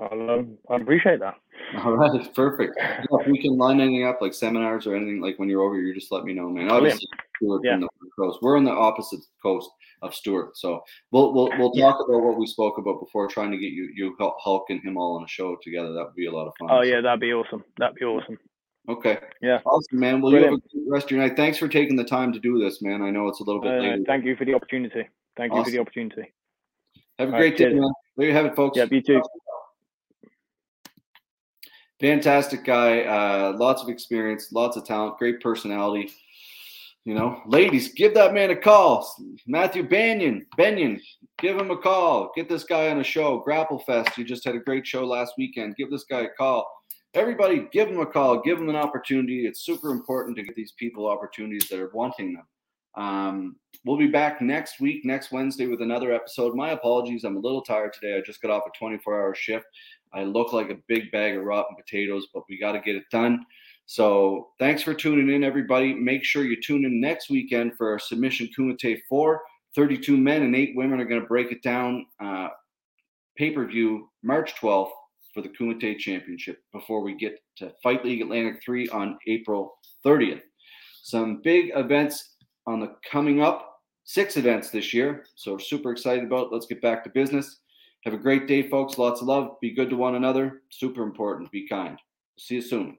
I'll, 0.01 0.31
um, 0.31 0.59
I 0.71 0.77
appreciate 0.77 1.21
that. 1.21 1.35
All 1.79 1.93
right, 1.93 2.35
perfect. 2.35 2.75
Yeah, 2.77 3.05
if 3.11 3.27
we 3.27 3.41
can 3.41 3.57
line 3.57 3.81
anything 3.81 4.07
up, 4.07 4.21
like 4.21 4.35
seminars 4.35 4.87
or 4.87 4.95
anything, 4.95 5.21
like 5.21 5.39
when 5.39 5.49
you're 5.49 5.63
over 5.63 5.77
here, 5.77 5.95
just 5.95 6.13
let 6.13 6.25
me 6.25 6.33
know, 6.33 6.49
man. 6.49 6.71
Obviously, 6.71 7.09
yeah. 7.41 7.79
the 7.79 7.89
coast. 8.19 8.39
We're 8.43 8.57
on 8.57 8.65
the 8.65 8.73
opposite 8.73 9.21
coast 9.43 9.71
of 10.03 10.15
Stuart, 10.15 10.57
so 10.57 10.83
we'll 11.11 11.33
we'll 11.33 11.51
we'll 11.59 11.73
talk 11.73 11.97
yeah. 11.99 12.15
about 12.15 12.25
what 12.25 12.39
we 12.39 12.47
spoke 12.47 12.79
about 12.79 13.01
before, 13.01 13.29
trying 13.29 13.51
to 13.51 13.59
get 13.59 13.73
you 13.73 13.91
you 13.95 14.17
Hulk 14.19 14.67
and 14.71 14.83
him 14.83 14.97
all 14.97 15.17
on 15.17 15.25
a 15.25 15.29
show 15.29 15.57
together. 15.63 15.93
That 15.93 16.05
would 16.05 16.15
be 16.15 16.27
a 16.27 16.33
lot 16.33 16.47
of 16.47 16.55
fun. 16.59 16.69
Oh 16.71 16.83
yeah, 16.83 17.01
that'd 17.01 17.21
be 17.21 17.33
awesome. 17.33 17.65
That'd 17.79 17.97
be 17.97 18.05
awesome. 18.05 18.39
Okay. 18.89 19.19
Yeah. 19.41 19.61
Awesome, 19.65 19.99
man. 19.99 20.21
Well, 20.21 20.33
Brilliant. 20.33 20.63
you 20.73 20.83
have 20.83 20.89
a 20.89 20.93
rest 20.93 21.07
of 21.07 21.13
your 21.13 21.21
night. 21.21 21.37
Thanks 21.37 21.57
for 21.57 21.69
taking 21.69 21.97
the 21.97 22.05
time 22.05 22.33
to 22.35 22.39
do 22.39 22.59
this, 22.59 22.83
man. 22.83 23.01
I 23.01 23.11
know 23.11 23.29
it's 23.29 23.41
a 23.41 23.45
little 23.45 23.63
bit 23.63 23.73
uh, 23.73 23.83
late. 23.83 24.07
Thank 24.07 24.27
you 24.27 24.37
for 24.37 24.45
the 24.45 24.55
opportunity. 24.55 25.09
Thank 25.37 25.53
awesome. 25.53 25.61
you 25.61 25.65
for 25.65 25.71
the 25.71 25.79
opportunity. 25.79 26.35
Have 27.19 27.29
a 27.29 27.33
All 27.33 27.39
great 27.39 27.59
right, 27.61 27.71
day, 27.71 27.75
man. 27.75 27.91
There 28.17 28.29
you 28.29 28.35
have 28.35 28.47
it, 28.47 28.55
folks. 28.55 28.77
Yeah, 28.77 28.87
you 28.91 29.01
too. 29.01 29.23
Fantastic 32.01 32.65
guy. 32.65 33.03
Uh, 33.03 33.57
lots 33.57 33.83
of 33.83 33.89
experience, 33.89 34.53
lots 34.53 34.77
of 34.77 34.85
talent, 34.85 35.19
great 35.19 35.41
personality. 35.41 36.11
You 37.05 37.15
know, 37.15 37.43
ladies, 37.47 37.93
give 37.93 38.15
that 38.15 38.33
man 38.33 38.51
a 38.51 38.57
call. 38.57 39.07
Matthew 39.47 39.87
Banyan, 39.87 40.47
Benyon, 40.57 41.01
give 41.39 41.59
him 41.59 41.71
a 41.71 41.77
call. 41.77 42.33
Get 42.35 42.49
this 42.49 42.65
guy 42.65 42.91
on 42.91 42.99
a 42.99 43.05
show. 43.05 43.41
Grapple 43.41 43.79
Fest. 43.81 44.17
You 44.17 44.25
just 44.25 44.45
had 44.45 44.55
a 44.55 44.61
great 44.61 44.87
show 44.87 45.05
last 45.05 45.35
weekend. 45.37 45.77
Give 45.77 45.91
this 45.91 46.05
guy 46.05 46.21
a 46.21 46.31
call 46.31 46.67
everybody 47.15 47.69
give 47.73 47.89
him 47.89 48.01
a 48.01 48.07
call, 48.07 48.41
give 48.41 48.59
them 48.59 48.69
an 48.69 48.77
opportunity. 48.77 49.47
It's 49.47 49.65
super 49.65 49.91
important 49.91 50.37
to 50.37 50.43
get 50.43 50.55
these 50.55 50.73
people 50.73 51.07
opportunities 51.07 51.69
that 51.69 51.79
are 51.79 51.91
wanting 51.95 52.35
them. 52.35 52.47
Um, 52.97 53.57
we'll 53.85 53.97
be 53.97 54.09
back 54.09 54.41
next 54.41 54.81
week, 54.81 55.05
next 55.05 55.33
Wednesday, 55.33 55.67
with 55.67 55.81
another 55.81 56.13
episode. 56.13 56.55
My 56.55 56.71
apologies, 56.71 57.25
I'm 57.25 57.37
a 57.37 57.41
little 57.41 57.63
tired 57.63 57.93
today. 57.93 58.17
I 58.17 58.21
just 58.21 58.43
got 58.43 58.51
off 58.51 58.65
a 58.67 58.79
24 58.79 59.21
hour 59.21 59.35
shift. 59.35 59.67
I 60.15 60.25
look 60.25 60.53
like 60.53 60.71
a 60.71 60.79
big 60.89 61.11
bag 61.11 61.37
of 61.37 61.45
rotten 61.45 61.77
potatoes, 61.77 62.27
but 62.33 62.45
we 62.49 62.59
got 62.59 62.73
to 62.73 62.81
get 62.81 62.97
it 62.97 63.05
done. 63.11 63.45
So 63.87 64.49
thanks 64.59 64.83
for 64.83 64.95
tuning 64.95 65.35
in, 65.35 65.45
everybody. 65.45 65.93
Make 65.93 66.25
sure 66.25 66.45
you 66.45 66.61
tune 66.61 66.85
in 66.85 67.01
next 67.01 67.29
weekend 67.29 67.77
for 67.77 67.91
our 67.91 67.99
submission 67.99 68.49
Kumite 68.59 69.01
4. 69.09 69.41
32 69.75 70.17
men 70.17 70.43
and 70.43 70.55
8 70.55 70.73
women 70.77 71.01
are 71.01 71.05
going 71.05 71.21
to 71.21 71.27
break 71.27 71.51
it 71.51 71.63
down. 71.63 72.07
Uh, 72.23 72.49
Pay 73.37 73.51
per 73.51 73.67
view 73.67 74.09
March 74.23 74.55
12th 74.61 74.91
for 75.35 75.43
the 75.43 75.49
Kumite 75.49 75.99
Championship 75.99 76.59
before 76.73 77.03
we 77.03 77.17
get 77.17 77.41
to 77.57 77.73
Fight 77.83 78.05
League 78.05 78.23
Atlantic 78.23 78.63
3 78.65 78.89
on 78.91 79.19
April 79.27 79.75
30th. 80.07 80.43
Some 81.03 81.43
big 81.43 81.73
events 81.75 82.37
on 82.67 82.81
the 82.81 82.95
coming 83.11 83.43
up, 83.43 83.81
six 84.05 84.37
events 84.37 84.71
this 84.71 84.95
year. 84.95 85.27
So 85.35 85.59
super 85.59 85.91
excited 85.91 86.25
about. 86.25 86.47
It. 86.47 86.53
Let's 86.53 86.67
get 86.67 86.81
back 86.81 87.03
to 87.05 87.11
business. 87.11 87.61
Have 88.05 88.15
a 88.15 88.19
great 88.19 88.47
day, 88.47 88.69
folks. 88.69 88.99
Lots 88.99 89.23
of 89.23 89.29
love. 89.29 89.59
Be 89.61 89.71
good 89.71 89.89
to 89.89 89.97
one 89.97 90.15
another. 90.15 90.63
Super 90.69 91.03
important. 91.03 91.51
Be 91.51 91.67
kind. 91.67 91.99
See 92.39 92.57
you 92.57 92.61
soon. 92.61 92.99